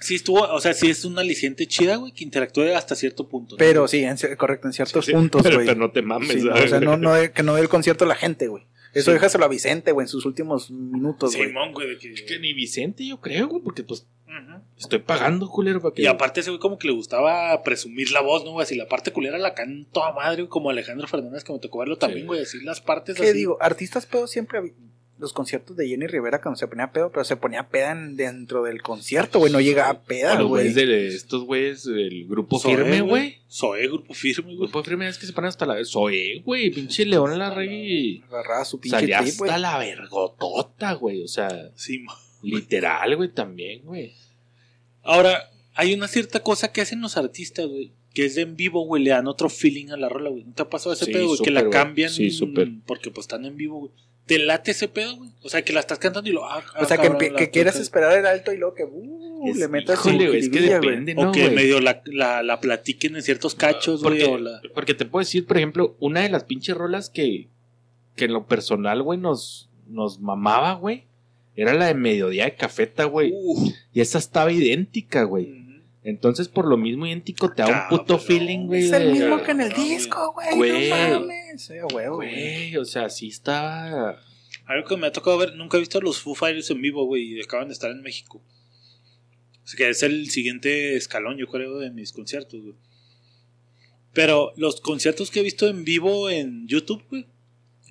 [0.01, 3.55] Sí estuvo, o sea, sí es una aliciente chida, güey, que interactúe hasta cierto punto.
[3.55, 3.59] ¿no?
[3.59, 5.67] Pero sí, en correcto, en ciertos Sí, puntos, pero, güey.
[5.67, 6.65] pero no te mames, Sí, no, ¿sabes?
[6.65, 8.65] o sea, no, que no dé el concierto a la gente, güey.
[8.93, 9.15] Eso Sí.
[9.15, 11.49] déjaselo a Vicente, güey, en sus últimos minutos, güey.
[11.49, 12.15] Simón, güey, de que...
[12.27, 14.63] Que ni Vicente, yo creo, güey, porque pues Ujú.
[14.79, 16.03] estoy pagando, culero, para que.
[16.03, 18.65] Y aparte ese güey como que le gustaba presumir la voz, ¿no, güey?
[18.65, 21.79] Así la parte culera la cantó a madre, güey, como Alejandro Fernández, que me tocó
[21.79, 22.27] verlo también, Sí.
[22.27, 23.39] güey, decir las partes ¿Qué así.
[23.39, 23.59] digo?
[23.61, 24.75] Artistas pedos siempre
[25.17, 28.65] los conciertos de Jenny Rivera cuando se ponía pedo, pero se ponía peda en- dentro
[28.65, 30.73] del concierto, güey, no llegaba a peda, los güey.
[30.73, 33.39] de estos güeyes del grupo firme, güey.
[33.49, 34.59] Zoé, grupo firme, güey.
[34.69, 35.83] Grupo firme es que se ponen hasta la.
[35.85, 38.25] Soy, güey, pinche León la rey.
[38.29, 39.31] Agarraba su pinche Salía güey.
[39.31, 41.23] hasta la vergotota, güey.
[41.23, 42.05] O sea, Sí,
[42.45, 44.13] literal, güey, también, güey.
[45.03, 48.85] Ahora, hay una cierta cosa que hacen los artistas, güey, que es de en vivo,
[48.87, 50.45] güey, le dan otro feeling a la rola, güey.
[50.45, 51.39] ¿No te ha pasado ese Sí, pedo, güey?
[51.43, 52.69] Que la cambian Sí, súper.
[52.87, 53.93] porque pues están en vivo, güey.
[54.27, 55.31] ¿Te late ese pedo, güey?
[55.43, 56.47] O sea, que la estás cantando y lo...
[56.47, 59.49] ah, O sea, que, cabrón, la que quieras esperar el alto y luego que uh,
[59.51, 60.91] Es- le metas híjole, güey, es que jiribilla, güey.
[60.91, 61.55] depende, O ¿no, que güey?
[61.55, 64.63] medio la, la, la platiquen en ciertos cachos, güey, Porque, o la...
[64.73, 67.49] porque te puedo decir, por ejemplo, una de las pinches rolas que,
[68.17, 71.05] que en lo personal, güey, nos, nos mamaba, güey,
[71.57, 73.33] era la de Mediodía de Cafeta, güey.
[73.33, 75.65] Uh, Y esa estaba idéntica, güey.
[76.03, 78.85] Entonces, por lo mismo idéntico, te da un puto Cabrón, feeling, güey.
[78.85, 80.55] Es el mismo que en el disco, güey.
[80.55, 80.91] Güey.
[80.91, 81.71] No mames.
[81.71, 82.35] Huevo, güey.
[82.35, 84.21] Güey, o sea, sí estaba...
[84.67, 87.07] Algo que me ha tocado ver, nunca he visto a los Foo Fighters en vivo,
[87.07, 88.43] güey, y acaban de estar en México.
[89.63, 92.75] O sea, que es el siguiente escalón, yo creo, de mis conciertos, güey.
[94.13, 97.27] Pero los conciertos que he visto en vivo en YouTube, güey,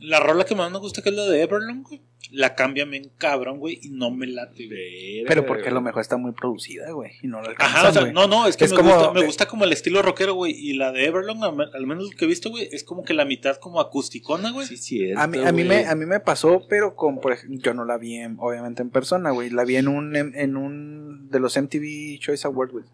[0.04, 2.02] la rola que más me gusta, que es la de Everlong, güey,
[2.32, 5.24] la cambian bien cabrón, güey, y no me late, güey.
[5.28, 7.12] Pero porque a lo mejor está muy producida, güey.
[7.22, 8.14] Y no la alcanzan, Ajá, o sea, güey.
[8.14, 10.54] no, no, es que Es me, como- gusta, me gusta como el estilo rockero, güey,
[10.54, 13.26] y la de Everlong, al, menos lo que he visto, güey, es como que la
[13.26, 14.68] mitad como acusticona, güey.
[14.68, 17.60] Sí, cierto, A mí, a, mí me, a mí me pasó, pero con, por ejemplo,
[17.64, 19.50] yo no la vi en- obviamente en persona, güey.
[19.50, 22.86] La vi en un, en, en un de los MTV Choice Awards, güey.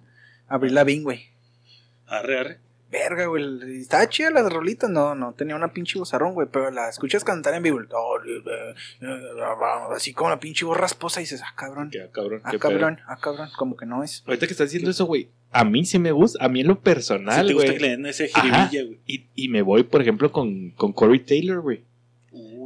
[0.47, 1.21] Abril Lavigne, güey.
[2.07, 2.59] Arre, arre.
[2.91, 3.79] Verga, güey.
[3.79, 6.47] Estaba chida las rolitas, no, no tenía una pinche vozarrón, güey.
[6.51, 7.79] Pero la escuchas cantar en vivo.
[7.91, 8.19] oh,
[9.95, 11.87] Así como la pinche voz rasposa y dices, ah, cabrón.
[11.89, 12.59] Ah, qué pedo.
[12.59, 13.49] cabrón, ah, cabrón.
[13.57, 14.23] Como que no es.
[14.25, 16.79] Ahorita que estás diciendo eso, güey, a mí sí me gusta, a mí en lo
[16.81, 17.77] personal, te gusta güey.
[17.77, 18.41] que le den ese Ajá.
[18.69, 18.99] jiribilla, güey.
[19.05, 21.83] Y, y me voy, por ejemplo, con, con Corey Taylor, güey.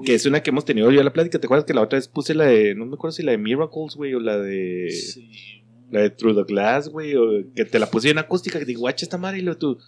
[0.05, 1.39] Que es una que hemos tenido yo la plática.
[1.39, 2.76] ¿Te acuerdas que la otra vez puse la de.
[2.76, 4.89] No me acuerdo si la de Miracles, güey, o la de.
[4.91, 5.63] Sí.
[5.91, 8.59] La de Through the Glass, güey, o que te la puse en acústica.
[8.59, 9.80] Que digo, guacha esta madre, y tú.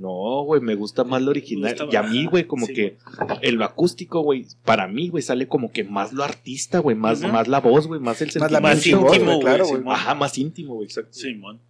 [0.00, 1.72] No, güey, me gusta más lo original.
[1.72, 2.96] Gusta y a mí, güey, como Sí, que
[3.42, 7.20] en lo acústico, güey, para mí, güey, sale como que más lo artista, güey, más,
[7.20, 8.62] más la voz, güey, más el sentimiento.
[8.62, 9.82] Más íntimo, güey, claro, güey.
[9.86, 11.12] Ajá, más íntimo, güey, exacto.
[11.12, 11.60] Simón.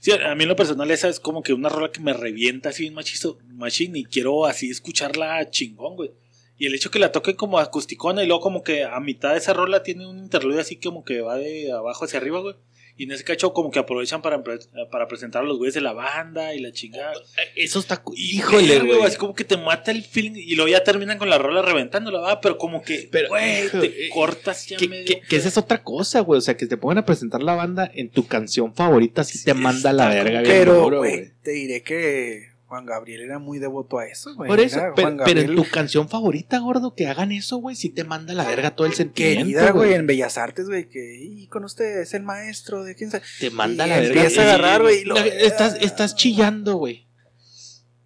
[0.00, 2.68] Sí, a mí en lo personal esa es como que una rola que me revienta
[2.68, 6.10] así bien machizo, machine y quiero así escucharla chingón, güey.
[6.58, 9.38] Y el hecho que la toquen como acusticona y luego como que a mitad de
[9.38, 12.54] esa rola tiene un interludio así como que va de abajo hacia arriba, güey.
[12.98, 14.42] Y en ese cacho como que aprovechan para,
[14.90, 17.12] para presentar a los güeyes de la banda y la chingada.
[17.54, 17.96] Eso está.
[17.98, 19.06] cu- Y, Híjole, verga, güey.
[19.06, 22.18] Así como que te mata el feeling y luego ya terminan con la rola reventándola,
[22.18, 25.06] va, pero como que, Pero, güey, te eh, cortas ya Que, medio.
[25.06, 26.38] que- que esa es otra cosa, güey.
[26.38, 29.54] O sea, que te pongan a presentar la banda en tu canción favorita, sí te
[29.54, 33.38] manda a la está verga, bien Pero, duro, güey, te diré que Juan Gabriel era
[33.38, 34.46] muy devoto a eso, güey.
[34.46, 38.34] Por eso, pero, en tu canción favorita, gordo, que hagan eso, güey, sí te manda
[38.34, 39.44] la verga todo el sentimiento.
[39.44, 43.10] querida, güey, en Bellas Artes, güey, que y con usted es el maestro de quién
[43.10, 43.24] sabe.
[43.40, 44.14] Te manda y la verga.
[44.22, 47.06] empieza a agarrar, güey, y lo- Estás, estás chillando, güey.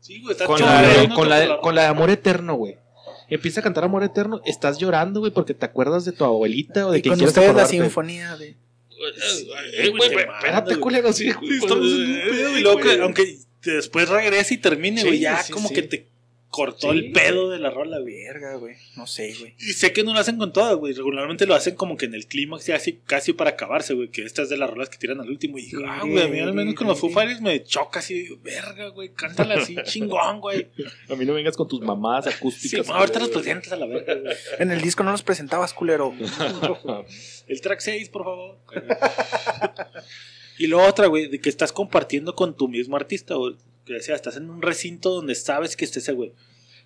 [0.01, 2.77] Sí, güey, está Con, chido, la con, la de, con la de amor eterno, güey.
[3.29, 6.93] empieza a cantar Amor Eterno, estás llorando, güey, porque te acuerdas de tu abuelita o
[6.93, 7.73] de Y que con ustedes la acordarte.
[7.81, 8.49] sinfonía de.
[8.49, 10.81] Eh, güey, güey, espérate, güey.
[10.81, 13.39] culero, sí, güey, Estamos en un pedo, y luego que- aunque
[13.71, 15.75] después regrese y termine, Sí, güey, ya sí, como sí.
[15.75, 16.07] que te
[16.49, 18.25] cortó Sí, el pedo de la rola, güey.
[18.25, 18.75] Verga, güey.
[18.95, 19.55] No sé, güey.
[19.59, 20.93] Y sé que no lo hacen con todas, güey.
[20.93, 24.09] Regularmente lo hacen como que en el clímax, ya así, casi para acabarse, güey.
[24.11, 25.57] Que esta es de las rolas que tiran al último.
[25.57, 28.13] Y digo, ah, güey, a mí al menos con los Foo Fighters me choca así.
[28.13, 30.69] Digo, verga, güey, cántala así, chingón, güey.
[31.09, 32.87] A mí no vengas con tus mamás Sí, acústicas.
[32.87, 34.35] ma, ahorita los presentas a la verga, güey.
[34.59, 36.13] En el disco no los presentabas, culero.
[37.49, 38.59] El track 6, por favor.
[40.59, 43.57] y lo otra, güey, de que estás compartiendo con tu mismo artista, güey.
[43.85, 46.33] Que decía, estás en un recinto donde sabes que esté ese güey.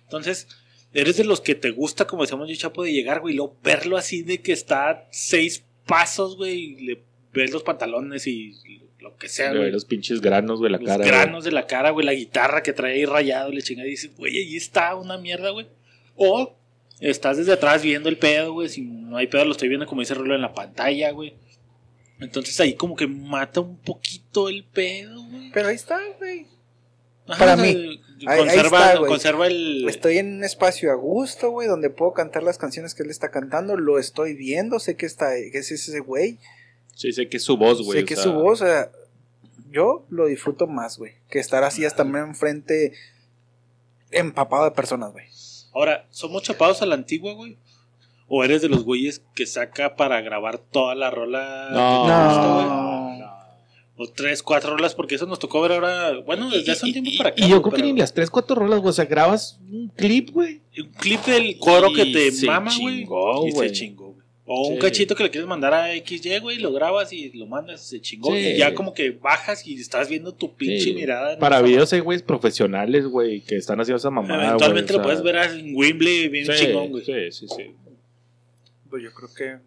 [0.03, 0.47] Entonces,
[0.93, 3.55] eres de los que te gusta, como decíamos yo, Chapo, de llegar, güey, y luego
[3.63, 7.01] verlo así de que está seis pasos, güey, y le
[7.33, 8.53] ves los pantalones y
[8.99, 9.71] lo que sea, güey.
[9.71, 10.97] los pinches granos, güey, la Los cara.
[10.97, 11.09] güey.
[11.09, 14.15] granos de la cara, güey, la guitarra que trae ahí rayado, le chingada y dices,
[14.17, 15.67] güey, ahí está una mierda, güey.
[16.15, 16.55] O
[16.99, 20.01] estás desde atrás viendo el pedo, güey, si no hay pedo lo estoy viendo como
[20.01, 21.35] dice Rulo en la pantalla, güey.
[22.19, 25.51] Entonces ahí como que mata un poquito el pedo, güey.
[25.51, 26.47] Pero ahí está, güey.
[27.27, 28.01] Ajá, Para o sea, mí.
[28.25, 29.09] Ahí- Conserva, ahí está, güey.
[29.11, 29.85] conserva el...
[29.89, 33.29] Estoy en un espacio a gusto, güey, donde puedo cantar las canciones que él está
[33.29, 33.77] cantando.
[33.77, 36.39] Lo estoy viendo, sé que está, que es ese güey.
[36.95, 37.99] Sí, sé que es su voz, güey.
[37.99, 38.89] Sé que es su voz, o sea,
[39.69, 42.93] yo lo disfruto más, güey, que estar así hasta enfrente
[44.09, 45.25] empapado de personas, güey.
[45.73, 47.57] Ahora, ¿somos chapados a la antigua, güey?
[48.27, 51.69] ¿O eres de los güeyes que saca para grabar toda la rola?
[51.71, 52.55] No.
[52.55, 52.65] güey?
[53.19, 53.27] No.
[53.99, 56.19] O tres, cuatro rolas, porque eso nos tocó ver ahora.
[56.19, 57.43] Bueno, desde hace un tiempo para acá.
[57.43, 58.89] Y yo creo que ni las 3, 4 rolas, güey.
[58.89, 60.61] O sea, grabas un clip, güey.
[60.77, 62.99] Un clip del coro que te se mama, güey.
[62.99, 64.27] chingó, Y se chingó, güey.
[64.49, 67.81] O un cachito que le quieres mandar a XY, güey, lo grabas y lo mandas,
[67.81, 68.31] se chingó.
[68.31, 68.37] Sí.
[68.37, 70.93] Y ya como que bajas y estás viendo tu pinche Sí.
[70.93, 71.37] mirada.
[71.39, 74.45] Para videos hay güeyes profesionales, güey, que están haciendo esa mamada.
[74.47, 77.03] Eventualmente güey, lo o sea, puedes ver en Wembley bien sí, chingón, güey.
[77.03, 77.63] Sí, sí, sí.
[78.89, 79.59] Pues yo creo que.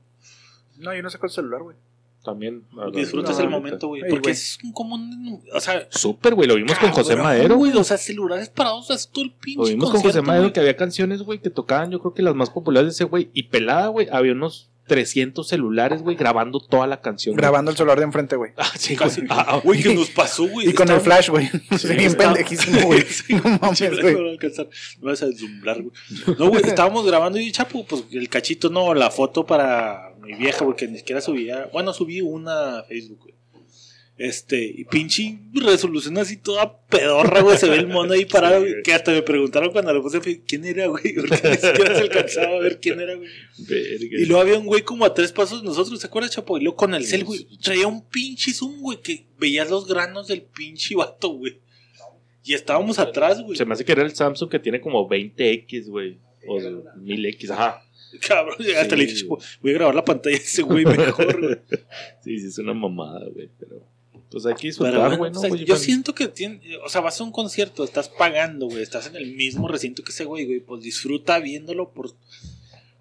[0.79, 1.77] No, yo no saco el celular, güey.
[2.25, 2.65] También.
[2.93, 4.03] Disfrutas No, el momento, güey.
[4.03, 5.43] Ey, Porque es un común.
[5.55, 6.47] O sea, Súper, güey.
[6.49, 7.73] Lo vimos con José Madero, güey.
[7.77, 9.61] O sea, celulares parados hasta todo el pinche.
[9.61, 12.35] Lo vimos con José Madero que había canciones, güey, que tocaban, yo creo que las
[12.35, 13.31] más populares de ese güey.
[13.33, 17.35] Y pelada, güey, había unos 300 celulares, güey, grabando toda la canción.
[17.35, 17.40] güey.
[17.43, 18.52] Grabando el celular de enfrente, güey.
[18.57, 19.20] Ah, sí, Casi.
[19.20, 19.28] güey.
[19.31, 20.69] Ah, Güey, que nos pasó, güey.
[20.69, 21.48] Y con el flash, güey.
[21.78, 23.02] Sí, bien pendejísimo, güey.
[23.09, 24.15] Sí, No mames, güey.
[24.15, 25.93] no vas a deslumbrar, güey.
[26.39, 30.65] No, güey, estábamos grabando y Chapo, pues el cachito, no, la foto para mi vieja,
[30.65, 31.69] porque ni siquiera subía.
[31.73, 33.35] Bueno, subí una a Facebook, güey.
[34.21, 37.57] Este, y pinche resolución así toda pedorra, güey.
[37.57, 38.63] Se ve el mono ahí parado.
[38.85, 41.15] Que hasta me preguntaron cuando lo puse ¿quién era, güey?
[41.27, 43.31] Porque ni siquiera se alcanzaba a ver quién era, güey.
[43.61, 44.19] verga.
[44.21, 46.59] Y luego había un güey como a tres pasos de nosotros, ¿te acuerdas, Chapo?
[46.59, 50.29] Y luego con el cel, güey, traía un pinche zoom, güey, que veías los granos
[50.29, 51.57] del pinche vato, güey.
[52.45, 53.57] Y estábamos atrás, güey.
[53.57, 56.19] Se me hace que era el Samsung que tiene como 20X, güey.
[56.47, 57.83] O 1000X, ajá.
[58.21, 61.57] Cabrón, hasta Sí, le dije, voy a grabar la pantalla de ese güey mejor, güey.
[62.23, 63.49] Sí, sí, es una mamada, güey.
[63.59, 63.83] Pero
[64.31, 65.41] pues hay que Pero disfrutar, bueno, güey, o ¿no?
[65.41, 65.65] sea, güey?
[65.65, 69.16] yo siento que tiene, o sea, vas a un concierto, estás pagando, güey, estás en
[69.16, 72.12] el mismo recinto que ese güey, güey, pues disfruta viéndolo por...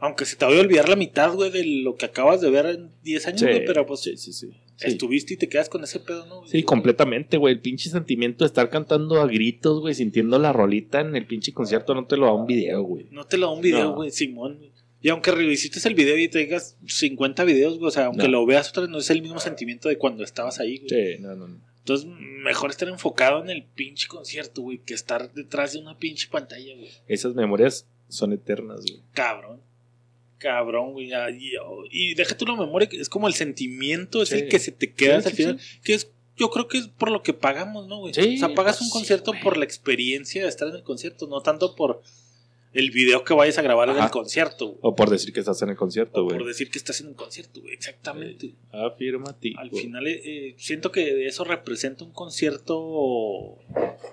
[0.01, 2.65] Aunque se te vaya a olvidar la mitad, güey, de lo que acabas de ver
[2.67, 4.49] en 10 años, Sí, güey, pero pues sí, sí, sí.
[4.77, 4.87] Sí.
[4.87, 6.37] estuviste y te quedas con ese pedo, ¿no?
[6.39, 6.49] güey?
[6.49, 7.55] Sí, completamente, güey.
[7.55, 11.51] El pinche sentimiento de estar cantando a gritos, güey, sintiendo la rolita en el pinche
[11.51, 13.07] concierto, no te lo da un video, güey.
[13.11, 13.95] No te lo da un video, No.
[13.95, 14.57] güey, Simón.
[15.01, 18.39] Y aunque revisites el video y te digas 50 videos, güey, o sea, aunque No.
[18.39, 20.89] lo veas otra vez, no es el mismo sentimiento de cuando estabas ahí, güey.
[20.89, 21.57] Sí, no, no, no.
[21.79, 26.27] Entonces, mejor estar enfocado en el pinche concierto, güey, que estar detrás de una pinche
[26.29, 26.89] pantalla, güey.
[27.07, 29.01] Esas memorias son eternas, güey.
[29.13, 29.61] Cabrón.
[30.37, 31.11] Cabrón, güey.
[31.37, 31.53] Y,
[31.91, 34.35] y deja tú la memoria, es como el sentimiento, es Sí.
[34.35, 35.59] el que se te queda Sí, hasta el final.
[35.83, 38.13] Que es, yo creo que es por lo que pagamos, ¿no, güey?
[38.13, 39.43] Sí, o sea, pagas un concierto güey.
[39.43, 42.01] por la experiencia de estar en el concierto, no tanto por
[42.73, 44.05] el video que vayas a grabar en Ajá.
[44.05, 44.79] el concierto, güey.
[44.81, 46.37] O por decir que estás en el concierto, O güey.
[46.37, 47.73] por decir que estás en un concierto, güey.
[47.73, 48.53] Exactamente.
[48.71, 49.59] Afirmativo.
[49.59, 53.57] Al final, eh, eh, siento que eso representa un concierto.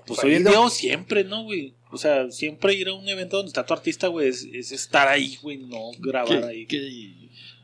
[0.07, 1.75] Pues hoy en día o siempre, ¿no, güey?
[1.91, 5.09] O sea, siempre ir a un evento donde está tu artista, güey, es, es estar
[5.09, 6.67] ahí, güey, no grabar ¿Qué- ahí.
[6.67, 7.13] qué-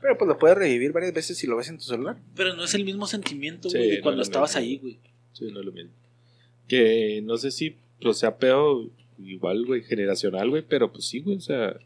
[0.00, 2.16] Pero pues lo puedes revivir varias veces si lo ves en tu celular.
[2.34, 4.60] Pero no es el mismo sentimiento, Sí, güey, de no cuando estabas mismo.
[4.68, 4.98] ahí, güey.
[5.32, 5.92] Sí, no es lo mismo.
[6.68, 8.90] Que no sé si pues, sea pedo
[9.26, 11.76] igual, güey, generacional, güey, pero pues sí, güey, o sea.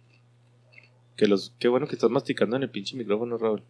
[1.17, 3.63] Que los, qué bueno que estás masticando en el pinche micrófono, Raúl.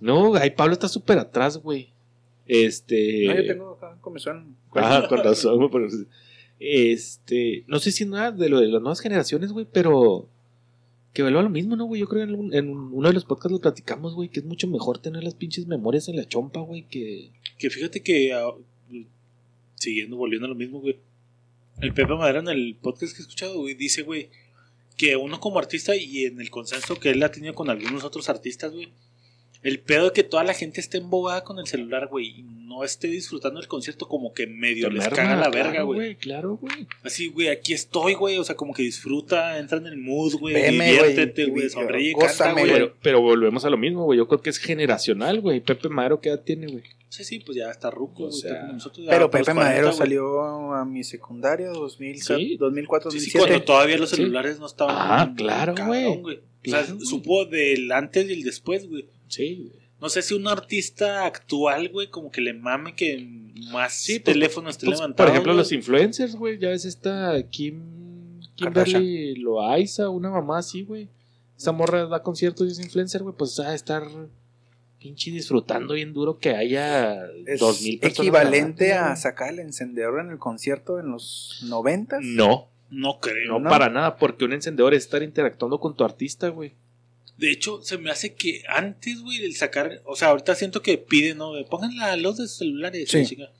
[0.00, 1.88] No, ay, Pablo está súper atrás, güey.
[2.46, 3.26] Este.
[3.26, 4.56] No, yo tengo acá comezón.
[4.74, 5.88] Ah, con razón, güey, pero-
[6.58, 10.28] Este, no sé si nada de lo de las nuevas generaciones, güey, pero
[11.12, 12.00] que vuelva lo mismo, ¿no, güey?
[12.00, 14.46] Yo creo que en, un- en uno de los podcasts lo platicamos, güey, que es
[14.46, 17.30] mucho mejor tener las pinches memorias en la chompa, güey, que...
[17.58, 18.50] Que fíjate que, ah,
[19.76, 20.98] siguiendo, volviendo a lo mismo, güey.
[21.80, 24.28] El Pepe Madera en el podcast que he escuchado, güey, dice, güey,
[24.96, 28.28] que uno como artista y en el consenso que él ha tenido con algunos otros
[28.28, 28.88] artistas, güey.
[29.62, 32.84] El pedo de que toda la gente esté embobada con el celular, güey, y no
[32.84, 36.16] esté disfrutando el concierto como que medio les Merma, caga la claro, verga, güey.
[36.16, 36.86] Claro, güey.
[37.02, 40.70] Así, güey, aquí estoy, güey, o sea, como que disfruta, entra en el mood, güey,
[40.70, 42.64] diviértete, güey, sonríe, canta, güey.
[42.64, 42.74] güey.
[42.74, 44.18] Pero, pero volvemos a lo mismo, güey.
[44.18, 45.60] Yo creo que es generacional, güey.
[45.60, 46.84] Pepe Madero, ¿qué edad tiene, güey?
[47.14, 49.30] Sí, sí, pues ya está ruco, O güey, sea, está como nosotros, ya Pero los
[49.30, 49.98] Pepe 40, Madero güey.
[49.98, 52.56] salió a mi secundaria 2000, Sí.
[52.58, 53.46] 2004, Sí, sí, 2007.
[53.48, 54.16] cuando todavía los Sí.
[54.16, 54.96] celulares no estaban.
[54.98, 56.06] Ah, claro, güey.
[56.06, 57.06] O sea, Claro, güey.
[57.06, 59.06] supo del antes y el después, güey.
[59.28, 59.84] Sí, güey.
[60.00, 63.24] No sé si un artista actual, güey, como que le mame que
[63.70, 65.26] más Sí, pues, teléfono esté Pues, levantado.
[65.26, 65.58] por ejemplo, güey.
[65.62, 66.58] los influencers, güey.
[66.58, 68.40] Ya ves esta Kim.
[68.56, 71.08] Kimberly Loaiza, una mamá así, güey.
[71.56, 73.34] Esa morra da conciertos y es influencer, güey.
[73.36, 74.02] Pues a estar
[75.04, 77.20] pinche disfrutando bien duro que haya
[77.58, 78.18] dos mil personas.
[78.20, 82.18] equivalente a sacar el encendedor en el concierto en los 90.
[82.22, 83.52] No, No creo.
[83.52, 83.68] no, ¿no?
[83.68, 86.72] para nada, porque un encendedor es estar interactuando con tu artista, güey.
[87.36, 90.00] De hecho, se me hace que antes, güey, el sacar.
[90.06, 91.52] O sea, ahorita siento que piden, ¿no?
[91.68, 93.10] Pongan la luz de sus celulares.
[93.10, 93.18] Sí.
[93.18, 93.50] la chinga.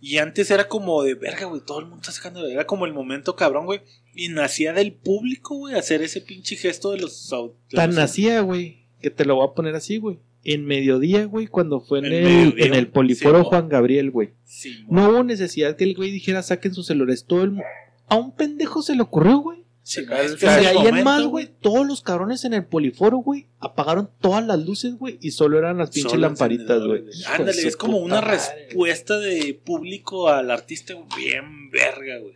[0.00, 1.62] Y antes era como de verga, güey.
[1.66, 2.46] Todo el mundo está sacando.
[2.46, 3.80] Era como el momento cabrón, güey.
[4.14, 7.30] Y nacía del público, güey, hacer ese pinche gesto de los.
[7.30, 10.18] de Tan los- nacía, güey, que te lo voy a poner así, güey.
[10.44, 14.30] En mediodía, güey, cuando fue en, el, mediodía, en el poliforo Sí, Juan Gabriel, güey.
[14.44, 17.24] Sí, No hubo necesidad que el güey dijera saquen sus celulares.
[17.26, 17.62] Todo el
[18.08, 19.64] A un pendejo se le ocurrió, güey.
[19.82, 23.48] Sí, el de el ahí en más, güey, todos los cabrones en el poliforo, güey,
[23.58, 27.04] apagaron todas las luces, güey, y solo eran las pinches lamparitas, güey.
[27.26, 32.34] Ándale, es como una madre, respuesta de público al artista güey, bien verga, güey.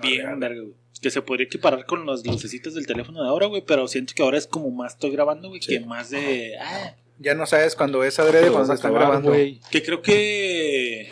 [0.00, 0.74] Bien verga, güey.
[1.02, 4.22] Que se podría equiparar con las lucecitas del teléfono de ahora, güey, pero siento que
[4.22, 5.68] ahora es como más estoy grabando, güey, Sí.
[5.78, 6.56] que más de...
[6.58, 9.30] Ah, Ya no sabes cuando es adrede cuando están grabando.
[9.30, 9.60] güey.
[9.70, 11.08] que creo que...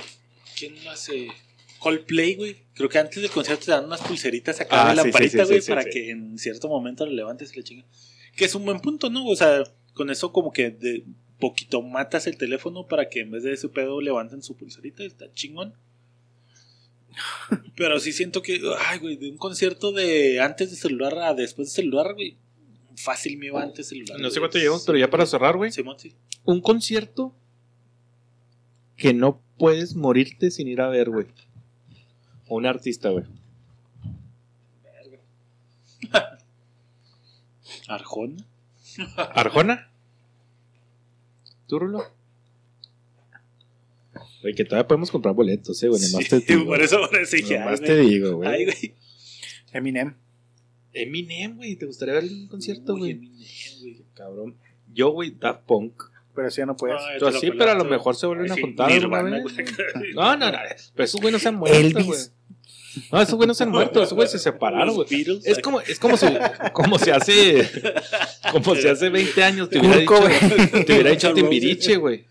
[0.59, 1.28] ¿Quién lo hace?
[1.78, 2.56] Coldplay, güey.
[2.74, 5.44] Creo que antes del concierto te dan unas pulseritas acá Ah, de sí, lamparita, sí,
[5.44, 5.90] sí, güey, sí, para sí.
[5.90, 7.86] que en cierto momento lo levantes y le chingas.
[8.35, 9.26] Que es un buen punto, ¿no?
[9.26, 9.62] O sea,
[9.94, 11.05] con eso como que de
[11.39, 15.32] poquito matas el teléfono para que en vez de ese pedo levanten su pulserita, está
[15.35, 15.74] chingón.
[17.76, 21.68] Pero sí siento que, ay, güey, de un concierto de antes de celular a después
[21.68, 22.36] de celular, güey,
[23.10, 24.18] fácil me iba antes celular.
[24.20, 25.72] No sé cuánto llevamos, pero ya para cerrar, güey.
[25.72, 26.14] Simón, sí.
[26.44, 27.35] Un concierto
[28.97, 31.26] que no puedes morirte sin ir a ver, güey.
[32.48, 33.24] O un artista, güey.
[37.89, 38.44] Arjona.
[39.16, 39.90] ¿Arjona?
[41.66, 42.02] ¿Tú, Rulo?
[44.43, 46.01] Güey, que todavía podemos comprar boletos, eh, güey.
[46.01, 46.66] Nomás Sí, te digo.
[46.66, 48.09] por eso sí Nomás ay, te güey.
[48.10, 48.64] digo, Ay, güey.
[48.66, 48.94] güey.
[49.72, 50.14] Eminem.
[51.03, 51.77] Eminem, güey.
[51.77, 53.12] ¿Te gustaría ver un concierto, güey?
[53.12, 53.37] Eminem,
[53.81, 54.03] güey.
[54.15, 54.57] Cabrón.
[54.93, 56.03] Yo, güey, Daft Punk.
[56.35, 57.01] Pero si ya no puedes.
[57.15, 59.55] Te lo así, pero a lo mejor se vuelven a Sí, juntar Nirvana, vez.
[60.15, 60.59] No, no, no.
[60.95, 62.07] Pero esos güey no se han muerto, Elvis.
[62.07, 62.19] güey.
[63.12, 64.03] No, esos güey no se han muerto.
[64.03, 65.07] Esos güey se separaron, güey.
[65.45, 66.27] Es como, es como si,
[66.73, 67.69] como si hace,
[68.53, 72.25] como si hace 20 años te hubiera Kurt dicho, te hubiera dicho Timbiriche, güey.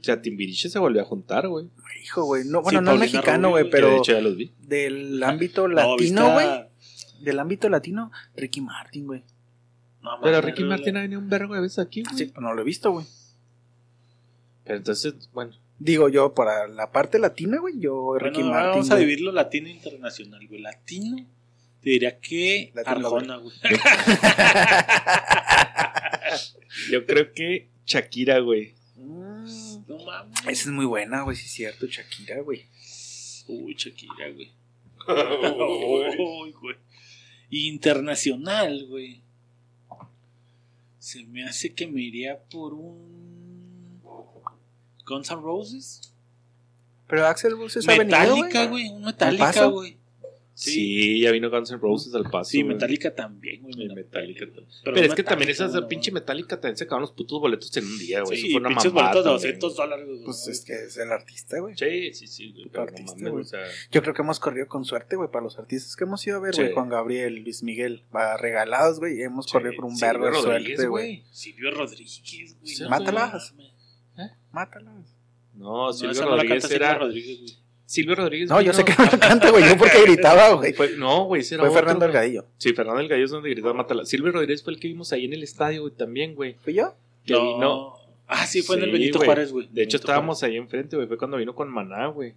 [0.00, 1.66] O sea, Timbiriche se volvió a juntar, güey.
[2.02, 2.44] Hijo, güey.
[2.46, 4.50] No, bueno, Sí, no es mexicano, güey, Que de pero hecho ya los vi.
[4.60, 6.67] del ámbito No, latino, ¿viste güey.
[7.20, 9.22] Del ámbito latino, Ricky Martin, güey.
[10.02, 12.16] No, Pero Ricky no, Martin ha venido un vergo de veces aquí, güey.
[12.16, 13.06] Sí, pues no lo he visto, güey.
[14.64, 15.52] Pero entonces, bueno.
[15.80, 18.70] Digo yo, para la parte latina, güey, yo Bueno, Ricky Martin.
[18.70, 19.04] vamos a güey.
[19.06, 20.60] dividirlo latino internacional, güey.
[20.60, 21.24] Latino,
[21.80, 23.54] te diría que Latino, Arjona, güey.
[26.90, 28.74] Yo creo que Shakira, güey.
[28.96, 29.44] Mm,
[29.86, 30.40] No mames.
[30.40, 32.66] Esa es muy buena, güey, sí es cierto, Shakira, güey.
[33.46, 34.50] Uy, Shakira, güey.
[35.08, 36.76] Uy, güey.
[37.50, 39.20] Internacional, güey.
[40.98, 44.00] Se me hace que me iría por un.
[45.06, 46.12] Guns N' Roses.
[47.06, 48.88] Pero Axel Rose venido, Metallica, güey.
[48.88, 49.97] Un Metallica, güey.
[50.58, 51.20] Sí.
[51.20, 52.50] ya vino Guns N' Roses al paso.
[52.50, 52.74] Sí, güey.
[52.74, 53.88] Metallica también, güey.
[53.94, 54.66] Metallica también.
[54.84, 56.10] Pero, no es que también güey, pinche.
[56.10, 58.36] Metallica también se acaban los putos boletos en un día, güey.
[58.38, 60.24] Sí, Eso fue una pinches mamada boletos de también, 200 dólares, güey.
[60.24, 61.76] Pues es que es el artista, güey.
[61.76, 62.68] Sí, sí, sí, güey.
[62.72, 63.42] pero no artista, mames, güey.
[63.42, 63.60] o sea,
[63.92, 66.40] Yo creo que hemos corrido con suerte, güey, para los artistas que hemos ido a
[66.40, 66.62] ver, Sí.
[66.62, 66.74] güey.
[66.74, 69.22] Juan Gabriel, Luis Miguel, va regalados, güey.
[69.22, 71.22] Hemos sí, corrido con un verbo de suerte, güey.
[71.30, 72.88] Silvio Rodríguez, güey.
[72.90, 73.54] Mátalas.
[73.54, 74.32] mames.
[74.50, 75.14] Mátalas.
[75.54, 76.98] No, Silvio esa no la Rodríguez era.
[77.88, 78.50] Silvio Rodríguez.
[78.50, 79.66] No, yo sé que no la canta, güey.
[79.66, 80.74] Yo porque gritaba, güey.
[80.74, 82.12] Fue, no, güey, ese era Fue otro, Fernando güey.
[82.12, 82.44] Delgadillo.
[82.58, 84.04] Sí, Fernando el Gallo es donde gritaba Mátala.
[84.04, 86.54] Silvio Rodríguez fue el que vimos ahí en el estadio, güey, también, güey.
[86.62, 86.92] ¿Fui yo?
[87.24, 87.42] Que No.
[87.54, 87.92] vino.
[88.26, 89.26] Ah, sí, fue en el Benito güey.
[89.26, 89.64] Juárez, güey.
[89.72, 91.08] De hecho, Benito estábamos ahí enfrente, güey.
[91.08, 92.34] Fue cuando vino con Maná, güey.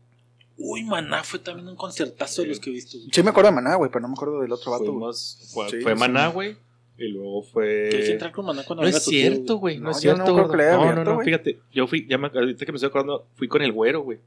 [0.58, 2.98] Uy, Maná fue también un concertazo de los que he visto.
[2.98, 3.10] güey.
[3.12, 4.94] Sí me acuerdo de Maná, güey, pero no me acuerdo del otro vato, güey.
[4.96, 6.00] Fuimos, fue, Sí, fue sí.
[6.00, 6.56] Maná, güey.
[6.98, 7.88] Y luego fue.
[7.90, 9.80] Tienes que entrar con Maná cuando No es tu tío, cierto, güey.
[9.80, 10.24] No, No, es cierto.
[10.24, 11.60] no, no, no, fíjate.
[11.74, 14.20] Yo fui, ya me, ahorita que me estoy acordando, fui con el güero, güey.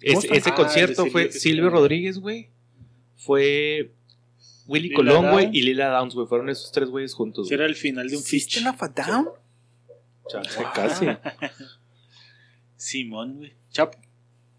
[0.00, 2.50] Ese, Ah, concierto fue Silvio Rodríguez, güey.
[3.16, 3.92] Fue
[4.66, 6.26] Willy Lila Colón, güey, y Lila Downs, güey.
[6.26, 7.50] Fueron esos tres güeyes juntos.
[7.50, 8.52] Era el final de un Fitch.
[8.54, 9.28] ¿System of a Down?
[10.28, 11.06] sea, Casi.
[12.76, 13.52] Simón, güey.
[13.70, 13.98] Chapo.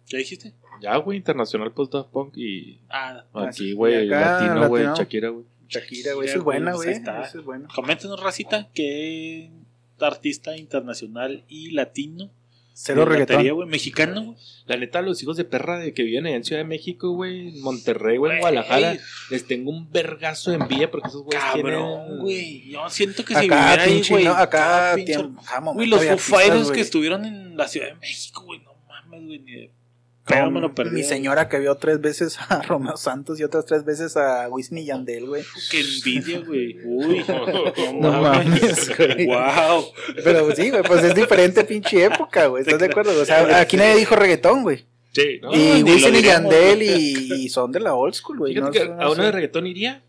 [0.08, 0.54] ¿Ya dijiste?
[0.82, 4.86] Ya, güey, internacional post Daft Punk y Ah, aquí, Y güey, latino, güey.
[4.96, 5.46] Shakira, güey.
[5.68, 6.28] Shakira, güey.
[6.28, 6.90] Esa es buena, güey.
[6.92, 7.68] Esa es buena.
[7.74, 9.50] coméntenos, racita, qué
[10.00, 12.30] artista internacional y latino.
[12.78, 13.48] Cero reggaetón.
[13.56, 14.38] güey, mexicano, güey.
[14.66, 17.62] La neta, los hijos de perra de que viven en Ciudad de México, güey, en
[17.62, 18.40] Monterrey, güey, en.
[18.40, 18.98] Guadalajara,
[19.30, 22.20] les tengo un vergazo de envidia porque esos güeyes Cabrón, tienen...
[22.20, 22.70] güey.
[22.70, 24.26] Yo siento que si Acá, viviera ahí, güey.
[24.26, 24.34] ¿no?
[24.36, 24.96] Acá,
[25.74, 28.60] Güey, los Foo que estuvieron en la Ciudad de México, güey.
[28.60, 29.40] No mames, güey.
[29.40, 29.72] Ni de
[30.26, 30.96] pedo me lo perdí.
[30.96, 34.80] Mi señora que vio tres veces a Romeo Santos y otras tres veces a Wisin
[34.80, 35.44] y Yandel, güey.
[35.70, 36.78] Qué envidia, güey.
[36.84, 37.26] Uy.
[37.96, 39.28] No mames, güey.
[39.28, 39.86] Wow.
[40.24, 42.64] Pero sí, güey, pues es diferente pinche época, güey.
[42.64, 43.20] ¿Estás de acuerdo?
[43.22, 44.86] O sea, aquí nadie dijo reggaetón, güey.
[45.14, 45.52] Sí, ¿no?
[45.52, 48.56] No, y Wisin y Yandel y, y son de la old school, güey.
[48.56, 49.22] No a uno así.
[49.22, 50.04] de reggaetón iría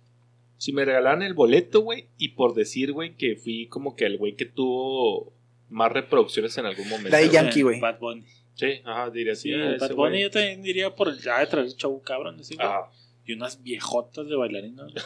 [0.59, 4.19] si me regalaran el boleto, güey, y por decir, güey, que fui como que el
[4.19, 5.33] güey que tuvo
[5.69, 7.11] más reproducciones en algún momento.
[7.11, 7.35] Daddy güey.
[7.35, 7.81] Yankee, güey.
[7.81, 8.25] Bad Bunny.
[8.57, 9.51] Sí, ajá, diría así.
[9.51, 9.95] Sí, ese Bad.
[9.95, 12.37] Bunny yo también diría por el ya de traer el show cabrón.
[12.37, 12.59] güey.
[12.59, 12.91] Ajá.
[13.27, 14.93] Y unas viejotas de bailarinas.
[14.95, 15.01] o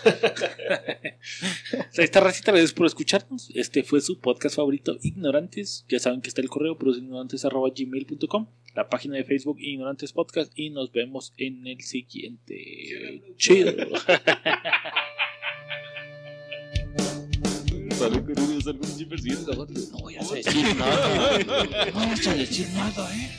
[1.90, 3.50] sea, esta racita, gracias por escucharnos.
[3.54, 5.86] Este fue su podcast favorito, Ignorantes.
[5.88, 10.52] Ya saben que está el correo, ignorantes.gmail.com, la página de Facebook, Ignorantes Podcast.
[10.54, 13.34] Y nos vemos en el siguiente.
[13.36, 13.72] Chido.
[19.92, 21.38] No voy a decir nada.
[21.90, 23.30] No vamos a decir nada, eh.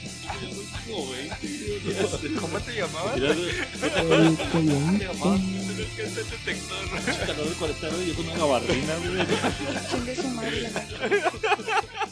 [2.39, 3.15] ¿Cómo te llamabas?
[3.15, 5.41] Mira, ¿Te llamabas?
[5.41, 7.25] Tienes que ser detector.
[7.25, 9.27] calor de 40 y yo con una gabardina, güey.
[9.89, 10.69] Chingue su madre la